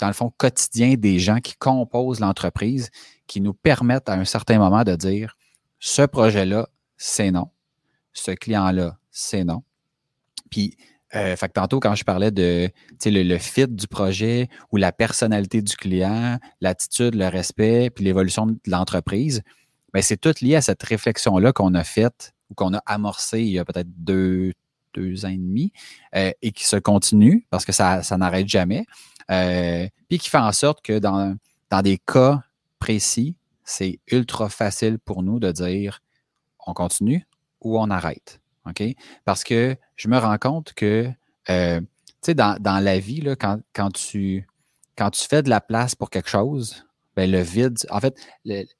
dans 0.00 0.08
le 0.08 0.12
fond, 0.12 0.32
quotidien 0.36 0.94
des 0.94 1.18
gens 1.18 1.38
qui 1.38 1.54
composent 1.56 2.20
l'entreprise, 2.20 2.90
qui 3.26 3.40
nous 3.40 3.54
permettent 3.54 4.08
à 4.08 4.14
un 4.14 4.24
certain 4.24 4.58
moment 4.58 4.84
de 4.84 4.96
dire 4.96 5.36
ce 5.78 6.02
projet-là, 6.02 6.68
c'est 6.96 7.30
non. 7.30 7.50
Ce 8.12 8.30
client-là, 8.30 8.98
c'est 9.10 9.44
non. 9.44 9.62
Puis, 10.50 10.76
euh, 11.14 11.36
que 11.36 11.46
tantôt, 11.46 11.80
quand 11.80 11.94
je 11.94 12.04
parlais 12.04 12.30
de 12.30 12.70
le, 13.04 13.22
le 13.22 13.38
fit 13.38 13.68
du 13.68 13.86
projet 13.86 14.48
ou 14.72 14.76
la 14.76 14.90
personnalité 14.90 15.62
du 15.62 15.76
client, 15.76 16.38
l'attitude, 16.60 17.14
le 17.14 17.28
respect, 17.28 17.90
puis 17.90 18.04
l'évolution 18.04 18.46
de 18.46 18.58
l'entreprise, 18.66 19.42
ben, 19.92 20.02
c'est 20.02 20.16
tout 20.16 20.34
lié 20.40 20.56
à 20.56 20.62
cette 20.62 20.82
réflexion-là 20.82 21.52
qu'on 21.52 21.74
a 21.74 21.84
faite 21.84 22.34
ou 22.50 22.54
qu'on 22.54 22.74
a 22.74 22.82
amorcé 22.86 23.40
il 23.40 23.50
y 23.50 23.58
a 23.58 23.64
peut-être 23.64 23.88
deux, 23.96 24.52
deux 24.94 25.24
ans 25.24 25.30
et 25.30 25.36
demi 25.36 25.72
euh, 26.14 26.32
et 26.42 26.52
qui 26.52 26.64
se 26.64 26.76
continue 26.76 27.46
parce 27.50 27.64
que 27.64 27.72
ça, 27.72 28.02
ça 28.02 28.16
n'arrête 28.16 28.48
jamais. 28.48 28.86
Euh, 29.30 29.88
puis 30.08 30.18
qui 30.18 30.28
fait 30.28 30.38
en 30.38 30.52
sorte 30.52 30.82
que 30.82 30.98
dans, 30.98 31.36
dans 31.70 31.82
des 31.82 31.98
cas 31.98 32.42
précis, 32.78 33.36
c'est 33.64 33.98
ultra 34.10 34.48
facile 34.48 34.98
pour 34.98 35.22
nous 35.22 35.38
de 35.40 35.50
dire 35.52 36.00
on 36.66 36.74
continue 36.74 37.26
ou 37.60 37.78
on 37.78 37.90
arrête. 37.90 38.40
OK? 38.66 38.82
Parce 39.24 39.44
que 39.44 39.76
je 39.96 40.08
me 40.08 40.18
rends 40.18 40.38
compte 40.38 40.72
que, 40.74 41.10
euh, 41.50 41.80
tu 41.80 41.86
sais, 42.22 42.34
dans, 42.34 42.60
dans, 42.60 42.82
la 42.82 42.98
vie, 42.98 43.20
là, 43.20 43.36
quand, 43.36 43.60
quand, 43.72 43.92
tu, 43.92 44.46
quand 44.96 45.10
tu 45.10 45.26
fais 45.26 45.42
de 45.42 45.50
la 45.50 45.60
place 45.60 45.94
pour 45.94 46.10
quelque 46.10 46.28
chose, 46.28 46.84
ben, 47.14 47.30
le 47.30 47.40
vide, 47.40 47.78
en 47.90 48.00
fait, 48.00 48.16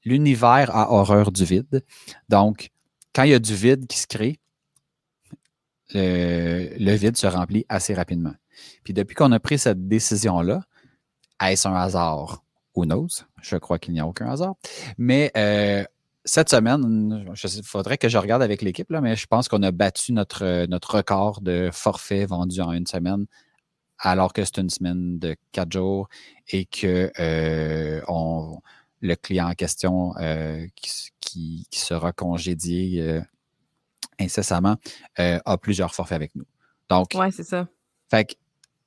l'univers 0.04 0.74
a 0.74 0.92
horreur 0.92 1.32
du 1.32 1.44
vide. 1.44 1.84
Donc, 2.28 2.70
quand 3.16 3.22
il 3.22 3.30
y 3.30 3.34
a 3.34 3.38
du 3.38 3.54
vide 3.54 3.86
qui 3.86 3.98
se 3.98 4.06
crée, 4.06 4.38
le, 5.94 6.94
vide 6.96 7.16
se 7.16 7.26
remplit 7.26 7.64
assez 7.70 7.94
rapidement. 7.94 8.34
Puis 8.84 8.92
depuis 8.92 9.14
qu'on 9.14 9.32
a 9.32 9.40
pris 9.40 9.58
cette 9.58 9.88
décision-là, 9.88 10.60
est-ce 11.42 11.66
un 11.66 11.74
hasard? 11.74 12.44
Who 12.74 12.84
knows? 12.84 13.24
Je 13.40 13.56
crois 13.56 13.78
qu'il 13.78 13.94
n'y 13.94 14.00
a 14.00 14.06
aucun 14.06 14.28
hasard. 14.30 14.56
Mais 14.98 15.32
euh, 15.34 15.82
cette 16.26 16.50
semaine, 16.50 17.26
il 17.42 17.62
faudrait 17.62 17.96
que 17.96 18.10
je 18.10 18.18
regarde 18.18 18.42
avec 18.42 18.60
l'équipe, 18.60 18.90
mais 18.90 19.16
je 19.16 19.26
pense 19.26 19.48
qu'on 19.48 19.62
a 19.62 19.70
battu 19.70 20.12
notre, 20.12 20.66
notre 20.66 20.96
record 20.96 21.40
de 21.40 21.70
forfaits 21.72 22.28
vendus 22.28 22.60
en 22.60 22.72
une 22.72 22.86
semaine, 22.86 23.24
alors 23.98 24.34
que 24.34 24.44
c'est 24.44 24.58
une 24.58 24.68
semaine 24.68 25.18
de 25.18 25.36
quatre 25.52 25.72
jours 25.72 26.10
et 26.48 26.66
que 26.66 27.10
euh, 27.18 28.02
on, 28.08 28.58
le 29.00 29.14
client 29.14 29.48
en 29.48 29.54
question 29.54 30.14
euh, 30.18 30.66
qui, 30.74 31.66
sera 31.70 32.12
congédié 32.12 33.02
euh, 33.02 33.20
incessamment 34.18 34.76
euh, 35.18 35.38
a 35.44 35.58
plusieurs 35.58 35.94
forfaits 35.94 36.16
avec 36.16 36.34
nous. 36.34 36.46
Donc, 36.88 37.08
ouais, 37.14 37.30
c'est 37.30 37.44
ça. 37.44 37.68
Fait 38.10 38.24
que, 38.24 38.32
tu 38.32 38.38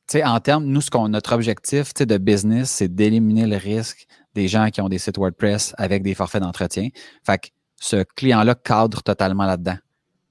sais, 0.07 0.23
en 0.23 0.39
termes, 0.39 0.65
nous, 0.65 0.81
ce 0.81 0.89
qu'on, 0.89 1.09
notre 1.09 1.33
objectif 1.33 1.93
de 1.93 2.17
business, 2.17 2.71
c'est 2.71 2.87
d'éliminer 2.87 3.45
le 3.45 3.57
risque 3.57 4.07
des 4.33 4.47
gens 4.47 4.69
qui 4.69 4.81
ont 4.81 4.89
des 4.89 4.97
sites 4.97 5.17
WordPress 5.17 5.75
avec 5.77 6.01
des 6.01 6.15
forfaits 6.15 6.41
d'entretien. 6.41 6.89
Fait 7.23 7.37
que 7.37 7.47
ce 7.75 8.03
client-là 8.03 8.55
cadre 8.55 9.03
totalement 9.03 9.45
là-dedans. 9.45 9.77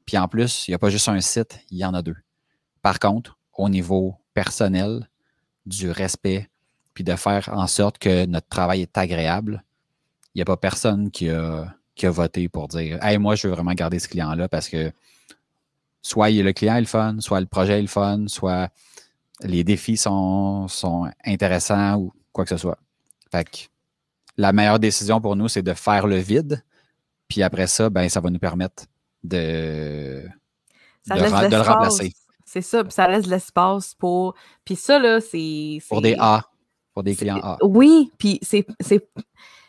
Puis 0.04 0.18
en 0.18 0.26
plus, 0.26 0.66
il 0.66 0.72
n'y 0.72 0.74
a 0.74 0.78
pas 0.78 0.90
juste 0.90 1.08
un 1.08 1.20
site, 1.20 1.60
il 1.70 1.78
y 1.78 1.84
en 1.84 1.94
a 1.94 2.02
deux. 2.02 2.16
Par 2.82 2.98
contre, 2.98 3.38
au 3.54 3.68
niveau 3.68 4.16
personnel, 4.34 5.08
du 5.66 5.90
respect, 5.90 6.48
puis 6.94 7.04
de 7.04 7.14
faire 7.14 7.48
en 7.52 7.66
sorte 7.66 7.98
que 7.98 8.26
notre 8.26 8.48
travail 8.48 8.82
est 8.82 8.98
agréable, 8.98 9.62
il 10.34 10.38
n'y 10.38 10.42
a 10.42 10.44
pas 10.44 10.56
personne 10.56 11.10
qui 11.10 11.30
a, 11.30 11.74
qui 11.94 12.06
a 12.06 12.10
voté 12.10 12.48
pour 12.48 12.68
dire 12.68 13.02
Hey, 13.04 13.18
moi, 13.18 13.34
je 13.34 13.48
veux 13.48 13.54
vraiment 13.54 13.72
garder 13.72 13.98
ce 13.98 14.08
client-là 14.08 14.48
parce 14.48 14.68
que 14.68 14.92
soit 16.02 16.30
le 16.30 16.52
client 16.52 16.76
est 16.76 16.80
le 16.80 16.86
fun, 16.86 17.16
soit 17.20 17.40
le 17.40 17.46
projet 17.46 17.78
est 17.78 17.82
le 17.82 17.88
fun, 17.88 18.26
soit 18.28 18.70
les 19.42 19.64
défis 19.64 19.96
sont, 19.96 20.68
sont 20.68 21.10
intéressants 21.24 21.96
ou 21.96 22.12
quoi 22.32 22.44
que 22.44 22.50
ce 22.50 22.56
soit. 22.56 22.78
Fait 23.30 23.44
que 23.44 23.58
la 24.36 24.52
meilleure 24.52 24.78
décision 24.78 25.20
pour 25.20 25.36
nous, 25.36 25.48
c'est 25.48 25.62
de 25.62 25.74
faire 25.74 26.06
le 26.06 26.16
vide. 26.16 26.64
Puis 27.28 27.42
après 27.42 27.66
ça, 27.66 27.90
ben, 27.90 28.08
ça 28.08 28.20
va 28.20 28.30
nous 28.30 28.38
permettre 28.38 28.84
de, 29.22 30.22
de, 31.06 31.14
le 31.14 31.60
remplacer. 31.60 32.12
C'est 32.44 32.62
ça, 32.62 32.82
puis 32.82 32.92
ça 32.92 33.06
laisse 33.08 33.26
l'espace 33.26 33.94
pour. 33.94 34.34
Puis 34.64 34.76
ça, 34.76 34.98
là, 34.98 35.20
c'est. 35.20 35.80
Pour 35.88 36.00
des 36.00 36.16
A, 36.18 36.44
pour 36.94 37.02
des 37.02 37.14
clients 37.14 37.40
A. 37.42 37.58
Oui, 37.62 38.10
puis 38.16 38.38
c'est 38.40 38.64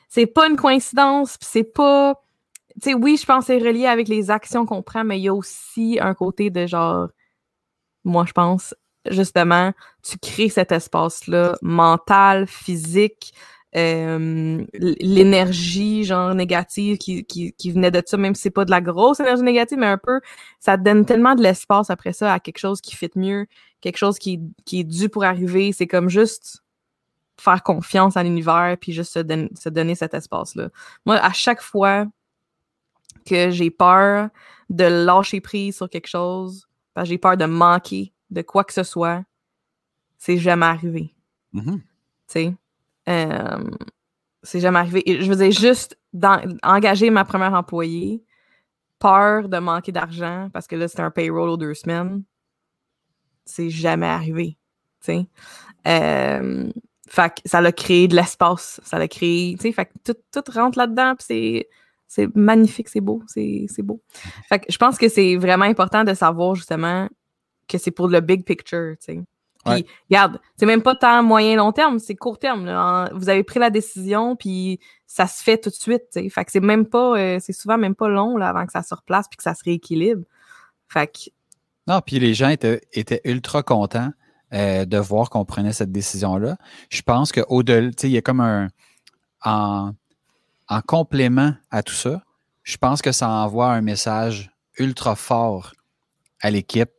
c'est 0.09 0.25
pas 0.25 0.47
une 0.47 0.57
coïncidence, 0.57 1.37
puis 1.37 1.47
c'est 1.49 1.63
pas. 1.63 2.15
Tu 2.81 2.91
sais, 2.91 2.93
oui, 2.93 3.17
je 3.17 3.25
pense 3.25 3.45
que 3.45 3.53
c'est 3.53 3.65
relié 3.65 3.85
avec 3.85 4.07
les 4.07 4.31
actions 4.31 4.65
qu'on 4.65 4.81
prend, 4.81 5.03
mais 5.03 5.19
il 5.19 5.23
y 5.23 5.27
a 5.29 5.33
aussi 5.33 5.99
un 6.01 6.13
côté 6.13 6.49
de 6.49 6.67
genre. 6.67 7.09
Moi, 8.03 8.25
je 8.27 8.33
pense, 8.33 8.73
justement, 9.09 9.73
tu 10.03 10.17
crées 10.17 10.49
cet 10.49 10.71
espace-là 10.71 11.57
mental, 11.61 12.47
physique, 12.47 13.33
euh, 13.75 14.65
l'énergie 14.73 16.03
genre 16.03 16.33
négative 16.33 16.97
qui, 16.97 17.23
qui, 17.25 17.71
venait 17.71 17.91
de 17.91 18.01
ça, 18.03 18.17
même 18.17 18.33
si 18.33 18.43
c'est 18.43 18.49
pas 18.49 18.65
de 18.65 18.71
la 18.71 18.81
grosse 18.81 19.19
énergie 19.19 19.43
négative, 19.43 19.77
mais 19.77 19.85
un 19.87 19.99
peu, 19.99 20.21
ça 20.59 20.77
donne 20.77 21.05
tellement 21.05 21.35
de 21.35 21.43
l'espace 21.43 21.89
après 21.91 22.13
ça 22.13 22.33
à 22.33 22.39
quelque 22.39 22.57
chose 22.57 22.81
qui 22.81 22.95
fit 22.95 23.11
mieux, 23.15 23.45
quelque 23.81 23.97
chose 23.97 24.17
qui 24.17 24.41
est 24.73 24.83
dû 24.83 25.09
pour 25.09 25.23
arriver. 25.23 25.71
C'est 25.71 25.87
comme 25.87 26.09
juste 26.09 26.63
faire 27.39 27.63
confiance 27.63 28.17
à 28.17 28.23
l'univers 28.23 28.77
puis 28.79 28.91
juste 28.91 29.13
se, 29.13 29.69
donner 29.69 29.95
cet 29.95 30.13
espace-là. 30.13 30.69
Moi, 31.05 31.15
à 31.15 31.31
chaque 31.31 31.61
fois 31.61 32.05
que 33.25 33.51
j'ai 33.51 33.69
peur 33.69 34.29
de 34.69 34.83
lâcher 34.83 35.41
prise 35.41 35.77
sur 35.77 35.89
quelque 35.89 36.07
chose, 36.07 36.67
j'ai 37.03 37.17
peur 37.17 37.37
de 37.37 37.45
manquer 37.45 38.13
de 38.29 38.41
quoi 38.41 38.63
que 38.63 38.73
ce 38.73 38.83
soit, 38.83 39.23
c'est 40.17 40.37
jamais 40.37 40.65
arrivé. 40.65 41.15
Mm-hmm. 41.53 41.77
Tu 41.77 41.83
sais? 42.27 42.55
Euh, 43.07 43.71
c'est 44.43 44.59
jamais 44.59 44.79
arrivé. 44.79 45.03
je 45.07 45.29
veux 45.29 45.35
dire, 45.35 45.51
juste 45.51 45.97
engager 46.63 47.09
ma 47.09 47.25
première 47.25 47.53
employée, 47.53 48.23
peur 48.99 49.49
de 49.49 49.57
manquer 49.57 49.91
d'argent 49.91 50.49
parce 50.53 50.67
que 50.67 50.75
là, 50.75 50.87
c'était 50.87 51.01
un 51.01 51.11
payroll 51.11 51.49
aux 51.49 51.57
deux 51.57 51.73
semaines, 51.73 52.23
c'est 53.45 53.69
jamais 53.69 54.07
arrivé. 54.07 54.57
Tu 55.01 55.05
sais? 55.05 55.27
Euh, 55.87 56.69
fait 57.09 57.33
que 57.33 57.49
ça 57.49 57.59
l'a 57.59 57.71
créé 57.71 58.07
de 58.07 58.15
l'espace. 58.15 58.79
Ça 58.83 58.99
l'a 58.99 59.07
créé, 59.07 59.55
tu 59.55 59.63
sais, 59.63 59.71
fait 59.71 59.85
que 59.85 60.11
tout, 60.11 60.51
rentre 60.53 60.77
là-dedans, 60.77 61.15
puis 61.15 61.65
c'est, 62.07 62.35
magnifique, 62.35 62.87
c'est 62.87 63.01
beau, 63.01 63.23
c'est, 63.27 63.67
beau. 63.79 64.01
Fait 64.47 64.59
que 64.59 64.71
je 64.71 64.77
pense 64.77 64.97
que 64.97 65.09
c'est 65.09 65.35
vraiment 65.35 65.65
important 65.65 66.03
de 66.03 66.13
savoir 66.13 66.55
justement 66.55 67.09
que 67.67 67.77
c'est 67.77 67.91
pour 67.91 68.07
le 68.07 68.19
big 68.21 68.45
picture, 68.45 68.95
tu 68.99 69.13
sais. 69.13 69.21
Puis, 69.65 69.85
regarde, 70.09 70.39
c'est 70.55 70.65
même 70.65 70.81
pas 70.81 70.95
tant 70.95 71.21
moyen 71.21 71.57
long 71.57 71.71
terme, 71.73 71.99
c'est 71.99 72.15
court 72.15 72.39
terme. 72.39 72.63
Vous 73.13 73.29
avez 73.29 73.43
pris 73.43 73.59
la 73.59 73.69
décision, 73.69 74.35
puis 74.35 74.79
ça 75.05 75.27
se 75.27 75.43
fait 75.43 75.57
tout 75.57 75.69
de 75.69 75.75
suite, 75.75 76.03
tu 76.13 76.21
sais. 76.21 76.29
Fait 76.29 76.45
que 76.45 76.51
c'est 76.51 76.61
même 76.61 76.85
pas, 76.85 77.19
euh, 77.19 77.37
c'est 77.41 77.53
souvent 77.53 77.77
même 77.77 77.93
pas 77.95 78.07
long 78.07 78.37
là, 78.37 78.49
avant 78.49 78.65
que 78.65 78.71
ça 78.71 78.83
se 78.83 78.93
replace 78.95 79.27
puis 79.27 79.37
que 79.37 79.43
ça 79.43 79.53
se 79.53 79.63
rééquilibre. 79.63 80.23
Fait 80.87 81.07
que... 81.07 81.29
Non, 81.87 81.99
puis 82.01 82.19
les 82.19 82.33
gens 82.33 82.49
étaient, 82.49 82.81
étaient 82.93 83.21
ultra 83.25 83.61
contents 83.61 84.11
euh, 84.53 84.85
de 84.85 84.97
voir 84.97 85.29
qu'on 85.29 85.45
prenait 85.45 85.73
cette 85.73 85.91
décision-là. 85.91 86.57
Je 86.89 87.01
pense 87.01 87.31
qu'au-delà, 87.31 87.91
il 88.03 88.09
y 88.09 88.17
a 88.17 88.21
comme 88.21 88.41
un. 88.41 88.67
En, 89.43 89.93
en, 90.67 90.81
complément 90.81 91.53
à 91.71 91.81
tout 91.81 91.93
ça, 91.93 92.23
je 92.63 92.75
pense 92.75 93.01
que 93.01 93.13
ça 93.13 93.29
envoie 93.29 93.71
un 93.71 93.81
message 93.81 94.51
ultra 94.77 95.15
fort 95.15 95.73
à 96.41 96.51
l'équipe 96.51 96.91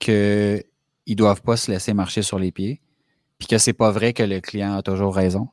qu'ils 0.00 0.64
ne 1.06 1.14
doivent 1.14 1.42
pas 1.42 1.56
se 1.56 1.70
laisser 1.70 1.94
marcher 1.94 2.22
sur 2.22 2.38
les 2.38 2.50
pieds, 2.50 2.80
puis 3.38 3.46
que 3.46 3.58
c'est 3.58 3.72
pas 3.72 3.92
vrai 3.92 4.12
que 4.12 4.24
le 4.24 4.40
client 4.40 4.76
a 4.76 4.82
toujours 4.82 5.14
raison. 5.14 5.48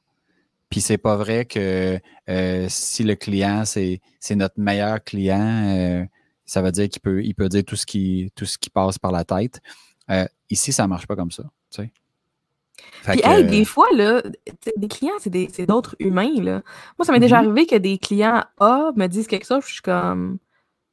Puis 0.69 0.81
c'est 0.81 0.97
pas 0.97 1.15
vrai 1.15 1.45
que 1.45 1.99
euh, 2.29 2.65
si 2.69 3.03
le 3.03 3.15
client, 3.15 3.63
c'est 3.65 3.99
notre 4.31 4.59
meilleur 4.59 5.03
client, 5.03 5.65
euh, 5.67 6.05
ça 6.45 6.61
veut 6.61 6.71
dire 6.71 6.89
qu'il 6.89 7.01
peut, 7.01 7.23
il 7.23 7.33
peut 7.33 7.49
dire 7.49 7.63
tout 7.65 7.75
ce, 7.75 7.85
qui, 7.85 8.31
tout 8.35 8.45
ce 8.45 8.57
qui 8.57 8.69
passe 8.69 8.97
par 8.99 9.11
la 9.11 9.23
tête. 9.23 9.61
Euh, 10.09 10.25
ici, 10.49 10.71
ça 10.71 10.83
ne 10.83 10.89
marche 10.89 11.07
pas 11.07 11.15
comme 11.15 11.31
ça. 11.31 11.43
Tu 11.71 11.83
sais. 11.83 11.91
Puis, 13.03 13.21
des 13.45 13.65
fois, 13.65 13.87
là, 13.93 14.21
des 14.77 14.87
clients, 14.87 15.13
c'est 15.19 15.65
d'autres 15.65 15.95
humains. 15.99 16.41
Là. 16.41 16.61
Moi, 16.97 17.05
ça 17.05 17.11
m'est 17.11 17.19
déjà 17.19 17.37
mm-hmm. 17.37 17.45
arrivé 17.45 17.65
que 17.65 17.75
des 17.75 17.97
clients 17.97 18.43
A 18.59 18.91
me 18.95 19.07
disent 19.07 19.27
quelque 19.27 19.45
chose, 19.45 19.63
je 19.65 19.73
suis 19.73 19.81
comme 19.81 20.39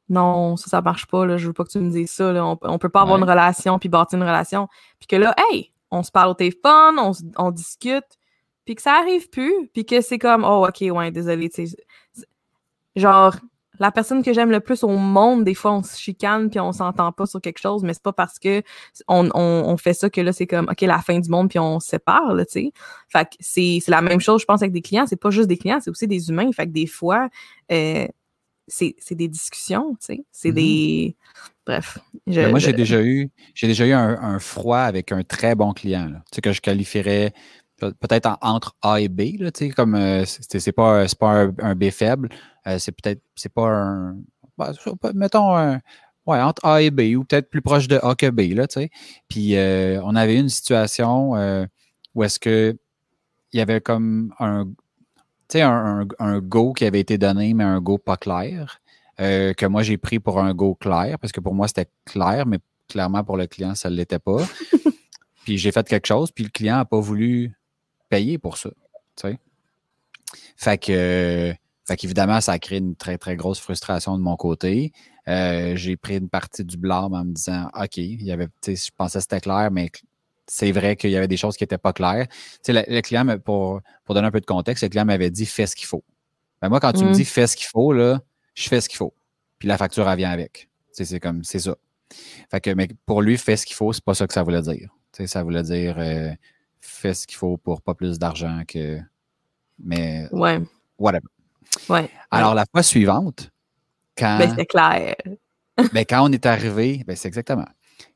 non, 0.09 0.57
ça, 0.57 0.69
ça 0.69 0.83
marche 0.83 1.07
pas, 1.07 1.27
là, 1.27 1.37
je 1.37 1.49
veux 1.49 1.53
pas 1.53 1.65
que 1.65 1.71
tu 1.71 1.79
me 1.79 1.91
dises 1.91 2.13
ça. 2.13 2.33
Là. 2.33 2.45
On, 2.47 2.73
ne 2.73 2.79
peut 2.79 2.89
pas 2.89 3.03
avoir 3.03 3.19
une 3.19 3.25
relation 3.25 3.79
puis 3.79 3.89
bâtir 3.89 4.19
une 4.19 4.25
relation. 4.25 4.69
Puis 4.99 5.09
que 5.09 5.17
là, 5.17 5.35
hey, 5.51 5.73
on 5.91 6.03
se 6.03 6.11
parle 6.11 6.31
au 6.31 6.35
téléphone, 6.35 6.99
on, 6.99 7.13
on 7.37 7.51
discute, 7.51 8.19
puis 8.65 8.75
que 8.75 8.83
ça 8.83 8.95
arrive 8.95 9.29
plus, 9.31 9.69
puis 9.73 9.85
que 9.85 10.01
c'est 10.01 10.19
comme, 10.19 10.45
oh, 10.45 10.67
ok, 10.67 10.93
ouais, 10.93 11.11
désolé, 11.11 11.51
tu 11.51 11.67
sais. 11.67 11.77
Genre, 12.95 13.35
la 13.79 13.91
personne 13.91 14.23
que 14.23 14.33
j'aime 14.33 14.51
le 14.51 14.61
plus 14.61 14.83
au 14.85 14.97
monde, 14.97 15.45
des 15.45 15.55
fois, 15.55 15.73
on 15.73 15.83
se 15.83 15.99
chicane 15.99 16.51
puis 16.51 16.61
on 16.61 16.73
s'entend 16.73 17.13
pas 17.13 17.27
sur 17.27 17.41
quelque 17.41 17.61
chose, 17.61 17.83
mais 17.83 17.95
c'est 17.95 18.03
pas 18.03 18.13
parce 18.13 18.39
que 18.39 18.63
on, 19.09 19.77
fait 19.77 19.95
ça 19.95 20.11
que 20.11 20.21
là, 20.21 20.33
c'est 20.33 20.47
comme, 20.47 20.69
OK, 20.71 20.81
la 20.83 21.01
fin 21.01 21.19
du 21.19 21.29
monde 21.29 21.49
puis 21.49 21.59
on 21.59 21.81
se 21.81 21.89
sépare, 21.89 22.35
tu 22.39 22.45
sais. 22.49 22.73
Fait 23.09 23.25
que 23.25 23.37
c'est 23.41 23.81
la 23.89 24.03
même 24.03 24.21
chose, 24.21 24.41
je 24.41 24.47
pense, 24.47 24.63
avec 24.63 24.73
des 24.73 24.83
clients. 24.83 25.07
C'est 25.07 25.21
pas 25.21 25.31
juste 25.31 25.49
des 25.49 25.57
clients, 25.57 25.79
c'est 25.81 25.91
aussi 25.91 26.07
des 26.07 26.29
humains. 26.29 26.51
Fait 26.53 26.67
que 26.67 26.73
des 26.73 26.87
fois, 26.87 27.29
euh, 27.73 28.07
c'est 28.69 28.95
des 29.13 29.29
discussions, 29.29 29.93
tu 30.01 30.07
sais. 30.07 30.25
C'est 30.33 30.51
mm-hmm. 30.51 30.55
des... 30.55 31.17
Bref. 31.67 31.99
Moi, 32.27 32.59
j'ai 32.59 32.73
déjà 32.73 33.03
eu, 33.03 33.31
j'ai 33.55 33.67
déjà 33.67 33.87
eu 33.87 33.93
un, 33.93 34.39
froid 34.39 34.79
avec 34.79 35.13
un 35.13 35.23
très 35.23 35.55
bon 35.55 35.73
client, 35.73 36.09
tu 36.09 36.37
sais, 36.37 36.41
que 36.41 36.53
je 36.53 36.61
qualifierais 36.61 37.33
peut-être 37.79 38.39
entre 38.41 38.77
A 38.83 39.01
et 39.01 39.09
B, 39.09 39.39
là, 39.39 39.51
comme 39.75 39.95
euh, 39.95 40.25
c'est 40.27 40.73
pas, 40.73 41.07
pas 41.19 41.47
un, 41.59 41.75
B 41.75 41.91
faible, 41.91 42.29
euh, 42.67 42.79
c'est 42.79 42.93
peut-être 42.93 43.23
c'est 43.35 43.53
pas 43.53 43.69
un. 43.69 44.17
Ben, 44.59 44.73
mettons 45.15 45.57
un. 45.57 45.81
Ouais, 46.27 46.41
entre 46.41 46.65
A 46.65 46.83
et 46.83 46.91
B, 46.91 47.17
ou 47.17 47.25
peut-être 47.25 47.51
plus 47.51 47.63
proche 47.63 47.87
de 47.87 48.01
A 48.03 48.17
que 48.17 48.29
B, 48.31 48.55
là, 48.55 48.67
tu 48.67 48.81
sais. 48.81 48.91
Puis 49.29 49.57
euh, 49.57 50.01
on 50.03 50.17
avait 50.17 50.37
une 50.37 50.49
situation 50.49 51.33
où 52.15 52.25
est-ce 52.25 52.41
que 52.41 52.77
il 53.53 53.59
y 53.59 53.61
avait 53.61 53.81
comme 53.81 54.35
un, 54.41 54.67
un, 55.55 56.09
un, 56.19 56.41
go 56.41 56.73
qui 56.73 56.85
avait 56.85 57.01
été 57.01 57.17
donné, 57.17 57.55
mais 57.55 57.65
un 57.65 57.81
go 57.81 57.97
pas 57.99 58.17
clair, 58.17 58.81
que 59.19 59.67
moi 59.67 59.83
j'ai 59.83 59.99
pris 59.99 60.19
pour 60.19 60.41
un 60.41 60.53
go 60.53 60.75
clair, 60.75 61.19
parce 61.21 61.33
que 61.33 61.41
pour 61.41 61.55
moi 61.55 61.69
c'était 61.69 61.89
clair, 62.05 62.45
mais 62.47 62.59
clairement 62.89 63.23
pour 63.23 63.37
le 63.37 63.47
client, 63.47 63.75
ça 63.75 63.89
ne 63.89 63.95
l'était 63.95 64.19
pas. 64.19 64.39
puis 65.45 65.59
j'ai 65.59 65.71
fait 65.71 65.87
quelque 65.87 66.07
chose, 66.07 66.33
puis 66.33 66.45
le 66.45 66.51
client 66.51 66.77
n'a 66.77 66.85
pas 66.85 67.01
voulu 67.01 67.57
payer 68.09 68.39
pour 68.39 68.57
ça. 68.59 68.71
Tu 69.17 69.29
sais. 69.29 69.39
Fait 70.57 70.79
que, 70.79 71.55
fait 71.87 71.97
qu'évidemment, 71.97 72.41
ça 72.41 72.53
a 72.53 72.59
créé 72.59 72.79
une 72.79 72.97
très, 72.97 73.19
très 73.19 73.37
grosse 73.37 73.61
frustration 73.61 74.17
de 74.19 74.23
mon 74.23 74.37
côté. 74.37 74.93
Euh, 75.29 75.77
j'ai 75.77 75.97
pris 75.97 76.17
une 76.17 76.29
partie 76.29 76.65
du 76.65 76.77
blâme 76.77 77.15
en 77.15 77.25
me 77.25 77.33
disant 77.33 77.69
OK, 77.75 77.97
il 77.97 78.23
y 78.23 78.33
avait, 78.33 78.49
je 78.67 78.91
pensais 78.97 79.19
que 79.19 79.23
c'était 79.23 79.41
clair, 79.41 79.71
mais 79.71 79.91
c'est 80.47 80.73
vrai 80.73 80.97
qu'il 80.97 81.11
y 81.11 81.17
avait 81.17 81.29
des 81.29 81.37
choses 81.37 81.57
qui 81.57 81.65
n'étaient 81.65 81.79
pas 81.79 81.93
claires. 81.93 82.27
Sais, 82.63 82.73
le, 82.73 83.01
client, 83.01 83.27
pour, 83.39 83.81
pour 84.05 84.15
donner 84.15 84.29
un 84.29 84.31
peu 84.31 84.41
de 84.41 84.47
contexte, 84.47 84.83
le 84.83 84.89
client 84.89 85.05
m'avait 85.05 85.31
dit 85.31 85.47
fais 85.47 85.67
ce 85.67 85.75
qu'il 85.75 85.87
faut. 85.87 86.05
Ben 86.63 86.69
moi, 86.69 86.81
quand 86.81 86.93
tu 86.93 87.05
me 87.05 87.11
mm. 87.11 87.15
dis 87.15 87.25
fais 87.25 87.47
ce 87.47 87.57
qu'il 87.57 87.67
faut, 87.67 87.93
là, 87.93 88.21
je 88.55 88.69
fais 88.69 88.81
ce 88.81 88.89
qu'il 88.89 88.99
faut. 88.99 89.15
Puis 89.59 89.69
la 89.69 89.79
facture, 89.79 90.09
elle 90.09 90.19
vient 90.19 90.31
avec. 90.31 90.69
c'est 90.93 91.21
comme, 91.21 91.45
c'est 91.45 91.59
ça. 91.59 91.77
Fait 92.51 92.61
que, 92.61 92.71
mais 92.71 92.89
pour 93.05 93.23
lui, 93.23 93.37
fais 93.37 93.57
ce 93.57 93.67
qu'il 93.67 93.77
faut, 93.77 93.93
c'est 93.93 94.05
pas 94.05 94.15
ça 94.15 94.27
que 94.27 94.33
ça 94.33 94.43
voulait 94.43 94.63
dire. 94.63 94.91
Ça 95.27 95.43
voulait 95.43 95.63
dire 95.63 95.97
euh, 95.99 96.31
fais 96.81 97.15
ce 97.15 97.27
qu'il 97.27 97.37
faut 97.37 97.57
pour 97.57 97.83
pas 97.83 97.95
plus 97.95 98.19
d'argent 98.19 98.63
que. 98.67 98.99
Mais. 99.79 100.29
Ouais. 100.33 100.61
Whatever. 100.99 101.27
Ouais. 101.89 102.11
Alors, 102.31 102.55
la 102.55 102.65
fois 102.71 102.83
suivante, 102.83 103.51
quand. 104.17 104.39
Ben, 104.39 104.55
c'est 104.57 104.67
clair. 104.67 105.15
ben, 105.93 106.05
quand 106.09 106.29
on 106.29 106.33
est 106.33 106.47
arrivé, 106.47 107.05
ben, 107.07 107.17
c'est 107.17 107.29
exactement. 107.29 107.67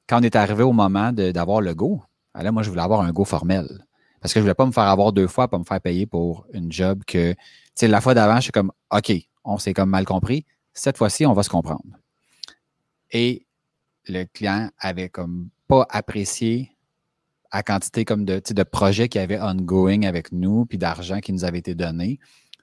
Quand 0.08 0.20
on 0.20 0.22
est 0.22 0.36
arrivé 0.36 0.62
au 0.62 0.72
moment 0.72 1.12
d'avoir 1.12 1.60
le 1.60 1.74
go, 1.74 2.02
ben 2.34 2.42
là, 2.42 2.52
moi, 2.52 2.62
je 2.62 2.70
voulais 2.70 2.82
avoir 2.82 3.00
un 3.00 3.12
go 3.12 3.24
formel. 3.24 3.86
Parce 4.20 4.34
que 4.34 4.40
je 4.40 4.42
voulais 4.42 4.54
pas 4.54 4.66
me 4.66 4.72
faire 4.72 4.84
avoir 4.84 5.12
deux 5.12 5.28
fois, 5.28 5.48
pas 5.48 5.58
me 5.58 5.64
faire 5.64 5.80
payer 5.80 6.06
pour 6.06 6.46
une 6.52 6.70
job 6.70 7.02
que. 7.06 7.32
Tu 7.32 7.38
sais, 7.74 7.88
la 7.88 8.00
fois 8.00 8.14
d'avant, 8.14 8.36
je 8.36 8.42
suis 8.42 8.52
comme, 8.52 8.72
OK, 8.90 9.12
on 9.44 9.58
s'est 9.58 9.72
comme 9.72 9.90
mal 9.90 10.04
compris. 10.04 10.44
Cette 10.72 10.98
fois-ci, 10.98 11.26
on 11.26 11.32
va 11.32 11.42
se 11.42 11.48
comprendre. 11.48 11.98
Et 13.10 13.46
le 14.06 14.24
client 14.24 14.70
avait 14.78 15.08
comme 15.08 15.48
pas 15.68 15.86
apprécié 15.90 16.76
à 17.50 17.62
quantité 17.62 18.04
comme 18.04 18.24
de, 18.24 18.40
de 18.48 18.62
projets 18.62 19.08
qui 19.08 19.18
avaient 19.18 19.40
ongoing 19.40 20.02
avec 20.02 20.32
nous, 20.32 20.66
puis 20.66 20.78
d'argent 20.78 21.20
qui 21.20 21.32
nous 21.32 21.44
avait 21.44 21.58
été 21.58 21.74
donné, 21.74 22.18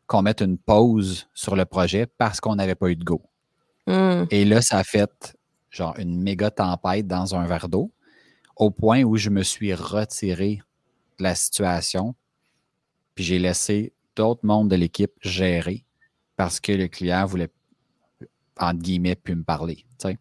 qu'on 0.06 0.22
mette 0.22 0.42
une 0.42 0.58
pause 0.58 1.28
sur 1.34 1.56
le 1.56 1.66
projet 1.66 2.06
parce 2.06 2.40
qu'on 2.40 2.56
n'avait 2.56 2.76
pas 2.76 2.90
eu 2.90 2.96
de 2.96 3.04
go. 3.04 3.22
Hmm. 3.86 4.26
Et 4.32 4.46
là, 4.46 4.62
ça 4.62 4.78
a 4.78 4.84
fait 4.84 5.38
genre 5.70 5.96
une 6.00 6.22
méga 6.22 6.50
tempête 6.50 7.08
dans 7.08 7.36
un 7.36 7.46
verre 7.46 7.70
d'eau, 7.70 7.92
au 8.56 8.72
point 8.72 9.04
où 9.04 9.18
je 9.18 9.30
me 9.30 9.44
suis 9.44 9.74
retiré 9.74 10.62
de 11.20 11.24
la 11.24 11.36
situation, 11.36 12.16
puis 13.16 13.24
j'ai 13.24 13.40
laissé 13.40 13.94
d'autres 14.16 14.46
membres 14.46 14.70
de 14.70 14.76
l'équipe 14.76 15.12
gérer 15.22 15.84
parce 16.36 16.60
que 16.60 16.72
le 16.72 16.88
client 16.88 17.26
voulait, 17.26 17.50
entre 18.60 18.80
guillemets, 18.80 19.16
plus 19.16 19.36
me 19.36 19.44
parler. 19.44 19.86
tu 20.00 20.10
sais. 20.10 20.18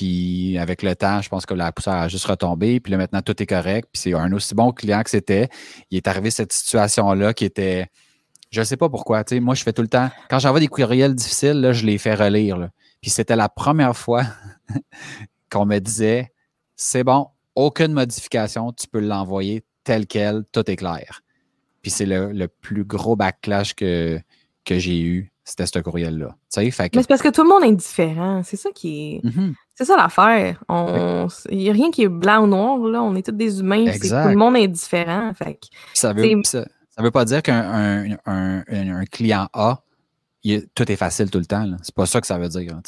Puis 0.00 0.56
avec 0.56 0.82
le 0.82 0.96
temps, 0.96 1.20
je 1.20 1.28
pense 1.28 1.44
que 1.44 1.52
la 1.52 1.72
poussière 1.72 1.96
a 1.96 2.08
juste 2.08 2.24
retombé. 2.24 2.80
Puis 2.80 2.90
là, 2.90 2.96
maintenant, 2.96 3.20
tout 3.20 3.42
est 3.42 3.46
correct. 3.46 3.86
Puis 3.92 4.00
c'est 4.00 4.14
un 4.14 4.32
aussi 4.32 4.54
bon 4.54 4.72
client 4.72 5.02
que 5.02 5.10
c'était. 5.10 5.50
Il 5.90 5.98
est 5.98 6.08
arrivé 6.08 6.30
cette 6.30 6.54
situation-là 6.54 7.34
qui 7.34 7.44
était. 7.44 7.86
Je 8.50 8.60
ne 8.60 8.64
sais 8.64 8.78
pas 8.78 8.88
pourquoi. 8.88 9.24
Tu 9.24 9.34
sais, 9.34 9.40
moi, 9.40 9.54
je 9.54 9.62
fais 9.62 9.74
tout 9.74 9.82
le 9.82 9.88
temps. 9.88 10.08
Quand 10.30 10.38
j'envoie 10.38 10.58
des 10.60 10.68
courriels 10.68 11.14
difficiles, 11.14 11.60
là, 11.60 11.74
je 11.74 11.84
les 11.84 11.98
fais 11.98 12.14
relire. 12.14 12.56
là. 12.56 12.70
Puis 13.02 13.10
c'était 13.10 13.36
la 13.36 13.50
première 13.50 13.94
fois 13.94 14.22
qu'on 15.50 15.66
me 15.66 15.78
disait 15.80 16.32
c'est 16.76 17.04
bon, 17.04 17.26
aucune 17.54 17.92
modification, 17.92 18.72
tu 18.72 18.88
peux 18.88 19.00
l'envoyer 19.00 19.64
tel 19.84 20.06
quel, 20.06 20.44
tout 20.50 20.70
est 20.70 20.76
clair. 20.76 21.20
Puis 21.82 21.90
c'est 21.90 22.06
le, 22.06 22.32
le 22.32 22.48
plus 22.48 22.84
gros 22.84 23.16
backlash 23.16 23.74
que, 23.74 24.18
que 24.64 24.78
j'ai 24.78 25.02
eu, 25.02 25.30
c'était 25.44 25.66
ce 25.66 25.78
courriel-là. 25.78 26.34
Mais 26.56 26.70
c'est 26.70 27.06
parce 27.06 27.20
que 27.20 27.28
tout 27.28 27.42
le 27.42 27.50
monde 27.50 27.64
est 27.64 27.76
différent. 27.76 28.42
C'est 28.42 28.56
ça 28.56 28.70
qui 28.74 29.20
est. 29.22 29.24
Mhm. 29.24 29.54
C'est 29.80 29.86
ça 29.86 29.96
l'affaire. 29.96 30.62
On... 30.68 31.26
Il 31.48 31.56
n'y 31.56 31.70
a 31.70 31.72
rien 31.72 31.90
qui 31.90 32.02
est 32.02 32.08
blanc 32.08 32.42
ou 32.44 32.46
noir, 32.46 32.76
là. 32.80 33.02
On 33.02 33.14
est 33.14 33.24
tous 33.24 33.32
des 33.32 33.60
humains. 33.60 33.86
Exact. 33.86 34.24
Tout 34.24 34.28
le 34.28 34.36
monde 34.36 34.54
est 34.58 34.68
différent. 34.68 35.32
Fait 35.32 35.54
que- 35.54 35.68
Ça 35.94 36.12
veut, 36.12 36.22
C'est- 36.22 36.44
ça, 36.44 36.64
ça 36.90 37.02
veut 37.02 37.10
pas 37.10 37.24
dire 37.24 37.42
qu'un 37.42 37.62
un, 37.62 38.16
un- 38.26 38.62
un- 38.68 39.04
client 39.06 39.48
A, 39.54 39.80
il 40.44 40.66
tout 40.74 40.92
est 40.92 40.96
facile 40.96 41.30
tout 41.30 41.38
le 41.38 41.46
temps. 41.46 41.66
C'est 41.82 41.94
pas 41.94 42.04
ça 42.04 42.20
que 42.20 42.26
ça 42.26 42.36
veut 42.38 42.50
dire. 42.50 42.78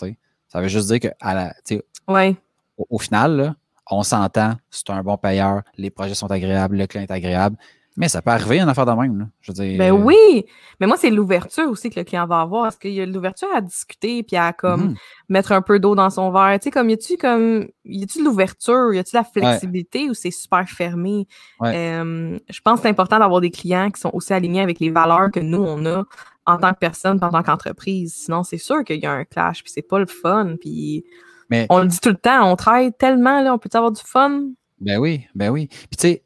Ça 0.49 0.61
veut 0.61 0.69
juste 0.69 0.89
dire 0.93 1.01
qu'au 1.01 2.13
Ouais. 2.13 2.37
au, 2.77 2.87
au 2.91 2.99
final, 2.99 3.37
là, 3.39 3.57
on 3.91 4.03
s'entend, 4.03 4.53
c'est 4.71 4.91
un 4.91 5.03
bon 5.03 5.17
payeur, 5.17 5.63
les 5.79 5.89
projets 5.89 6.15
sont 6.15 6.31
agréables, 6.31 6.77
le 6.77 6.87
client 6.87 7.05
est 7.05 7.11
agréable, 7.11 7.57
mais 7.97 8.09
ça 8.09 8.23
peut 8.23 8.31
arriver 8.31 8.61
une 8.61 8.69
affaire 8.69 8.87
de 8.87 8.93
même. 8.93 9.19
là. 9.19 9.25
Je 9.41 9.53
veux 9.53 9.55
dire, 9.55 9.79
Ben 9.79 9.93
euh, 9.93 9.97
oui. 9.97 10.47
Mais 10.81 10.87
moi, 10.87 10.97
c'est 10.97 11.11
l'ouverture 11.11 11.69
aussi 11.69 11.91
que 11.91 12.01
le 12.01 12.05
client 12.05 12.27
va 12.27 12.41
avoir. 12.41 12.67
Est-ce 12.67 12.79
qu'il 12.79 12.93
y 12.93 13.01
a 13.01 13.07
l'ouverture 13.07 13.49
à 13.55 13.61
discuter 13.61 14.23
puis 14.23 14.37
à 14.37 14.53
comme 14.53 14.91
mhm. 14.91 14.95
mettre 15.29 15.53
un 15.53 15.61
peu 15.61 15.79
d'eau 15.79 15.95
dans 15.95 16.09
son 16.09 16.31
verre? 16.31 16.59
Tu 16.59 16.65
sais, 16.65 16.71
comme 16.71 16.89
y 16.89 16.95
a-tu 16.95 17.17
comme 17.19 17.69
y 17.85 18.03
a-tu 18.03 18.21
de 18.21 18.25
l'ouverture? 18.25 18.95
Y 18.95 18.99
a-tu 18.99 19.13
de 19.13 19.19
la 19.19 19.25
flexibilité 19.25 20.09
ou 20.09 20.15
c'est 20.15 20.31
super 20.31 20.67
fermé? 20.69 21.27
Ouais. 21.61 21.73
Euh, 21.77 22.39
je 22.49 22.61
pense 22.63 22.79
que 22.79 22.83
c'est 22.85 22.89
important 22.89 23.19
d'avoir 23.19 23.41
des 23.43 23.51
clients 23.51 23.91
qui 23.91 24.01
sont 24.01 24.11
aussi 24.15 24.33
alignés 24.33 24.63
avec 24.63 24.81
les 24.81 24.91
valeurs 24.91 25.31
que 25.31 25.41
nous, 25.41 25.63
on 25.63 25.85
a 25.85 26.05
en 26.47 26.57
tant 26.57 26.73
que 26.73 26.79
personne, 26.79 27.19
en 27.23 27.31
tant 27.31 27.43
qu'entreprise. 27.43 28.15
Sinon, 28.15 28.43
c'est 28.43 28.59
sûr 28.59 28.85
qu'il 28.85 29.01
y 29.01 29.07
a 29.07 29.13
un 29.13 29.25
clash, 29.25 29.63
puis 29.63 29.73
c'est 29.73 29.83
pas 29.83 29.99
le 29.99 30.07
fun. 30.07 30.57
Puis 30.61 31.05
Mais- 31.51 31.67
on 31.69 31.81
le 31.81 31.87
dit 31.87 32.01
tout 32.01 32.09
le 32.09 32.17
temps, 32.17 32.51
on 32.51 32.57
travaille 32.57 32.93
tellement, 32.93 33.43
là, 33.43 33.55
on 33.55 33.59
peut 33.59 33.69
avoir 33.75 33.93
du 33.93 34.03
fun? 34.03 34.47
Ben 34.81 34.99
oui, 34.99 35.27
ben 35.35 35.51
oui. 35.51 35.69
Puis 35.69 35.97
tu 35.97 36.01
sais, 36.01 36.25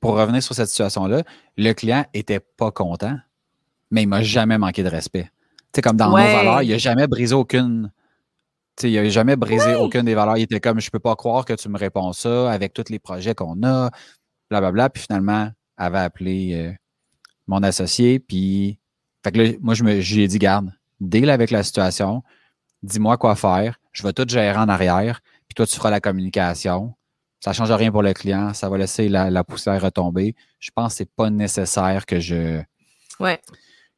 pour 0.00 0.16
revenir 0.16 0.42
sur 0.42 0.54
cette 0.54 0.68
situation-là, 0.68 1.22
le 1.56 1.72
client 1.72 2.04
était 2.14 2.40
pas 2.40 2.70
content, 2.70 3.16
mais 3.90 4.02
il 4.02 4.06
m'a 4.06 4.22
jamais 4.22 4.58
manqué 4.58 4.82
de 4.82 4.88
respect. 4.88 5.30
Tu 5.72 5.80
comme 5.80 5.96
dans 5.96 6.12
Ouais. 6.12 6.26
nos 6.30 6.36
valeurs, 6.36 6.62
il 6.62 6.72
a 6.72 6.78
jamais 6.78 7.06
brisé 7.06 7.34
aucune. 7.34 7.90
Tu 8.76 8.82
sais, 8.82 8.90
il 8.90 8.98
a 8.98 9.08
jamais 9.08 9.36
brisé 9.36 9.74
aucune 9.74 10.02
des 10.02 10.14
valeurs. 10.14 10.36
Il 10.36 10.42
était 10.42 10.60
comme, 10.60 10.80
je 10.80 10.90
peux 10.90 10.98
pas 10.98 11.16
croire 11.16 11.44
que 11.44 11.54
tu 11.54 11.68
me 11.68 11.78
réponds 11.78 12.12
ça 12.12 12.50
avec 12.52 12.72
tous 12.74 12.90
les 12.90 12.98
projets 12.98 13.34
qu'on 13.34 13.62
a, 13.62 13.90
blablabla. 14.50 14.90
Puis 14.90 15.04
finalement, 15.04 15.50
avait 15.76 15.98
appelé 15.98 16.52
euh, 16.54 16.72
mon 17.46 17.62
associé, 17.62 18.18
puis 18.18 18.78
fait 19.22 19.32
que 19.32 19.38
là, 19.38 19.52
moi, 19.60 19.74
je 19.74 19.84
me, 19.84 20.00
j'ai 20.00 20.26
dit, 20.28 20.38
garde, 20.38 20.72
deal 21.00 21.30
avec 21.30 21.50
la 21.50 21.62
situation, 21.62 22.22
dis-moi 22.82 23.16
quoi 23.18 23.34
faire, 23.36 23.78
je 23.92 24.02
vais 24.02 24.12
tout 24.12 24.26
gérer 24.28 24.56
en 24.56 24.68
arrière, 24.68 25.20
puis 25.48 25.54
toi, 25.54 25.66
tu 25.66 25.76
feras 25.76 25.90
la 25.90 26.00
communication. 26.00 26.94
Ça 27.46 27.50
ne 27.52 27.54
change 27.68 27.70
rien 27.78 27.92
pour 27.92 28.02
le 28.02 28.12
client, 28.12 28.52
ça 28.54 28.68
va 28.68 28.76
laisser 28.76 29.08
la, 29.08 29.30
la 29.30 29.44
poussière 29.44 29.80
retomber. 29.80 30.34
Je 30.58 30.70
pense 30.74 30.94
que 30.94 30.98
ce 30.98 31.02
n'est 31.04 31.08
pas 31.14 31.30
nécessaire 31.30 32.04
que 32.04 32.18
je, 32.18 32.60
Ouais. 33.20 33.40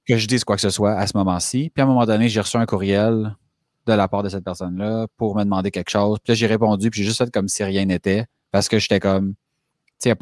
que 0.06 0.18
je 0.18 0.26
dise 0.26 0.44
quoi 0.44 0.56
que 0.56 0.60
ce 0.60 0.68
soit 0.68 0.92
à 0.92 1.06
ce 1.06 1.16
moment-ci. 1.16 1.70
Puis 1.74 1.80
à 1.80 1.84
un 1.84 1.88
moment 1.88 2.04
donné, 2.04 2.28
j'ai 2.28 2.40
reçu 2.40 2.58
un 2.58 2.66
courriel 2.66 3.34
de 3.86 3.92
la 3.94 4.06
part 4.06 4.22
de 4.22 4.28
cette 4.28 4.44
personne-là 4.44 5.06
pour 5.16 5.34
me 5.34 5.44
demander 5.44 5.70
quelque 5.70 5.88
chose. 5.88 6.18
Puis 6.22 6.32
là, 6.32 6.34
j'ai 6.34 6.46
répondu, 6.46 6.90
puis 6.90 7.00
j'ai 7.00 7.06
juste 7.08 7.16
fait 7.24 7.30
comme 7.32 7.48
si 7.48 7.64
rien 7.64 7.86
n'était, 7.86 8.26
parce 8.50 8.68
que 8.68 8.78
j'étais 8.78 9.00
comme, 9.00 9.32
il 10.04 10.12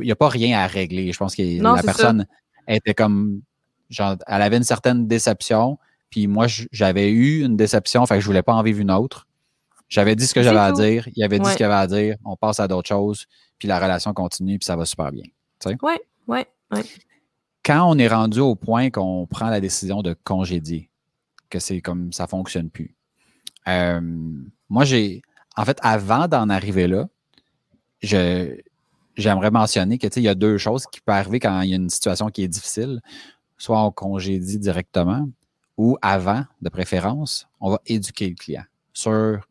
n'y 0.00 0.10
a, 0.10 0.12
a 0.12 0.16
pas 0.16 0.28
rien 0.28 0.58
à 0.58 0.66
régler. 0.66 1.12
Je 1.12 1.18
pense 1.18 1.36
que 1.36 1.60
Non, 1.62 1.74
la 1.74 1.82
personne 1.84 2.26
était 2.66 2.94
comme, 2.94 3.42
genre, 3.90 4.16
elle 4.26 4.42
avait 4.42 4.56
une 4.56 4.64
certaine 4.64 5.06
déception, 5.06 5.78
puis 6.10 6.26
moi, 6.26 6.46
j'avais 6.72 7.10
eu 7.12 7.44
une 7.44 7.56
déception, 7.56 8.04
fait 8.06 8.16
que 8.16 8.20
je 8.22 8.26
voulais 8.26 8.42
pas 8.42 8.54
en 8.54 8.62
vivre 8.64 8.80
une 8.80 8.90
autre. 8.90 9.28
J'avais 9.92 10.16
dit 10.16 10.26
ce 10.26 10.32
que 10.32 10.42
j'avais 10.42 10.58
à 10.58 10.72
dire, 10.72 11.06
il 11.14 11.22
avait 11.22 11.38
dit 11.38 11.44
Ouais. 11.44 11.52
ce 11.52 11.56
qu'il 11.58 11.66
avait 11.66 11.74
à 11.74 11.86
dire, 11.86 12.16
on 12.24 12.34
passe 12.34 12.60
à 12.60 12.66
d'autres 12.66 12.88
choses, 12.88 13.26
puis 13.58 13.68
la 13.68 13.78
relation 13.78 14.14
continue, 14.14 14.58
puis 14.58 14.64
ça 14.64 14.74
va 14.74 14.86
super 14.86 15.12
bien. 15.12 15.24
Ouais, 15.82 16.00
ouais, 16.26 16.46
ouais. 16.70 16.82
Quand 17.62 17.86
on 17.90 17.98
est 17.98 18.08
rendu 18.08 18.40
au 18.40 18.54
point 18.54 18.88
qu'on 18.88 19.26
prend 19.26 19.50
la 19.50 19.60
décision 19.60 20.00
de 20.00 20.14
congédier, 20.24 20.88
que 21.50 21.58
c'est 21.58 21.82
comme 21.82 22.10
ça 22.10 22.26
fonctionne 22.26 22.70
plus. 22.70 22.94
euh, 23.68 24.00
moi, 24.70 24.84
j'ai, 24.86 25.20
en 25.58 25.64
fait, 25.66 25.78
avant 25.82 26.26
d'en 26.26 26.48
arriver 26.48 26.86
là, 26.88 27.06
je, 28.02 28.56
j'aimerais 29.14 29.50
mentionner 29.50 29.98
que, 29.98 30.06
il 30.16 30.22
y 30.22 30.28
a 30.28 30.34
deux 30.34 30.56
choses 30.56 30.86
qui 30.86 31.02
peuvent 31.02 31.16
arriver 31.16 31.38
quand 31.38 31.60
il 31.60 31.68
y 31.70 31.72
a 31.74 31.76
une 31.76 31.90
situation 31.90 32.28
qui 32.30 32.42
est 32.44 32.48
difficile. 32.48 33.02
Soit 33.58 33.84
on 33.84 33.90
congédie 33.92 34.58
directement 34.58 35.28
ou 35.76 35.98
avant, 36.00 36.44
de 36.62 36.70
préférence, 36.70 37.46
on 37.60 37.70
va 37.70 37.80
éduquer 37.84 38.30
le 38.30 38.34
client 38.34 38.64
sur 38.94 39.46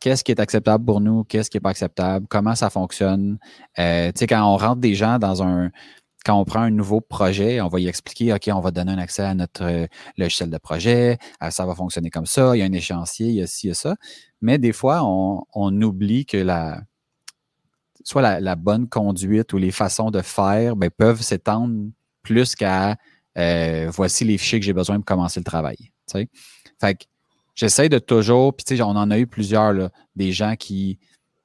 qu'est-ce 0.00 0.24
qui 0.24 0.32
est 0.32 0.40
acceptable 0.40 0.84
pour 0.84 1.00
nous, 1.00 1.24
qu'est-ce 1.24 1.50
qui 1.50 1.56
n'est 1.56 1.62
pas 1.62 1.70
acceptable, 1.70 2.26
comment 2.28 2.54
ça 2.54 2.70
fonctionne. 2.70 3.38
Euh, 3.78 4.12
tu 4.12 4.20
sais, 4.20 4.26
quand 4.26 4.42
on 4.44 4.56
rentre 4.56 4.80
des 4.80 4.94
gens 4.94 5.18
dans 5.18 5.42
un. 5.42 5.70
Quand 6.24 6.40
on 6.40 6.44
prend 6.44 6.62
un 6.62 6.70
nouveau 6.70 7.00
projet, 7.00 7.60
on 7.60 7.68
va 7.68 7.78
y 7.78 7.86
expliquer, 7.86 8.32
OK, 8.32 8.50
on 8.52 8.58
va 8.58 8.72
donner 8.72 8.90
un 8.90 8.98
accès 8.98 9.22
à 9.22 9.34
notre 9.34 9.62
euh, 9.62 9.86
logiciel 10.18 10.50
de 10.50 10.58
projet, 10.58 11.18
ça 11.50 11.66
va 11.66 11.74
fonctionner 11.76 12.10
comme 12.10 12.26
ça, 12.26 12.56
il 12.56 12.58
y 12.58 12.62
a 12.62 12.64
un 12.64 12.72
échéancier, 12.72 13.28
il 13.28 13.34
y 13.34 13.42
a 13.42 13.46
ci, 13.46 13.66
il 13.66 13.68
y 13.68 13.70
a 13.70 13.74
ça. 13.74 13.94
Mais 14.40 14.58
des 14.58 14.72
fois, 14.72 15.02
on, 15.04 15.82
oublie 15.82 16.26
que 16.26 16.36
la, 16.36 16.80
soit 18.02 18.22
la, 18.22 18.40
la 18.40 18.56
bonne 18.56 18.88
conduite 18.88 19.52
ou 19.52 19.58
les 19.58 19.70
façons 19.70 20.10
de 20.10 20.20
faire 20.20 20.74
ben, 20.74 20.90
peuvent 20.90 21.22
s'étendre 21.22 21.90
plus 22.22 22.56
qu'à 22.56 22.96
euh, 23.38 23.90
voici 23.92 24.24
les 24.24 24.38
fichiers 24.38 24.58
que 24.58 24.66
j'ai 24.66 24.72
besoin 24.72 24.96
pour 24.96 25.04
commencer 25.04 25.40
le 25.40 25.44
travail. 25.44 25.76
tu 25.76 25.92
sais. 26.06 26.28
Fait 26.80 26.94
que 26.94 27.04
j'essaie 27.56 27.88
de 27.88 27.98
toujours, 27.98 28.54
puis 28.54 28.64
tu 28.64 28.76
sais, 28.76 28.82
on 28.82 28.90
en 28.90 29.10
a 29.10 29.18
eu 29.18 29.26
plusieurs, 29.26 29.72
là, 29.72 29.90
des 30.14 30.30
gens 30.30 30.54
qui, 30.54 30.98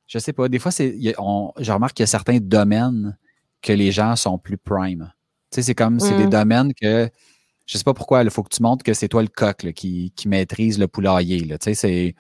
je 0.06 0.20
sais 0.20 0.34
pas, 0.34 0.48
des 0.50 0.60
fois, 0.60 0.72
c'est, 0.72 0.96
je 1.02 1.72
remarque 1.72 1.96
qu'il 1.96 2.04
y 2.04 2.06
a 2.06 2.08
certains 2.08 2.38
domaines 2.40 3.18
que 3.64 3.74
les 3.74 3.92
gens 3.92 4.16
sont 4.16 4.38
plus 4.38 4.58
prime. 4.58 5.12
Tu 5.52 5.56
sais, 5.56 5.62
c'est 5.64 5.76
comme, 5.76 6.00
c'est 6.00 6.16
des 6.16 6.28
Mm. 6.28 6.30
domaines 6.30 6.74
que, 6.74 7.10
je 7.66 7.78
sais 7.78 7.84
pas 7.84 7.94
pourquoi, 7.94 8.24
il 8.24 8.30
faut 8.30 8.44
que 8.44 8.54
tu 8.54 8.62
montres 8.62 8.84
que 8.84 8.94
c'est 8.94 9.08
toi 9.08 9.22
le 9.22 9.28
coq 9.30 9.64
là, 9.64 9.72
qui, 9.72 10.12
qui 10.16 10.28
maîtrise 10.28 10.78
le 10.78 10.88
poulailler. 10.88 11.40
Là, 11.46 11.58
tu 11.58 11.66
sais, 11.66 11.74
c'est... 11.74 12.16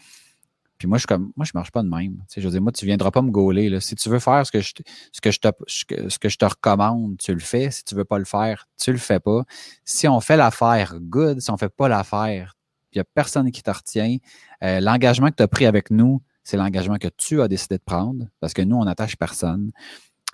Puis 0.78 0.88
moi, 0.88 0.98
je 0.98 1.02
suis 1.02 1.08
comme, 1.08 1.32
moi, 1.36 1.46
je 1.46 1.52
marche 1.54 1.70
pas 1.70 1.84
de 1.84 1.90
même. 1.90 2.14
Tu 2.14 2.24
sais, 2.30 2.42
je 2.42 2.48
veux 2.48 2.52
dire, 2.52 2.62
moi, 2.62 2.72
tu 2.72 2.88
viendras 2.88 3.12
pas 3.12 3.22
me 3.22 3.30
gauler. 3.30 3.70
Là. 3.70 3.80
Si 3.80 3.96
tu 3.96 4.10
veux 4.10 4.18
faire 4.18 4.44
ce 4.48 4.52
que, 4.52 4.62
je, 4.62 4.74
te- 4.74 4.82
ce, 5.12 5.22
que 5.22 5.30
je 5.30 5.40
te, 5.40 5.50
ce 5.68 6.18
que 6.18 6.28
je 6.28 6.38
te 6.38 6.46
recommande, 6.46 7.18
tu 7.20 7.32
le 7.34 7.40
fais. 7.40 7.70
Si 7.70 7.84
tu 7.84 7.94
veux 7.94 8.04
pas 8.04 8.18
le 8.18 8.26
faire, 8.26 8.68
tu 8.82 8.92
le 8.92 8.98
fais 8.98 9.20
pas. 9.20 9.44
Si 9.86 10.08
on 10.08 10.20
fait 10.22 10.38
l'affaire, 10.38 10.96
good. 11.00 11.40
Si 11.40 11.52
on 11.52 11.58
fait 11.58 11.70
pas 11.70 11.88
l'affaire, 11.88 12.56
il 12.94 12.98
n'y 12.98 13.02
a 13.02 13.04
personne 13.04 13.52
qui 13.52 13.64
te 13.64 13.72
retient. 13.72 14.18
Euh, 14.64 14.80
l'engagement 14.80 15.30
que 15.30 15.36
tu 15.36 15.44
as 15.44 15.48
pris 15.48 15.66
avec 15.66 15.92
nous, 15.92 16.22
c'est 16.44 16.58
l'engagement 16.58 16.98
que 16.98 17.08
tu 17.08 17.42
as 17.42 17.48
décidé 17.48 17.78
de 17.78 17.84
prendre 17.84 18.26
parce 18.40 18.54
que 18.54 18.62
nous, 18.62 18.76
on 18.76 18.86
n'attache 18.86 19.16
personne. 19.16 19.72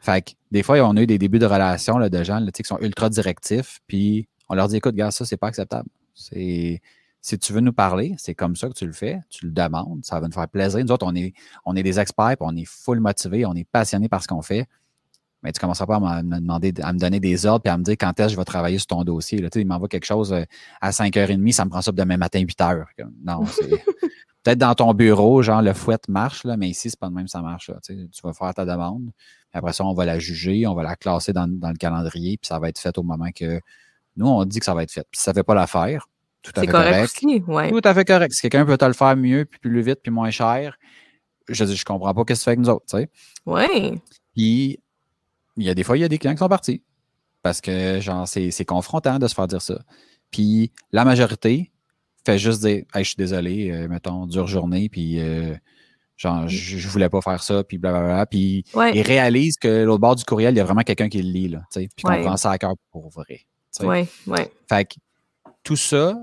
Fait 0.01 0.21
que 0.21 0.31
des 0.51 0.63
fois, 0.63 0.79
on 0.81 0.95
a 0.95 1.01
eu 1.01 1.07
des 1.07 1.17
débuts 1.17 1.39
de 1.39 1.45
relations 1.45 1.99
de 1.99 2.23
gens 2.23 2.45
qui 2.53 2.63
sont 2.63 2.79
ultra 2.79 3.09
directifs, 3.09 3.79
puis 3.87 4.27
on 4.49 4.55
leur 4.55 4.67
dit 4.67 4.77
écoute, 4.77 4.95
gars, 4.95 5.11
ça, 5.11 5.25
c'est 5.25 5.37
pas 5.37 5.47
acceptable. 5.47 5.89
Si 6.13 7.37
tu 7.39 7.51
veux 7.51 7.59
nous 7.59 7.73
parler, 7.73 8.15
c'est 8.17 8.35
comme 8.35 8.55
ça 8.55 8.69
que 8.69 8.73
tu 8.73 8.85
le 8.85 8.93
fais, 8.93 9.19
tu 9.29 9.45
le 9.45 9.51
demandes, 9.51 10.05
ça 10.05 10.19
va 10.19 10.27
nous 10.27 10.33
faire 10.33 10.47
plaisir. 10.47 10.83
Nous 10.83 10.91
autres, 10.91 11.05
on 11.05 11.15
est, 11.15 11.33
on 11.65 11.75
est 11.75 11.83
des 11.83 11.99
experts, 11.99 12.37
on 12.39 12.55
est 12.55 12.65
full 12.65 12.99
motivés, 12.99 13.45
on 13.45 13.53
est 13.53 13.67
passionnés 13.69 14.07
par 14.07 14.23
ce 14.23 14.27
qu'on 14.27 14.41
fait. 14.41 14.67
Mais 15.43 15.51
tu 15.51 15.57
ne 15.57 15.61
commenceras 15.61 15.85
pas 15.85 15.97
à 15.97 16.23
me 16.23 16.39
demander, 16.39 16.73
à 16.81 16.93
me 16.93 16.99
donner 16.99 17.19
des 17.19 17.45
ordres 17.45 17.61
puis 17.61 17.71
à 17.71 17.77
me 17.77 17.83
dire 17.83 17.95
quand 17.99 18.19
est-ce 18.19 18.27
que 18.27 18.33
je 18.33 18.37
vais 18.37 18.45
travailler 18.45 18.77
sur 18.79 18.87
ton 18.87 19.03
dossier. 19.03 19.39
Là. 19.39 19.49
Il 19.55 19.67
m'envoie 19.67 19.87
quelque 19.87 20.05
chose 20.05 20.33
euh, 20.33 20.43
à 20.81 20.89
5h30, 20.89 21.51
ça 21.51 21.65
me 21.65 21.69
prend 21.69 21.81
ça 21.81 21.91
demain 21.91 22.17
matin 22.17 22.39
8h. 22.39 22.85
Comme, 22.97 23.13
Non, 23.23 23.45
c'est 23.45 23.69
peut-être 24.43 24.57
dans 24.57 24.73
ton 24.75 24.93
bureau, 24.93 25.41
genre 25.41 25.61
le 25.61 25.73
fouet 25.73 25.97
marche, 26.07 26.43
là, 26.43 26.57
mais 26.57 26.69
ici, 26.69 26.89
c'est 26.89 26.99
pas 26.99 27.09
de 27.09 27.13
même 27.13 27.25
que 27.25 27.31
ça 27.31 27.41
marche. 27.41 27.69
Là. 27.69 27.77
Tu, 27.83 28.09
vas 28.23 28.33
faire 28.33 28.53
ta 28.53 28.65
demande. 28.65 29.11
Puis 29.51 29.57
après 29.59 29.73
ça, 29.73 29.85
on 29.85 29.93
va 29.93 30.05
la 30.05 30.19
juger, 30.19 30.65
on 30.67 30.73
va 30.73 30.83
la 30.83 30.95
classer 30.95 31.33
dans, 31.33 31.47
dans 31.47 31.69
le 31.69 31.77
calendrier, 31.77 32.37
puis 32.37 32.47
ça 32.47 32.57
va 32.59 32.69
être 32.69 32.79
fait 32.79 32.97
au 32.97 33.03
moment 33.03 33.29
que 33.35 33.61
nous, 34.15 34.27
on 34.27 34.43
dit 34.45 34.59
que 34.59 34.65
ça 34.65 34.73
va 34.73 34.83
être 34.83 34.91
fait. 34.91 35.05
Puis 35.11 35.19
si 35.19 35.23
ça 35.23 35.31
ne 35.31 35.35
fait 35.35 35.43
pas 35.43 35.53
l'affaire, 35.53 36.07
tout 36.41 36.51
à 36.55 36.61
fait 36.61 36.67
correct, 36.67 36.91
correct. 36.91 37.03
aussi, 37.03 37.43
ouais. 37.47 37.71
Tout 37.71 37.81
à 37.83 37.93
fait 37.93 38.05
correct. 38.05 38.33
Si 38.33 38.41
quelqu'un 38.41 38.65
peut 38.65 38.77
te 38.77 38.85
le 38.85 38.93
faire 38.93 39.15
mieux, 39.15 39.45
puis 39.45 39.59
plus 39.59 39.81
vite, 39.81 39.99
puis 40.01 40.11
moins 40.11 40.31
cher, 40.31 40.77
je 41.49 41.63
dis, 41.63 41.75
je 41.75 41.85
comprends 41.85 42.13
pas 42.13 42.23
qu'est-ce 42.25 42.39
que 42.39 42.43
tu 42.43 42.45
fais 42.45 42.51
avec 42.51 42.59
nous 42.59 42.69
autres. 42.69 42.85
Ouais. 43.45 44.01
Puis, 44.35 44.79
il 45.57 45.63
y 45.65 45.69
a 45.69 45.73
des 45.73 45.83
fois, 45.83 45.97
il 45.97 46.01
y 46.01 46.03
a 46.03 46.07
des 46.07 46.17
clients 46.17 46.33
qui 46.33 46.39
sont 46.39 46.47
partis. 46.49 46.81
Parce 47.43 47.61
que, 47.61 47.99
genre, 48.01 48.27
c'est 48.27 48.65
confrontant 48.65 49.19
de 49.19 49.27
se 49.27 49.33
faire 49.35 49.47
dire 49.47 49.61
ça. 49.61 49.79
Puis, 50.31 50.71
la 50.91 51.05
majorité 51.05 51.71
fait 52.25 52.37
juste 52.37 52.61
dire 52.61 52.83
hey, 52.93 53.03
je 53.03 53.09
suis 53.09 53.15
désolé, 53.15 53.71
euh, 53.71 53.87
mettons, 53.87 54.25
dure 54.25 54.47
journée, 54.47 54.89
puis 54.89 55.19
euh, 55.21 55.55
genre, 56.17 56.43
Mm. 56.43 56.47
je, 56.49 56.77
je 56.77 56.87
voulais 56.89 57.09
pas 57.09 57.21
faire 57.21 57.41
ça, 57.41 57.63
puis 57.63 57.77
blablabla. 57.77 58.25
Puis 58.25 58.65
Ouais. 58.73 58.91
il 58.95 59.01
réalise 59.01 59.55
que 59.57 59.83
l'autre 59.83 60.01
bord 60.01 60.15
du 60.15 60.25
courriel, 60.25 60.53
il 60.53 60.57
y 60.57 60.59
a 60.59 60.63
vraiment 60.65 60.81
quelqu'un 60.81 61.07
qui 61.09 61.21
le 61.21 61.29
lit, 61.31 61.47
là, 61.49 61.61
puis 61.73 61.87
qu'on 62.03 62.11
Ouais. 62.11 62.21
prend 62.23 62.35
ça 62.37 62.51
à 62.51 62.57
cœur 62.57 62.73
pour 62.91 63.09
vrai. 63.09 63.45
Ouais, 63.81 64.07
ouais. 64.25 64.51
Fait 64.67 64.85
que 64.85 64.95
tout 65.63 65.75
ça 65.77 66.17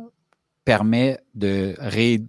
permet 0.64 1.18
de, 1.35 1.74
ré, 1.78 2.20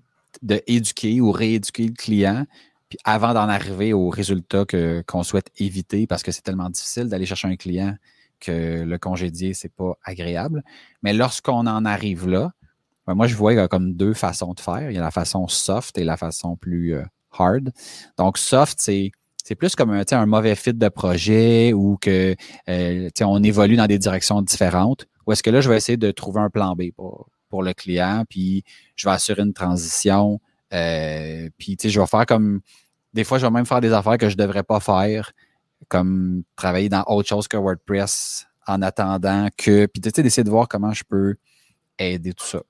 de 0.41 0.61
éduquer 0.67 1.19
ou 1.21 1.31
rééduquer 1.31 1.87
le 1.87 1.93
client 1.93 2.45
puis 2.89 2.99
avant 3.03 3.33
d'en 3.33 3.49
arriver 3.49 3.93
au 3.93 4.09
résultat 4.09 4.65
que, 4.65 5.03
qu'on 5.07 5.23
souhaite 5.23 5.51
éviter 5.57 6.07
parce 6.07 6.23
que 6.23 6.31
c'est 6.31 6.41
tellement 6.41 6.69
difficile 6.69 7.09
d'aller 7.09 7.25
chercher 7.25 7.47
un 7.47 7.55
client 7.55 7.95
que 8.39 8.83
le 8.83 8.97
congédier, 8.97 9.53
c'est 9.53 9.73
pas 9.73 9.93
agréable. 10.03 10.63
Mais 11.01 11.13
lorsqu'on 11.13 11.65
en 11.67 11.85
arrive 11.85 12.27
là, 12.27 12.51
ben 13.07 13.13
moi, 13.13 13.27
je 13.27 13.35
vois 13.35 13.51
qu'il 13.51 13.59
y 13.59 13.63
a 13.63 13.67
comme 13.67 13.93
deux 13.93 14.13
façons 14.13 14.53
de 14.53 14.59
faire. 14.59 14.89
Il 14.89 14.95
y 14.95 14.97
a 14.97 15.01
la 15.01 15.11
façon 15.11 15.47
soft 15.47 15.97
et 15.97 16.03
la 16.03 16.17
façon 16.17 16.55
plus 16.55 16.95
euh, 16.95 17.03
hard. 17.31 17.71
Donc, 18.17 18.37
soft, 18.37 18.77
c'est 18.79 19.11
c'est 19.43 19.53
plus 19.53 19.75
comme 19.75 19.91
un, 19.91 20.03
un 20.09 20.25
mauvais 20.25 20.55
fit 20.55 20.73
de 20.73 20.89
projet 20.89 21.71
ou 21.71 21.97
que 22.01 22.35
euh, 22.67 23.09
on 23.21 23.43
évolue 23.43 23.75
dans 23.75 23.85
des 23.85 23.99
directions 23.99 24.41
différentes. 24.41 25.05
Ou 25.27 25.33
est-ce 25.33 25.43
que 25.43 25.51
là, 25.51 25.61
je 25.61 25.69
vais 25.69 25.77
essayer 25.77 25.97
de 25.97 26.09
trouver 26.09 26.41
un 26.41 26.49
plan 26.49 26.75
B 26.75 26.85
pour, 26.95 27.29
pour 27.49 27.61
le 27.61 27.73
client, 27.73 28.23
puis 28.27 28.63
je 28.95 29.07
vais 29.07 29.13
assurer 29.13 29.43
une 29.43 29.53
transition. 29.53 30.41
Euh, 30.73 31.49
puis, 31.57 31.77
tu 31.77 31.83
sais, 31.83 31.89
je 31.89 31.99
vais 31.99 32.07
faire 32.07 32.25
comme. 32.25 32.61
Des 33.13 33.23
fois, 33.23 33.37
je 33.37 33.45
vais 33.45 33.51
même 33.51 33.65
faire 33.65 33.81
des 33.81 33.93
affaires 33.93 34.17
que 34.17 34.27
je 34.29 34.35
ne 34.35 34.41
devrais 34.41 34.63
pas 34.63 34.79
faire, 34.79 35.31
comme 35.87 36.43
travailler 36.55 36.89
dans 36.89 37.03
autre 37.07 37.29
chose 37.29 37.47
que 37.47 37.55
WordPress 37.57 38.45
en 38.67 38.81
attendant 38.81 39.47
que. 39.57 39.85
Puis, 39.85 40.01
tu 40.01 40.09
sais, 40.13 40.23
d'essayer 40.23 40.43
de 40.43 40.49
voir 40.49 40.67
comment 40.67 40.91
je 40.93 41.03
peux 41.03 41.35
aider 41.97 42.33
tout 42.33 42.45
ça. 42.45 42.61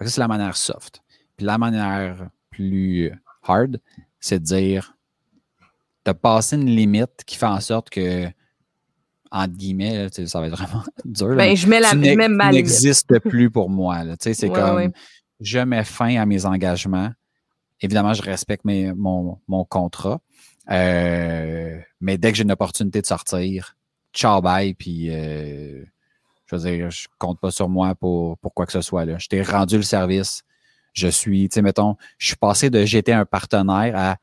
Ça, 0.00 0.06
c'est 0.08 0.20
la 0.20 0.28
manière 0.28 0.56
soft. 0.56 1.02
Puis 1.36 1.44
la 1.44 1.58
manière 1.58 2.28
plus 2.50 3.12
hard, 3.46 3.78
c'est 4.18 4.38
de 4.38 4.44
dire 4.44 4.96
de 6.06 6.12
passer 6.12 6.56
une 6.56 6.66
limite 6.66 7.24
qui 7.26 7.36
fait 7.36 7.44
en 7.46 7.60
sorte 7.60 7.90
que, 7.90 8.26
entre 9.30 9.52
guillemets, 9.54 10.04
là, 10.04 10.10
tu 10.10 10.26
ça 10.26 10.40
va 10.40 10.46
être 10.46 10.56
vraiment 10.56 10.82
dur. 11.04 11.28
là, 11.28 11.36
Ben, 11.36 11.54
je 11.56 11.66
mets, 11.68 11.80
la, 11.80 11.90
tu 11.90 11.96
je 11.96 12.00
n'ex- 12.00 12.16
mets 12.16 12.28
ma 12.28 12.44
tu 12.46 12.50
limite. 12.56 12.66
n'existes 12.70 13.18
plus 13.20 13.50
pour 13.50 13.68
moi. 13.68 14.02
Tu 14.18 14.32
c'est 14.32 14.48
Ouais, 14.48 14.54
comme 14.54 14.76
ouais. 14.76 14.90
Je 15.40 15.58
mets 15.58 15.84
fin 15.84 16.16
à 16.20 16.26
mes 16.26 16.46
engagements. 16.46 17.10
Évidemment, 17.80 18.12
je 18.12 18.22
respecte 18.22 18.64
mes, 18.64 18.92
mon, 18.92 19.38
mon 19.48 19.64
contrat. 19.64 20.20
Euh, 20.70 21.78
mais 22.00 22.18
dès 22.18 22.30
que 22.30 22.36
j'ai 22.36 22.44
une 22.44 22.52
opportunité 22.52 23.00
de 23.00 23.06
sortir, 23.06 23.76
ciao 24.12 24.40
bye, 24.40 24.74
puis 24.74 25.08
euh, 25.10 25.84
je 26.46 26.56
veux 26.56 26.70
dire, 26.70 26.90
je 26.90 27.08
compte 27.18 27.40
pas 27.40 27.50
sur 27.50 27.68
moi 27.68 27.94
pour, 27.94 28.38
pour 28.38 28.52
quoi 28.52 28.66
que 28.66 28.72
ce 28.72 28.80
soit. 28.80 29.04
Là. 29.04 29.18
Je 29.18 29.28
t'ai 29.28 29.42
rendu 29.42 29.76
le 29.76 29.82
service. 29.82 30.42
Je 30.92 31.08
suis, 31.08 31.48
tu 31.48 31.54
sais, 31.54 31.62
mettons, 31.62 31.96
je 32.18 32.28
suis 32.28 32.36
passé 32.36 32.68
de 32.68 32.84
j'étais 32.84 33.12
un 33.12 33.24
partenaire 33.24 33.96
à 33.96 34.16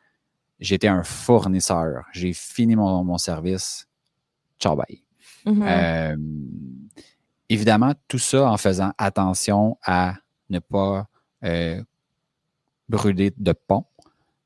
j'étais 0.59 0.87
un 0.87 1.03
fournisseur. 1.03 2.03
J'ai 2.13 2.33
fini 2.33 2.75
mon, 2.75 3.03
mon 3.03 3.17
service. 3.17 3.87
Ciao 4.59 4.75
bye. 4.75 5.03
Mhm. 5.45 5.63
Euh, 5.63 6.17
évidemment, 7.49 7.93
tout 8.07 8.19
ça 8.19 8.49
en 8.49 8.57
faisant 8.57 8.91
attention 8.97 9.77
à 9.83 10.15
ne 10.49 10.59
pas 10.59 11.07
euh, 11.43 11.81
brûler 12.89 13.33
de 13.37 13.53
pont. 13.53 13.85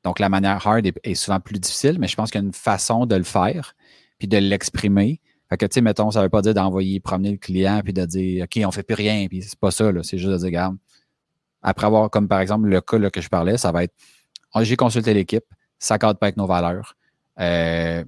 Donc, 0.04 0.18
la 0.18 0.28
manière 0.28 0.66
hard 0.66 0.86
est, 1.04 1.14
souvent 1.14 1.40
plus 1.40 1.58
difficile, 1.58 1.98
mais 1.98 2.08
je 2.08 2.16
pense 2.16 2.30
qu'il 2.30 2.40
y 2.40 2.44
a 2.44 2.46
une 2.46 2.52
façon 2.52 3.06
de 3.06 3.14
le 3.14 3.22
faire 3.22 3.74
puis 4.18 4.28
de 4.28 4.38
l'exprimer. 4.38 5.20
Fait 5.48 5.56
que, 5.56 5.66
tu 5.66 5.74
sais, 5.74 5.80
mettons, 5.80 6.10
ça 6.10 6.20
ne 6.20 6.24
veut 6.24 6.30
pas 6.30 6.42
dire 6.42 6.54
d'envoyer 6.54 6.98
promener 6.98 7.32
le 7.32 7.38
client 7.38 7.80
puis 7.84 7.92
de 7.92 8.04
dire, 8.04 8.44
OK, 8.44 8.60
on 8.64 8.70
fait 8.70 8.82
plus 8.82 8.94
rien, 8.94 9.26
puis 9.28 9.42
c'est 9.42 9.58
pas 9.58 9.70
ça. 9.70 9.90
C'est 10.02 10.18
juste 10.18 10.30
de 10.30 10.36
dire, 10.38 10.46
regarde, 10.46 10.76
après 11.62 11.86
avoir, 11.86 12.10
comme 12.10 12.28
par 12.28 12.40
exemple, 12.40 12.66
le 12.66 12.80
cas 12.80 13.10
que 13.10 13.20
je 13.20 13.28
parlais, 13.28 13.56
ça 13.56 13.70
va 13.70 13.84
être, 13.84 13.94
Ah, 14.52 14.64
j'ai 14.64 14.76
consulté 14.76 15.14
l'équipe, 15.14 15.44
ça 15.78 15.94
ne 15.94 15.98
cadre 15.98 16.18
pas 16.18 16.26
avec 16.26 16.36
nos 16.36 16.46
valeurs. 16.46 16.96
Euh, 17.38 18.04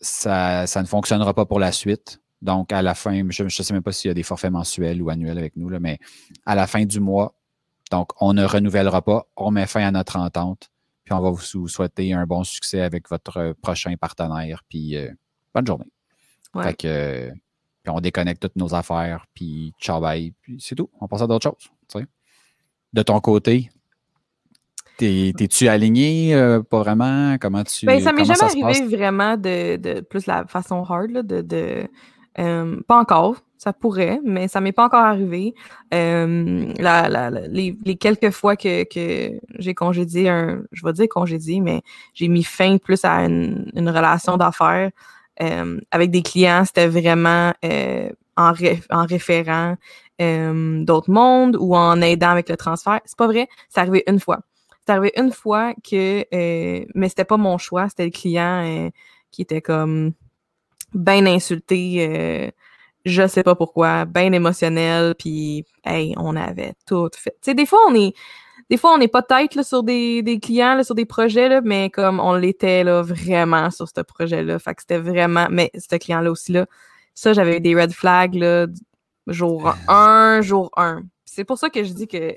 ça 0.00 0.64
ne 0.76 0.86
fonctionnera 0.86 1.32
pas 1.32 1.46
pour 1.46 1.60
la 1.60 1.72
suite. 1.72 2.21
Donc, 2.42 2.72
à 2.72 2.82
la 2.82 2.94
fin, 2.94 3.22
je 3.30 3.44
ne 3.44 3.48
sais 3.48 3.72
même 3.72 3.82
pas 3.82 3.92
s'il 3.92 4.08
y 4.08 4.10
a 4.10 4.14
des 4.14 4.24
forfaits 4.24 4.50
mensuels 4.50 5.00
ou 5.00 5.08
annuels 5.10 5.38
avec 5.38 5.56
nous, 5.56 5.68
là, 5.68 5.78
mais 5.80 5.98
à 6.44 6.54
la 6.54 6.66
fin 6.66 6.84
du 6.84 6.98
mois, 7.00 7.34
donc, 7.90 8.10
on 8.20 8.32
ne 8.34 8.44
renouvellera 8.44 9.00
pas, 9.02 9.26
on 9.36 9.50
met 9.52 9.66
fin 9.66 9.86
à 9.86 9.90
notre 9.92 10.16
entente, 10.16 10.70
puis 11.04 11.14
on 11.14 11.20
va 11.20 11.30
vous 11.30 11.68
souhaiter 11.68 12.12
un 12.12 12.26
bon 12.26 12.42
succès 12.42 12.80
avec 12.80 13.08
votre 13.08 13.54
prochain 13.62 13.94
partenaire, 13.96 14.62
puis 14.68 14.96
euh, 14.96 15.08
bonne 15.54 15.66
journée. 15.66 15.90
Ouais. 16.54 16.64
Fait 16.64 16.74
que, 16.74 17.30
puis 17.82 17.90
on 17.94 18.00
déconnecte 18.00 18.42
toutes 18.42 18.56
nos 18.56 18.74
affaires, 18.74 19.26
puis 19.34 19.72
ciao 19.80 20.00
bye, 20.00 20.32
puis 20.42 20.58
c'est 20.60 20.74
tout. 20.74 20.90
On 21.00 21.06
passe 21.08 21.22
à 21.22 21.26
d'autres 21.26 21.48
choses. 21.48 22.04
De 22.92 23.02
ton 23.02 23.20
côté, 23.20 23.70
t'es- 24.96 25.32
t'es-tu 25.36 25.68
aligné? 25.68 26.34
euh, 26.34 26.62
pas 26.62 26.80
vraiment? 26.80 27.36
Comment 27.40 27.64
tu. 27.64 27.86
Ben, 27.86 28.00
ça 28.00 28.12
m'est 28.12 28.24
jamais 28.24 28.42
arrivé 28.42 28.96
vraiment 28.96 29.36
de, 29.36 29.76
de 29.76 30.00
plus 30.00 30.26
la 30.26 30.46
façon 30.46 30.82
hard, 30.84 31.10
là, 31.10 31.22
de, 31.22 31.40
de 31.40 31.88
euh, 32.38 32.80
pas 32.86 32.96
encore, 32.96 33.36
ça 33.58 33.72
pourrait, 33.72 34.20
mais 34.24 34.48
ça 34.48 34.60
m'est 34.60 34.72
pas 34.72 34.86
encore 34.86 35.04
arrivé. 35.04 35.54
Euh, 35.92 36.72
les, 37.48 37.96
quelques 37.96 38.30
fois 38.30 38.56
que, 38.56 38.84
que 38.84 39.38
j'ai 39.58 39.74
congédié 39.74 40.28
un, 40.28 40.62
je 40.72 40.84
vais 40.84 40.92
dire 40.92 41.08
congédié, 41.08 41.60
mais 41.60 41.82
j'ai 42.14 42.28
mis 42.28 42.42
fin 42.42 42.78
plus 42.78 43.04
à 43.04 43.24
une, 43.24 43.70
relation 43.74 44.36
d'affaires 44.36 44.90
euh, 45.42 45.80
avec 45.90 46.10
des 46.10 46.22
clients, 46.22 46.64
c'était 46.64 46.88
vraiment 46.88 47.52
en, 48.36 48.52
en 48.90 49.06
référant 49.06 49.76
d'autres 50.18 51.10
mondes 51.10 51.56
ou 51.58 51.74
en 51.74 52.00
aidant 52.00 52.30
avec 52.30 52.48
le 52.48 52.56
transfert. 52.56 53.00
C'est 53.04 53.18
pas 53.18 53.26
vrai, 53.26 53.48
c'est 53.68 53.80
arrivé 53.80 54.04
une 54.06 54.20
fois. 54.20 54.38
C'est 54.86 54.92
arrivé 54.92 55.12
une 55.16 55.32
fois 55.32 55.74
que, 55.74 56.24
mais 56.94 57.08
c'était 57.08 57.24
pas 57.24 57.36
mon 57.36 57.58
choix, 57.58 57.88
c'était 57.88 58.04
le 58.04 58.10
client 58.10 58.90
qui 59.32 59.42
était 59.42 59.60
comme 59.60 60.12
bien 60.94 61.26
insulté, 61.26 62.06
euh, 62.08 62.50
je 63.04 63.26
sais 63.26 63.42
pas 63.42 63.54
pourquoi, 63.54 64.04
bien 64.04 64.32
émotionnel, 64.32 65.14
puis 65.18 65.64
hey, 65.84 66.14
on 66.18 66.36
avait 66.36 66.74
tout 66.86 67.10
fait. 67.16 67.32
Tu 67.42 67.50
sais, 67.50 67.54
des 67.54 67.66
fois 67.66 67.80
on 67.88 67.94
est, 67.94 68.14
des 68.70 68.76
fois 68.76 68.94
on 68.94 68.98
n'est 68.98 69.08
pas 69.08 69.22
tête 69.22 69.54
là, 69.54 69.62
sur 69.62 69.82
des, 69.82 70.22
des 70.22 70.38
clients, 70.38 70.74
là, 70.74 70.84
sur 70.84 70.94
des 70.94 71.04
projets, 71.04 71.48
là, 71.48 71.60
mais 71.62 71.90
comme 71.90 72.20
on 72.20 72.34
l'était 72.34 72.84
là 72.84 73.02
vraiment 73.02 73.70
sur 73.70 73.88
ce 73.88 74.00
projet-là, 74.00 74.58
fait 74.58 74.74
que 74.74 74.82
c'était 74.82 74.98
vraiment, 74.98 75.48
mais 75.50 75.70
ce 75.74 75.96
client-là 75.96 76.30
aussi 76.30 76.52
là, 76.52 76.66
ça 77.14 77.32
j'avais 77.32 77.58
eu 77.58 77.60
des 77.60 77.74
red 77.74 77.92
flags 77.92 78.34
là, 78.34 78.66
jour 79.26 79.74
1, 79.88 80.40
jour 80.42 80.70
1. 80.76 81.02
C'est 81.24 81.44
pour 81.44 81.58
ça 81.58 81.70
que 81.70 81.84
je 81.84 81.92
dis 81.92 82.08
que 82.08 82.36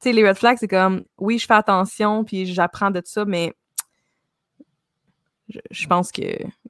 tu 0.00 0.08
sais, 0.08 0.12
les 0.12 0.26
red 0.26 0.36
flags, 0.36 0.56
c'est 0.58 0.68
comme, 0.68 1.04
oui, 1.18 1.38
je 1.38 1.44
fais 1.46 1.54
attention, 1.54 2.24
puis 2.24 2.46
j'apprends 2.46 2.90
de 2.90 3.02
ça, 3.04 3.26
mais 3.26 3.52
je, 5.70 5.86
pense 5.86 6.12
que 6.12 6.22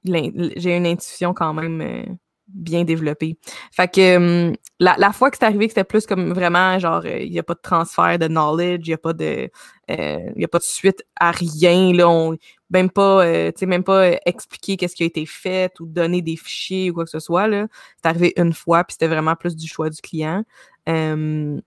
j'ai 0.05 0.76
une 0.76 0.87
intuition 0.87 1.35
quand 1.35 1.55
même 1.55 1.81
euh, 1.81 2.05
bien 2.49 2.85
développée. 2.85 3.39
Fait 3.72 3.89
que 3.89 4.16
hum, 4.49 4.57
la, 4.78 5.12
fois 5.12 5.31
que 5.31 5.37
c'est 5.39 5.45
arrivé 5.45 5.66
que 5.66 5.72
c'était 5.72 5.85
plus 5.85 6.07
comme 6.07 6.33
vraiment, 6.33 6.78
genre, 6.78 7.03
euh, 7.05 7.18
il 7.20 7.31
n'y 7.31 7.39
a 7.39 7.43
pas 7.43 7.55
de 7.55 7.61
transfert 7.61 8.18
de 8.18 8.28
knowledge, 8.28 8.87
il 8.87 8.91
n'y 8.91 8.95
a 8.95 8.99
pas 8.99 9.12
de 9.12 9.51
euh, 9.91 10.45
a 10.45 10.49
pas 10.49 10.59
de 10.59 10.64
suite 10.64 11.05
à 11.18 11.31
rien, 11.31 11.93
là, 11.93 12.09
on, 12.09 12.37
même 12.70 12.91
pas, 12.91 13.24
même 13.62 13.85
pas 13.85 14.12
expliquer 14.24 14.76
qu'est-ce 14.76 14.95
qui 14.95 15.03
a 15.03 15.07
été 15.07 15.26
fait 15.26 15.72
ou 15.81 15.87
donner 15.87 16.22
des 16.22 16.37
fichiers 16.37 16.91
ou 16.91 16.95
quoi 16.95 17.05
que 17.05 17.11
ce 17.11 17.18
soit. 17.18 17.49
C'est 17.97 18.09
arrivé 18.09 18.33
une 18.37 18.53
fois, 18.53 18.85
puis 18.85 18.93
c'était 18.93 19.09
vraiment 19.09 19.35
plus 19.35 19.57
du 19.57 19.66
choix 19.66 19.91
du 19.91 20.01
client. 20.01 20.45
Euh, 20.89 21.61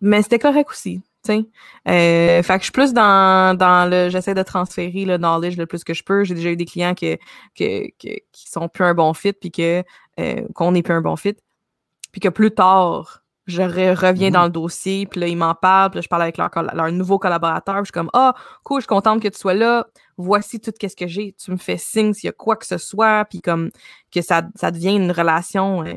mais 0.00 0.22
c'était 0.22 0.38
correct 0.38 0.70
aussi, 0.70 1.02
Euh, 1.30 2.42
fait 2.42 2.54
que 2.54 2.58
je 2.58 2.64
suis 2.64 2.72
plus 2.72 2.92
dans, 2.92 3.56
dans 3.56 3.88
le... 3.90 4.08
J'essaie 4.08 4.34
de 4.34 4.42
transférer 4.42 5.04
le 5.04 5.16
knowledge 5.18 5.56
le 5.56 5.66
plus 5.66 5.84
que 5.84 5.94
je 5.94 6.02
peux. 6.02 6.24
J'ai 6.24 6.34
déjà 6.34 6.50
eu 6.50 6.56
des 6.56 6.64
clients 6.64 6.94
que, 6.94 7.16
que, 7.56 7.88
que- 7.98 8.18
qui 8.32 8.50
sont 8.50 8.68
plus 8.68 8.84
un 8.84 8.94
bon 8.94 9.12
fit, 9.14 9.32
puis 9.32 9.50
que 9.50 9.82
euh, 10.20 10.42
qu'on 10.54 10.72
n'est 10.72 10.82
plus 10.82 10.94
un 10.94 11.00
bon 11.00 11.16
fit. 11.16 11.34
Puis 12.12 12.20
que 12.20 12.28
plus 12.28 12.50
tard, 12.52 13.22
je 13.46 13.62
re- 13.62 13.94
reviens 13.94 14.28
Mhm. 14.28 14.34
dans 14.34 14.44
le 14.44 14.50
dossier, 14.50 15.06
puis 15.06 15.20
là, 15.20 15.26
ils 15.26 15.36
m'en 15.36 15.54
parlent, 15.54 15.90
puis 15.90 15.98
là, 15.98 16.02
je 16.02 16.08
parle 16.08 16.22
avec 16.22 16.36
leur, 16.36 16.50
leur 16.74 16.92
nouveau 16.92 17.18
collaborateur, 17.18 17.76
puis 17.76 17.84
je 17.84 17.86
suis 17.86 17.92
comme 17.92 18.10
«Ah, 18.12 18.34
cool, 18.64 18.80
je 18.80 18.84
suis 18.84 18.88
contente 18.88 19.22
que 19.22 19.28
tu 19.28 19.38
sois 19.38 19.54
là. 19.54 19.86
Voici 20.16 20.60
tout 20.60 20.72
ce 20.78 20.94
que 20.96 21.06
j'ai. 21.06 21.34
Tu 21.42 21.50
me 21.50 21.56
fais 21.56 21.78
signe 21.78 22.12
s'il 22.12 22.26
y 22.26 22.30
a 22.30 22.32
quoi 22.32 22.56
que 22.56 22.66
ce 22.66 22.76
soit.» 22.78 23.24
Puis 23.30 23.40
comme 23.40 23.70
que 24.12 24.20
ça, 24.20 24.42
ça 24.54 24.70
devient 24.70 24.96
une 24.96 25.12
relation... 25.12 25.84
euh, 25.84 25.94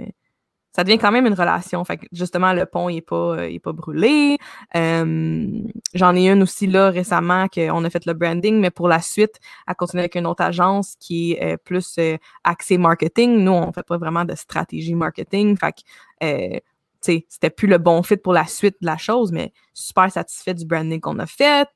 ça 0.74 0.84
devient 0.84 0.98
quand 0.98 1.12
même 1.12 1.26
une 1.26 1.34
relation. 1.34 1.84
Fait 1.84 1.98
que 1.98 2.06
justement, 2.12 2.54
le 2.54 2.66
pont 2.66 2.90
il 2.90 2.98
est 2.98 3.02
pas, 3.02 3.38
euh, 3.38 3.60
pas 3.60 3.74
brûlé. 3.74 4.38
Euh, 4.76 5.62
J'en 5.94 6.16
ai 6.16 6.30
une 6.30 6.44
aussi 6.44 6.68
là 6.68 6.90
récemment 6.90 7.48
qu'on 7.50 7.84
a 7.84 7.90
fait 7.90 8.06
le 8.06 8.14
branding, 8.14 8.60
mais 8.60 8.72
pour 8.72 8.88
la 8.88 9.02
suite, 9.02 9.40
à 9.68 9.76
continuer 9.76 10.04
avec 10.04 10.16
une 10.16 10.26
autre 10.26 10.44
agence 10.44 10.96
qui 11.00 11.34
est 11.34 11.54
euh, 11.54 11.58
plus 11.58 11.96
euh, 12.00 12.18
axée 12.44 12.78
marketing. 12.78 13.44
Nous, 13.44 13.52
on 13.52 13.74
fait 13.74 13.84
pas 13.86 13.98
vraiment 13.98 14.24
de 14.24 14.36
stratégie 14.36 14.96
marketing. 14.96 15.58
Fait 15.58 15.74
que 15.74 15.82
euh, 16.24 16.60
c'était 17.02 17.50
plus 17.50 17.68
le 17.68 17.78
bon 17.80 18.04
fit 18.04 18.16
pour 18.16 18.32
la 18.32 18.46
suite 18.46 18.78
de 18.80 18.86
la 18.86 18.96
chose, 18.96 19.32
mais 19.32 19.52
super 19.74 20.12
satisfait 20.12 20.54
du 20.54 20.66
branding 20.66 21.02
qu'on 21.02 21.18
a 21.18 21.26
fait, 21.26 21.68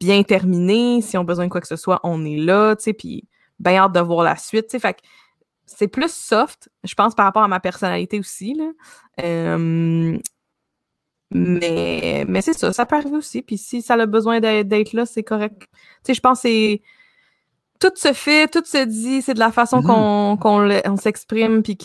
bien 0.00 0.22
terminé. 0.22 1.02
Si 1.02 1.16
on 1.18 1.20
a 1.20 1.24
besoin 1.24 1.44
de 1.44 1.50
quoi 1.50 1.60
que 1.60 1.66
ce 1.66 1.76
soit, 1.76 2.00
on 2.02 2.24
est 2.24 2.38
là, 2.38 2.74
tu 2.74 2.84
sais, 2.84 2.92
puis 2.94 3.28
bien 3.58 3.76
hâte 3.76 3.92
de 3.92 4.00
voir 4.00 4.24
la 4.24 4.36
suite, 4.36 4.68
tu 4.68 4.70
sais. 4.70 4.78
Fait 4.78 4.94
que 4.94 5.00
c'est 5.76 5.88
plus 5.88 6.12
soft, 6.12 6.70
je 6.84 6.94
pense, 6.94 7.14
par 7.14 7.26
rapport 7.26 7.42
à 7.42 7.48
ma 7.48 7.60
personnalité 7.60 8.18
aussi. 8.18 8.54
Là. 8.54 8.70
Euh, 9.22 10.18
mais 11.30 12.24
mais 12.28 12.42
c'est 12.42 12.52
ça, 12.52 12.72
ça 12.72 12.86
peut 12.86 12.96
arriver 12.96 13.16
aussi. 13.16 13.42
Puis 13.42 13.58
si 13.58 13.82
ça 13.82 13.94
a 13.94 14.06
besoin 14.06 14.40
d'être 14.40 14.92
là, 14.92 15.06
c'est 15.06 15.22
correct. 15.22 15.62
Tu 15.62 15.68
sais, 16.04 16.14
je 16.14 16.20
pense 16.20 16.42
que 16.42 16.48
c'est. 16.48 16.82
Tout 17.80 17.90
se 17.96 18.12
fait, 18.12 18.46
tout 18.46 18.62
se 18.64 18.84
dit, 18.84 19.22
c'est 19.22 19.34
de 19.34 19.40
la 19.40 19.50
façon 19.50 19.80
mm-hmm. 19.80 20.38
qu'on 20.84 20.96
s'exprime, 20.96 21.64
puis 21.64 21.76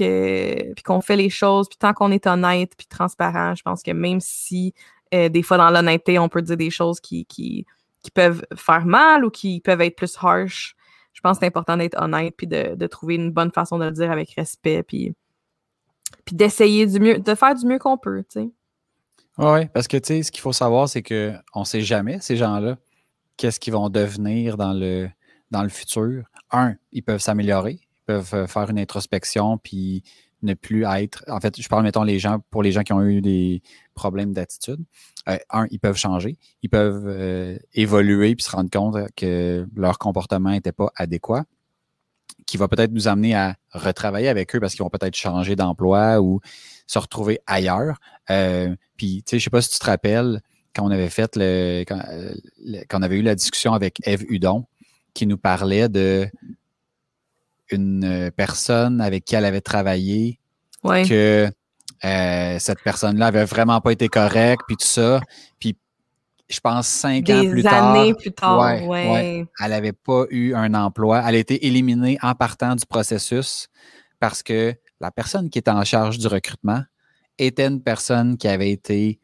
qu'on 0.86 1.02
fait 1.02 1.16
les 1.16 1.32
choses, 1.32 1.68
puis 1.68 1.78
tant 1.80 1.94
qu'on 1.94 2.12
est 2.12 2.28
honnête, 2.28 2.74
puis 2.78 2.86
transparent, 2.86 3.56
je 3.56 3.64
pense 3.64 3.82
que 3.82 3.90
même 3.90 4.20
si 4.20 4.76
euh, 5.14 5.30
des 5.30 5.42
fois 5.42 5.58
dans 5.58 5.72
l'honnêteté, 5.72 6.20
on 6.20 6.30
peut 6.30 6.44
dire 6.44 6.58
des 6.58 6.70
choses 6.70 7.00
qui, 7.00 7.26
qui, 7.26 7.66
qui, 8.04 8.12
peuvent 8.12 8.46
faire 8.56 8.86
mal 8.86 9.26
ou 9.26 9.32
qui 9.32 9.60
peuvent 9.60 9.82
être 9.82 9.96
plus 9.96 10.16
harsh, 10.22 10.76
je 11.18 11.22
pense 11.22 11.38
que 11.38 11.40
c'est 11.40 11.48
important 11.48 11.78
d'être 11.78 12.00
honnête, 12.00 12.36
puis 12.38 12.46
de, 12.46 12.86
trouver 12.86 13.16
une 13.16 13.32
bonne 13.32 13.52
façon 13.52 13.80
de 13.80 13.86
le 13.86 13.92
dire 13.92 14.12
avec 14.12 14.36
respect, 14.38 14.84
puis, 14.84 15.16
puis 16.26 16.36
d'essayer 16.36 16.86
du 16.86 17.00
mieux, 17.00 17.18
de 17.18 17.34
faire 17.34 17.56
du 17.56 17.66
mieux 17.66 17.80
qu'on 17.80 17.98
peut, 17.98 18.24
tu 18.30 18.42
sais. 18.42 18.50
Oui, 19.40 19.66
parce 19.74 19.88
que 19.88 19.98
tu 19.98 20.08
sais, 20.08 20.24
ce 20.24 20.32
qu'il 20.32 20.42
faut 20.42 20.54
savoir, 20.54 20.88
c'est 20.88 21.02
qu'on 21.02 21.60
ne 21.62 21.66
sait 21.66 21.82
jamais, 21.82 22.20
ces 22.22 22.38
gens-là, 22.38 22.78
qu'est-ce 23.36 23.60
qu'ils 23.60 23.74
vont 23.74 23.90
devenir 23.90 24.58
dans 24.58 24.74
le, 24.74 25.10
dans 25.50 25.64
le 25.64 25.70
futur. 25.70 26.26
Un, 26.52 26.76
ils 26.92 27.02
peuvent 27.02 27.20
s'améliorer, 27.20 27.80
ils 27.82 28.06
peuvent 28.06 28.36
euh, 28.36 28.46
faire 28.46 28.70
une 28.70 28.78
introspection, 28.78 29.58
puis 29.58 30.04
ne 30.44 30.54
plus 30.54 30.86
être. 30.86 31.24
En 31.28 31.40
fait, 31.40 31.60
je 31.60 31.68
parle, 31.68 31.84
mettons, 31.84 32.04
les 32.04 32.20
gens, 32.20 32.40
pour 32.52 32.64
les 32.64 32.72
gens 32.72 32.84
qui 32.84 32.94
ont 32.94 33.04
eu 33.04 33.22
des 33.22 33.62
problèmes 33.94 34.34
d'attitude. 34.34 34.84
Euh, 35.28 35.38
un, 35.50 35.66
ils 35.72 35.80
peuvent 35.80 35.98
changer, 35.98 36.38
ils 36.62 36.70
peuvent 36.70 37.06
euh, 37.08 37.58
évoluer 37.74 38.36
puis 38.36 38.44
se 38.44 38.52
rendre 38.52 38.70
compte 38.70 38.96
que 39.16 39.68
leur 39.76 39.98
comportement 39.98 40.52
n'était 40.52 40.72
pas 40.72 40.92
adéquat, 40.96 41.46
qui 42.46 42.58
va 42.58 42.68
peut-être 42.68 42.92
nous 42.92 43.08
amener 43.08 43.36
à 43.36 43.56
retravailler 43.72 44.30
avec 44.30 44.56
eux 44.56 44.60
parce 44.60 44.74
qu'ils 44.74 44.84
vont 44.84 44.90
peut-être 44.90 45.16
changer 45.16 45.56
d'emploi 45.56 46.22
ou 46.22 46.40
se 46.86 47.00
retrouver 47.00 47.40
ailleurs. 47.46 48.00
Euh, 48.30 48.76
puis, 48.96 49.24
tu 49.24 49.32
sais, 49.32 49.40
je 49.40 49.44
sais 49.46 49.50
pas 49.50 49.62
si 49.62 49.70
tu 49.70 49.80
te 49.80 49.86
rappelles, 49.86 50.42
quand 50.74 50.86
on 50.86 50.92
avait 50.92 51.10
fait 51.10 51.36
le, 51.36 51.84
quand, 51.84 52.00
on 52.94 53.02
avait 53.02 53.18
eu 53.18 53.24
la 53.24 53.36
discussion 53.36 53.74
avec 53.74 54.00
Eve 54.08 54.24
Hudon, 54.30 54.66
qui 55.14 55.28
nous 55.28 55.38
parlait 55.38 55.90
de 55.90 56.30
une 57.72 58.32
personne 58.36 59.02
avec 59.02 59.26
qui 59.26 59.36
elle 59.36 59.46
avait 59.46 59.62
travaillé, 59.62 60.40
que 60.84 61.50
euh, 62.06 62.60
cette 62.60 62.82
personne-là 62.84 63.28
avait 63.28 63.46
vraiment 63.46 63.82
pas 63.82 63.92
été 63.92 64.08
correcte, 64.08 64.64
puis 64.68 64.78
tout 64.78 64.86
ça. 64.86 65.20
Puis 65.60 65.76
je 66.50 66.60
pense 66.60 66.88
cinq 66.88 67.30
ans 67.30 67.50
plus 67.50 67.64
tard. 67.64 67.96
années 67.96 68.14
plus 68.14 68.32
tard, 68.32 68.88
ouais, 68.88 69.46
elle 69.60 69.70
n'avait 69.70 69.94
pas 69.94 70.26
eu 70.30 70.54
un 70.54 70.74
emploi. 70.74 71.24
Elle 71.28 71.36
a 71.36 71.40
été 71.40 71.66
éliminée 71.68 72.18
en 72.22 72.36
partant 72.36 72.76
du 72.76 72.86
processus 72.86 73.68
parce 74.20 74.44
que 74.44 74.74
la 75.00 75.12
personne 75.12 75.50
qui 75.50 75.60
était 75.60 75.72
en 75.72 75.84
charge 75.84 76.18
du 76.18 76.28
recrutement 76.28 76.82
était 77.38 77.68
une 77.68 77.82
personne 77.82 78.38
qui 78.38 78.48
avait 78.48 78.72
été 78.72 79.20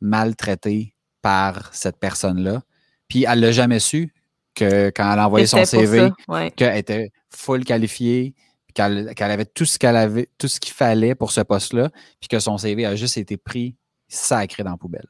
maltraitée 0.00 0.94
par 1.20 1.74
cette 1.74 1.98
personne-là. 1.98 2.62
Puis 3.08 3.24
elle 3.28 3.40
l'a 3.40 3.52
jamais 3.52 3.80
su 3.80 4.12
que 4.58 4.90
quand 4.90 5.12
elle 5.12 5.18
a 5.18 5.26
envoyé 5.26 5.46
son 5.46 5.64
CV, 5.64 6.10
qu'elle 6.56 6.76
était 6.76 7.10
full 7.30 7.64
qualifiée, 7.64 8.34
qu'elle 8.74 9.08
avait 9.20 9.44
tout 9.44 9.64
ce 9.64 9.78
qu'elle 9.78 9.96
avait, 9.96 10.28
tout 10.38 10.48
ce 10.48 10.60
qu'il 10.60 10.72
fallait 10.72 11.14
pour 11.14 11.32
ce 11.32 11.40
poste-là, 11.40 11.90
puis 12.20 12.28
que 12.28 12.38
son 12.38 12.58
CV 12.58 12.86
a 12.86 12.96
juste 12.96 13.16
été 13.16 13.36
pris 13.36 13.76
sacré 14.08 14.62
dans 14.62 14.72
la 14.72 14.76
poubelle. 14.76 15.08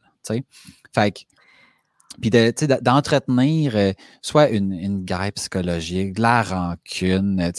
Fait 0.94 1.12
que, 1.12 1.20
puis 2.20 2.30
d'entretenir 2.30 3.76
euh, 3.76 3.92
soit 4.20 4.50
une, 4.50 4.72
une, 4.72 5.04
guerre 5.04 5.32
psychologique, 5.34 6.14
de 6.14 6.22
la 6.22 6.42
rancune, 6.42 7.52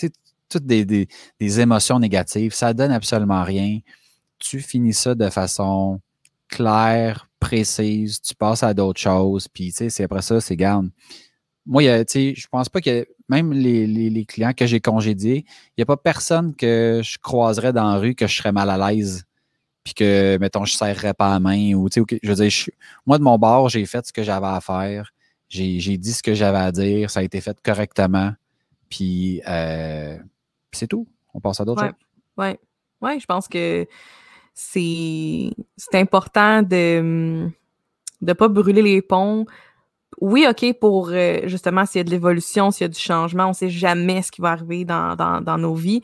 toutes 0.50 0.66
des, 0.66 0.86
des, 0.86 1.08
des, 1.40 1.60
émotions 1.60 2.00
négatives, 2.00 2.54
ça 2.54 2.74
donne 2.74 2.92
absolument 2.92 3.44
rien. 3.44 3.80
Tu 4.38 4.60
finis 4.60 4.94
ça 4.94 5.16
de 5.16 5.30
façon 5.30 6.02
claire, 6.50 7.30
précise, 7.40 8.22
tu 8.22 8.36
passes 8.36 8.64
à 8.64 8.74
d'autres 8.74 9.00
choses, 9.00 9.48
puis 9.48 9.72
c'est 9.72 10.04
après 10.04 10.22
ça, 10.22 10.42
c'est 10.42 10.56
garde 10.56 10.90
moi, 11.70 11.84
je 11.84 12.48
pense 12.48 12.68
pas 12.68 12.82
que 12.82 13.08
même 13.30 13.54
les, 13.54 14.26
clients 14.26 14.54
que 14.54 14.66
j'ai 14.66 14.80
congédiés, 14.80 15.46
il 15.46 15.74
n'y 15.78 15.84
a 15.84 15.86
pas 15.86 15.98
personne 15.98 16.56
que 16.56 17.02
je 17.04 17.20
croiserais 17.20 17.72
dans 17.72 17.94
la 17.94 18.00
rue 18.00 18.16
que 18.16 18.26
je 18.26 18.36
serais 18.36 18.52
mal 18.52 18.72
à 18.72 18.92
l'aise. 18.92 19.24
Puis 19.84 19.94
que, 19.94 20.38
mettons, 20.40 20.66
je 20.66 20.74
ne 20.74 20.78
serrerais 20.78 21.14
pas 21.14 21.30
la 21.30 21.40
main. 21.40 21.74
Ou, 21.76 21.88
je 21.94 22.28
veux 22.28 22.36
dire, 22.36 22.52
moi, 23.06 23.20
de 23.20 23.24
mon 23.24 23.38
bord, 23.38 23.70
j'ai 23.70 23.86
fait 23.86 24.04
ce 24.04 24.12
que 24.12 24.24
j'avais 24.24 24.48
à 24.48 24.60
faire. 24.62 25.12
J'ai 25.48 25.98
dit 25.98 26.12
ce 26.12 26.24
que 26.24 26.34
j'avais 26.34 26.58
à 26.58 26.72
dire. 26.72 27.12
Ça 27.12 27.20
a 27.20 27.24
été 27.24 27.40
fait 27.40 27.58
correctement. 27.62 28.34
Puis, 28.90 29.40
euh, 29.48 30.18
c'est 30.72 30.88
tout. 30.88 31.08
On 31.36 31.40
passe 31.40 31.60
à 31.60 31.66
d'autres 31.66 31.86
choses. 31.86 31.94
Oui, 32.38 32.58
ouais, 33.02 33.20
je 33.20 33.26
pense 33.28 33.48
que 33.48 33.86
c'est 34.56 35.52
important 35.94 36.64
de 36.64 37.48
ne 38.22 38.34
pas 38.34 38.48
brûler 38.48 38.82
les 38.82 39.04
ponts 39.04 39.46
oui, 40.22 40.46
OK, 40.50 40.74
pour 40.80 41.10
euh, 41.10 41.40
justement 41.46 41.86
s'il 41.86 42.00
y 42.00 42.02
a 42.02 42.04
de 42.04 42.10
l'évolution, 42.10 42.72
s'il 42.72 42.86
y 42.86 42.86
a 42.86 42.90
du 42.90 43.00
changement, 43.00 43.46
on 43.46 43.50
ne 43.50 43.54
sait 43.54 43.70
jamais 43.70 44.22
ce 44.22 44.32
qui 44.32 44.42
va 44.42 44.52
arriver 44.52 44.86
dans, 44.86 45.58
nos 45.58 45.74
vies. 45.74 46.02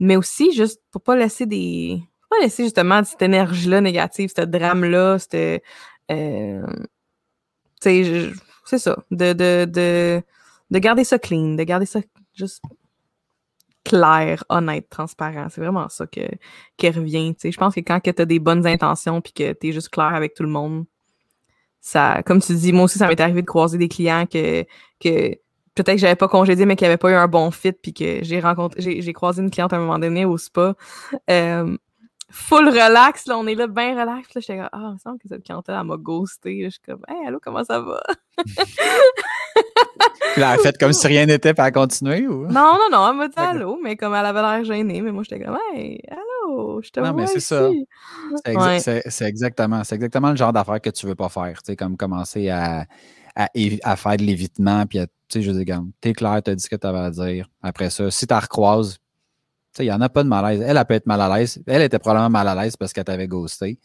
Mais 0.00 0.16
aussi, 0.16 0.52
juste 0.52 0.80
pour 0.92 1.02
pas 1.02 1.16
laisser 1.16 1.46
des. 1.46 2.00
pas 2.30 2.36
laisser 2.40 2.64
justement 2.64 3.02
cette 3.04 3.22
énergie-là 3.22 3.80
négative, 3.80 4.32
ce 4.34 4.42
drame-là. 4.42 5.18
Euh, 6.10 6.66
c'est 7.80 8.78
ça. 8.78 8.96
De 9.10 10.22
garder 10.72 11.04
ça 11.04 11.18
clean, 11.18 11.54
de 11.54 11.64
garder 11.64 11.86
ça 11.86 12.00
juste 12.34 12.62
clair, 13.84 14.44
honnête, 14.50 14.88
transparent. 14.88 15.48
C'est 15.50 15.60
vraiment 15.60 15.88
ça 15.88 16.06
que, 16.06 16.20
qui 16.76 16.90
revient. 16.90 17.34
Je 17.42 17.56
pense 17.56 17.74
que 17.74 17.80
quand 17.80 18.00
tu 18.00 18.10
as 18.16 18.24
des 18.24 18.38
bonnes 18.38 18.66
intentions 18.66 19.20
puis 19.20 19.32
que 19.32 19.52
tu 19.52 19.68
es 19.68 19.72
juste 19.72 19.88
clair 19.88 20.14
avec 20.14 20.34
tout 20.34 20.42
le 20.42 20.48
monde, 20.50 20.84
ça, 21.80 22.22
comme 22.24 22.40
tu 22.40 22.54
dis, 22.54 22.72
moi 22.72 22.84
aussi, 22.84 22.98
ça 22.98 23.06
m'est 23.06 23.20
arrivé 23.20 23.42
de 23.42 23.46
croiser 23.46 23.78
des 23.78 23.88
clients 23.88 24.26
que, 24.26 24.64
que 25.00 25.38
peut-être 25.74 25.96
que 25.96 26.00
j'avais 26.00 26.16
pas 26.16 26.28
congédié, 26.28 26.66
mais 26.66 26.76
qui 26.76 26.84
n'avaient 26.84 26.96
pas 26.96 27.10
eu 27.10 27.14
un 27.14 27.28
bon 27.28 27.50
fit, 27.50 27.72
puis 27.72 27.92
que 27.92 28.22
j'ai 28.22 28.40
rencontré, 28.40 29.00
j'ai 29.00 29.12
croisé 29.12 29.42
une 29.42 29.50
cliente 29.50 29.72
à 29.72 29.76
un 29.76 29.80
moment 29.80 29.98
donné 29.98 30.24
au 30.24 30.36
spa. 30.36 30.74
Euh, 31.30 31.76
full 32.30 32.68
relax, 32.68 33.26
là, 33.26 33.38
on 33.38 33.46
est 33.46 33.54
là, 33.54 33.66
bien 33.66 33.98
relax. 33.98 34.34
Là, 34.34 34.40
j'étais 34.40 34.58
comme, 34.58 34.68
ah, 34.72 34.88
il 34.88 34.92
me 34.94 34.98
semble 34.98 35.18
que 35.18 35.28
cette 35.28 35.44
clientèle, 35.44 35.76
elle 35.80 35.86
m'a 35.86 35.96
ghosté. 35.96 36.64
Je 36.64 36.70
suis 36.70 36.80
comme, 36.80 37.02
hey, 37.08 37.26
allô, 37.26 37.38
comment 37.42 37.64
ça 37.64 37.80
va? 37.80 38.02
elle 40.36 40.42
a 40.42 40.58
fait 40.58 40.76
comme 40.78 40.92
si 40.92 41.06
rien 41.06 41.26
n'était, 41.26 41.54
pour 41.54 41.70
continuer 41.72 42.26
ou? 42.26 42.46
Non, 42.46 42.74
non, 42.74 42.88
non, 42.90 43.10
elle 43.10 43.16
m'a 43.16 43.28
dit 43.28 43.34
allô, 43.36 43.78
mais 43.82 43.96
comme 43.96 44.14
elle 44.14 44.26
avait 44.26 44.42
l'air 44.42 44.64
gênée, 44.64 45.00
mais 45.00 45.12
moi, 45.12 45.22
j'étais 45.22 45.44
comme, 45.44 45.58
hey, 45.72 46.00
allô, 46.10 46.20
je 46.82 46.90
te 46.90 47.00
vois. 47.00 47.10
Non, 47.10 47.16
mais 47.16 47.26
c'est 47.26 47.40
ça. 47.40 47.70
C'est 49.08 49.26
exactement, 49.26 49.82
exactement 49.82 50.30
le 50.30 50.36
genre 50.36 50.52
d'affaire 50.52 50.80
que 50.80 50.90
tu 50.90 51.06
veux 51.06 51.14
pas 51.14 51.28
faire. 51.28 51.62
Tu 51.62 51.72
sais, 51.72 51.76
comme 51.76 51.96
commencer 51.96 52.48
à, 52.48 52.86
à, 53.36 53.48
à 53.82 53.96
faire 53.96 54.16
de 54.16 54.22
l'évitement, 54.24 54.84
puis 54.86 54.98
tu 54.98 55.06
sais, 55.28 55.42
je 55.42 55.50
dis, 55.50 55.64
t'es 56.00 56.12
clair, 56.12 56.40
t'as 56.42 56.54
dit 56.54 56.62
ce 56.62 56.68
que 56.68 56.76
t'avais 56.76 56.98
à 56.98 57.10
dire. 57.10 57.48
Après 57.62 57.90
ça, 57.90 58.10
si 58.10 58.26
t'as 58.26 58.40
recroises, 58.40 58.98
il 59.78 59.84
n'y 59.84 59.92
en 59.92 60.00
a 60.00 60.08
pas 60.08 60.24
de 60.24 60.28
malaise. 60.28 60.60
Elle, 60.60 60.76
elle 60.76 60.84
peut 60.86 60.94
être 60.94 61.06
mal 61.06 61.20
à 61.20 61.38
l'aise. 61.38 61.62
Elle 61.66 61.82
était 61.82 61.98
probablement 61.98 62.30
mal 62.30 62.48
à 62.48 62.54
l'aise 62.62 62.76
parce 62.76 62.92
qu'elle 62.92 63.04
t'avait 63.04 63.28
ghosté. 63.28 63.78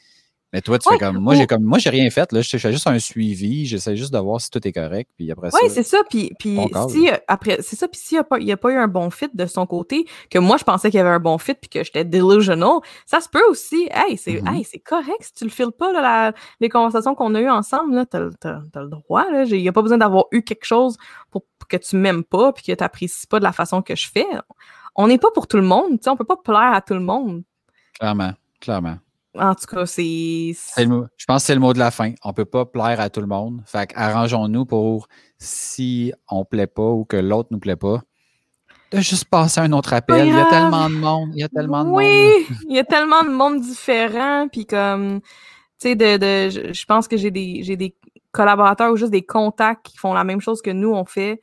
Mais 0.54 0.62
toi, 0.62 0.78
tu 0.78 0.88
fais 0.88 1.00
comme. 1.00 1.18
Moi, 1.18 1.34
j'ai 1.34 1.48
comme. 1.48 1.64
Moi, 1.64 1.80
j'ai 1.80 1.90
rien 1.90 2.08
fait. 2.12 2.32
Là. 2.32 2.42
Je 2.42 2.58
fais 2.58 2.72
juste 2.72 2.86
un 2.86 3.00
suivi. 3.00 3.66
J'essaie 3.66 3.96
juste 3.96 4.14
de 4.14 4.20
voir 4.20 4.40
si 4.40 4.52
tout 4.52 4.66
est 4.66 4.72
correct. 4.72 5.10
Puis 5.18 5.32
après 5.32 5.50
Oui, 5.52 5.70
c'est 5.70 5.84
ça. 5.84 5.98
Puis, 6.08 6.32
puis 6.38 6.60
si 6.90 7.10
euh, 7.10 7.16
après, 7.28 7.58
c'est 7.62 7.76
ça. 7.76 7.88
Puis 7.88 8.00
s'il 8.00 8.24
n'y 8.40 8.52
a, 8.52 8.58
pas 8.58 8.72
eu 8.72 8.78
un 8.78 8.88
bon 8.88 9.10
fit 9.10 9.30
de 9.34 9.46
son 9.48 9.66
côté, 9.66 10.06
que 10.30 10.38
moi, 10.38 10.58
je 10.58 10.64
pensais 10.64 10.92
qu'il 10.92 11.00
y 11.00 11.02
avait 11.02 11.10
un 11.10 11.20
bon 11.20 11.40
fit 11.40 11.56
puis 11.56 11.70
que 11.70 11.84
j'étais 11.84 12.06
delusional, 12.06 12.80
ça 13.06 13.20
se 13.20 13.30
peut 13.30 13.44
aussi. 13.50 13.90
Hey, 13.92 14.16
c'est 14.16 14.34
mm-hmm. 14.34 14.84
correct 14.84 15.22
si 15.22 15.34
tu 15.34 15.44
le 15.44 15.50
files 15.50 15.72
pas, 15.78 15.92
là, 15.92 16.34
les 16.60 16.70
conversations 16.70 17.16
qu'on 17.16 17.34
a 17.34 17.42
eues 17.42 17.50
ensemble, 17.50 18.06
tu 18.10 18.18
as, 18.18 18.20
le 18.20 18.90
droit. 18.90 19.26
Il 19.46 19.60
n'y 19.60 19.68
a 19.68 19.74
pas 19.74 19.82
besoin 19.82 19.98
d'avoir 19.98 20.26
eu 20.32 20.44
quelque 20.44 20.66
chose 20.66 20.98
pour 21.32 21.44
que 21.68 21.78
tu 21.78 21.96
m'aimes 21.96 22.24
pas 22.24 22.54
puis 22.54 22.64
que 22.64 22.72
tu 22.72 22.84
n'apprécies 22.84 23.26
pas 23.26 23.40
de 23.40 23.44
la 23.44 23.54
façon 23.54 23.82
que 23.82 23.96
je 23.96 24.08
fais 24.08 24.28
on 24.96 25.08
n'est 25.08 25.18
pas 25.18 25.32
pour 25.34 25.48
tout 25.48 25.58
le 25.58 25.64
monde, 25.64 25.94
tu 25.94 26.04
sais, 26.04 26.10
on 26.10 26.16
peut 26.16 26.26
pas 26.26 26.38
plaire 26.38 26.74
à 26.74 26.82
tout 26.82 26.94
le 26.94 27.00
monde. 27.00 27.44
Clairement, 28.00 28.34
clairement. 28.60 28.98
En 29.36 29.56
tout 29.56 29.66
cas, 29.66 29.86
c'est. 29.86 30.54
Je 30.78 31.26
pense 31.26 31.42
que 31.42 31.46
c'est 31.48 31.54
le 31.56 31.60
mot 31.60 31.74
de 31.74 31.80
la 31.80 31.92
fin. 31.92 32.14
On 32.24 32.34
peut 32.34 32.46
pas 32.46 32.66
plaire 32.66 33.00
à 33.00 33.10
tout 33.10 33.22
le 33.22 33.28
monde. 33.28 33.62
Fait 33.66 33.92
arrangeons-nous 33.96 34.66
pour 34.66 35.08
si 35.40 36.14
on 36.30 36.46
plaît 36.46 36.68
pas 36.68 36.90
ou 36.90 37.06
que 37.06 37.18
l'autre 37.18 37.50
nous 37.52 37.60
plaît 37.60 37.76
pas. 37.76 38.02
De 38.92 39.00
juste 39.00 39.26
passer 39.26 39.60
un 39.60 39.72
autre 39.72 39.94
appel. 39.94 40.28
Il 40.28 40.34
y 40.34 40.38
a 40.38 40.46
tellement 40.46 40.88
de 40.88 40.96
monde. 40.96 41.32
Il 41.34 41.40
y 41.40 41.44
a 41.44 41.50
tellement 41.50 41.84
de 41.84 41.90
monde. 41.90 41.98
Oui, 41.98 42.46
il 42.70 42.76
y 42.76 42.80
a 42.80 42.84
tellement 42.84 43.24
de 43.24 43.30
monde 43.30 43.60
différent. 43.60 44.48
Puis 44.52 44.68
comme, 44.68 45.22
tu 45.22 45.28
sais, 45.80 45.96
de, 45.96 46.18
de, 46.18 46.74
je 46.74 46.86
pense 46.86 47.08
que 47.08 47.18
j'ai 47.18 47.32
des, 47.32 47.64
j'ai 47.64 47.76
des 47.76 47.96
collaborateurs 48.32 48.92
ou 48.92 48.98
juste 48.98 49.12
des 49.12 49.26
contacts 49.26 49.88
qui 49.88 49.98
font 49.98 50.14
la 50.14 50.24
même 50.24 50.42
chose 50.42 50.62
que 50.62 50.70
nous, 50.70 50.92
on 50.92 51.06
fait, 51.06 51.42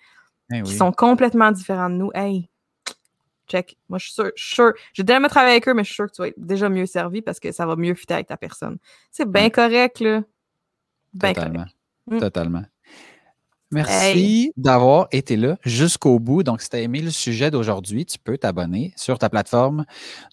eh 0.52 0.62
qui 0.62 0.76
sont 0.76 0.92
complètement 0.92 1.50
différents 1.50 1.90
de 1.90 1.96
nous. 1.96 2.10
Hey, 2.14 2.48
check. 3.50 3.76
Moi, 3.88 3.98
je 3.98 4.04
suis 4.06 4.14
sûr, 4.14 4.30
je 4.34 4.72
j'ai 4.92 5.02
déjà 5.02 5.20
travailler 5.28 5.52
avec 5.52 5.68
eux, 5.68 5.74
mais 5.74 5.82
je 5.82 5.88
suis 5.88 5.96
sûr 5.96 6.06
que 6.06 6.12
tu 6.12 6.22
vas 6.22 6.28
être 6.28 6.38
déjà 6.38 6.68
mieux 6.68 6.86
servi 6.86 7.22
parce 7.22 7.40
que 7.40 7.52
ça 7.52 7.66
va 7.66 7.76
mieux 7.76 7.94
fitter 7.94 8.14
avec 8.14 8.28
ta 8.28 8.36
personne. 8.36 8.78
C'est 9.10 9.30
bien 9.30 9.50
correct, 9.50 10.00
là. 10.00 10.22
Totalement. 11.18 11.52
Correct. 11.52 11.74
Mm. 12.06 12.18
Totalement. 12.18 12.64
Merci 13.72 14.52
d'avoir 14.56 15.06
été 15.12 15.36
là 15.36 15.56
jusqu'au 15.62 16.18
bout. 16.18 16.42
Donc, 16.42 16.60
si 16.60 16.68
tu 16.68 16.76
as 16.76 16.80
aimé 16.80 17.00
le 17.00 17.10
sujet 17.10 17.52
d'aujourd'hui, 17.52 18.04
tu 18.04 18.18
peux 18.18 18.36
t'abonner 18.36 18.92
sur 18.96 19.18
ta 19.18 19.28
plateforme 19.28 19.84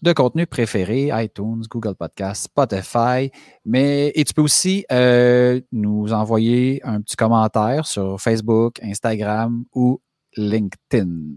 de 0.02 0.12
contenu 0.12 0.46
préférée, 0.46 1.10
iTunes, 1.12 1.62
Google 1.70 1.94
Podcast, 1.94 2.44
Spotify. 2.44 3.30
Mais, 3.64 4.10
et 4.16 4.24
tu 4.24 4.34
peux 4.34 4.42
aussi 4.42 4.84
euh, 4.90 5.60
nous 5.70 6.12
envoyer 6.12 6.80
un 6.84 7.00
petit 7.00 7.14
commentaire 7.14 7.86
sur 7.86 8.20
Facebook, 8.20 8.82
Instagram 8.82 9.64
ou 9.72 10.00
LinkedIn. 10.36 11.36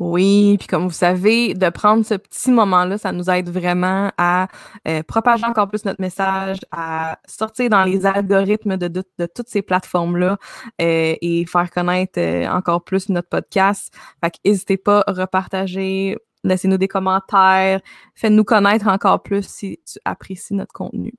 Oui, 0.00 0.56
puis 0.58 0.66
comme 0.66 0.84
vous 0.84 0.94
savez, 0.94 1.52
de 1.52 1.68
prendre 1.68 2.06
ce 2.06 2.14
petit 2.14 2.50
moment-là, 2.50 2.96
ça 2.96 3.12
nous 3.12 3.28
aide 3.28 3.50
vraiment 3.50 4.10
à 4.16 4.48
euh, 4.88 5.02
propager 5.02 5.44
encore 5.44 5.68
plus 5.68 5.84
notre 5.84 6.00
message, 6.00 6.60
à 6.72 7.18
sortir 7.28 7.68
dans 7.68 7.84
les 7.84 8.06
algorithmes 8.06 8.78
de, 8.78 9.02
toutes 9.26 9.48
ces 9.48 9.60
plateformes-là 9.60 10.38
euh, 10.80 11.14
et 11.20 11.44
faire 11.44 11.70
connaître 11.70 12.18
euh, 12.18 12.48
encore 12.48 12.82
plus 12.82 13.10
notre 13.10 13.28
podcast. 13.28 13.94
Fait 14.24 14.32
n'hésitez 14.42 14.78
pas 14.78 15.04
à 15.06 15.12
repartager, 15.12 16.16
laissez-nous 16.44 16.78
des 16.78 16.88
commentaires, 16.88 17.82
faites-nous 18.14 18.44
connaître 18.44 18.88
encore 18.88 19.22
plus 19.22 19.46
si 19.46 19.80
tu 19.84 19.98
apprécies 20.06 20.54
notre 20.54 20.72
contenu. 20.72 21.12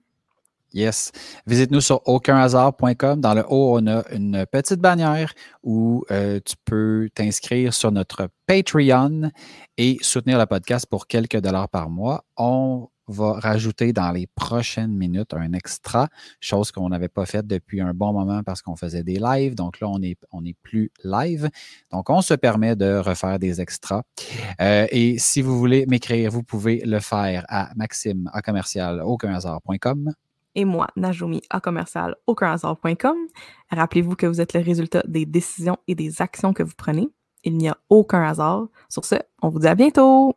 Yes. 0.74 1.12
Visite-nous 1.48 1.82
sur 1.82 2.02
aucunhasard.com. 2.08 3.20
Dans 3.20 3.34
le 3.34 3.44
haut, 3.48 3.78
on 3.78 3.88
a 3.88 4.04
une 4.12 4.46
petite 4.52 4.80
bannière 4.80 5.34
où 5.64 6.06
euh, 6.12 6.40
tu 6.46 6.56
peux 6.64 7.10
t'inscrire 7.14 7.74
sur 7.74 7.92
notre 7.92 8.30
Patreon 8.48 9.32
et 9.78 9.98
soutenir 10.02 10.40
le 10.40 10.46
podcast 10.46 10.86
pour 10.90 11.08
quelques 11.08 11.40
dollars 11.42 11.68
par 11.68 11.90
mois. 11.90 12.24
On 12.38 12.88
va 13.08 13.34
rajouter 13.34 13.92
dans 13.94 14.12
les 14.12 14.28
prochaines 14.28 14.96
minutes 14.96 15.34
un 15.34 15.54
extra, 15.54 16.08
chose 16.40 16.72
qu'on 16.72 16.90
n'avait 16.90 17.10
pas 17.10 17.26
faite 17.26 17.48
depuis 17.48 17.82
un 17.82 17.94
bon 17.94 18.14
moment 18.14 18.42
parce 18.44 18.62
qu'on 18.62 18.76
faisait 18.76 19.04
des 19.04 19.20
lives. 19.20 19.56
Donc 19.56 19.80
là, 19.82 19.90
on 19.90 20.00
n'est 20.00 20.16
on 20.32 20.46
est 20.46 20.56
plus 20.64 20.92
live. 21.04 21.50
Donc, 21.92 22.10
on 22.10 22.22
se 22.22 22.34
permet 22.34 22.76
de 22.76 22.98
refaire 22.98 23.40
des 23.40 23.60
extras. 23.60 24.04
Euh, 24.62 24.88
et 24.92 25.18
si 25.18 25.42
vous 25.42 25.58
voulez 25.60 25.86
m'écrire, 25.86 26.32
vous 26.32 26.44
pouvez 26.44 26.82
le 26.86 27.00
faire 27.00 27.46
à 27.50 27.72
maxime 27.76 28.30
à 28.34 28.42
commercial 28.42 29.04
et 30.56 30.66
moi, 30.66 30.88
Najumi, 30.96 31.42
à 31.50 31.60
commercial 31.60 32.16
Rappelez-vous 33.72 34.16
que 34.16 34.26
vous 34.26 34.42
êtes 34.42 34.54
le 34.54 34.62
résultat 34.62 35.04
des 35.08 35.26
décisions 35.26 35.78
et 35.88 35.96
des 35.96 36.22
actions 36.22 36.54
que 36.54 36.64
vous 36.64 36.76
prenez. 36.78 37.10
Il 37.44 37.58
n'y 37.58 37.70
a 37.70 37.78
aucun 37.90 38.24
hasard. 38.24 38.68
Sur 38.90 39.06
ce, 39.06 39.16
on 39.42 39.50
vous 39.50 39.60
dit 39.60 39.68
à 39.68 39.76
bientôt. 39.76 40.36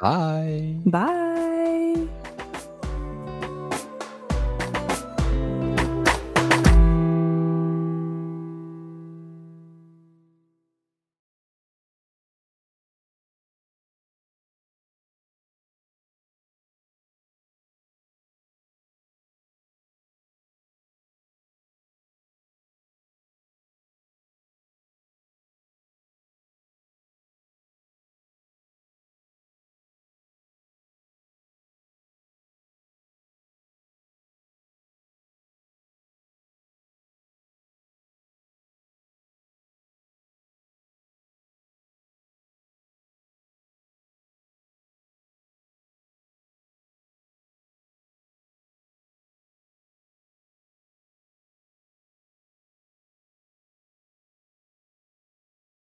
Bye. 0.00 0.80
Bye. 0.84 2.08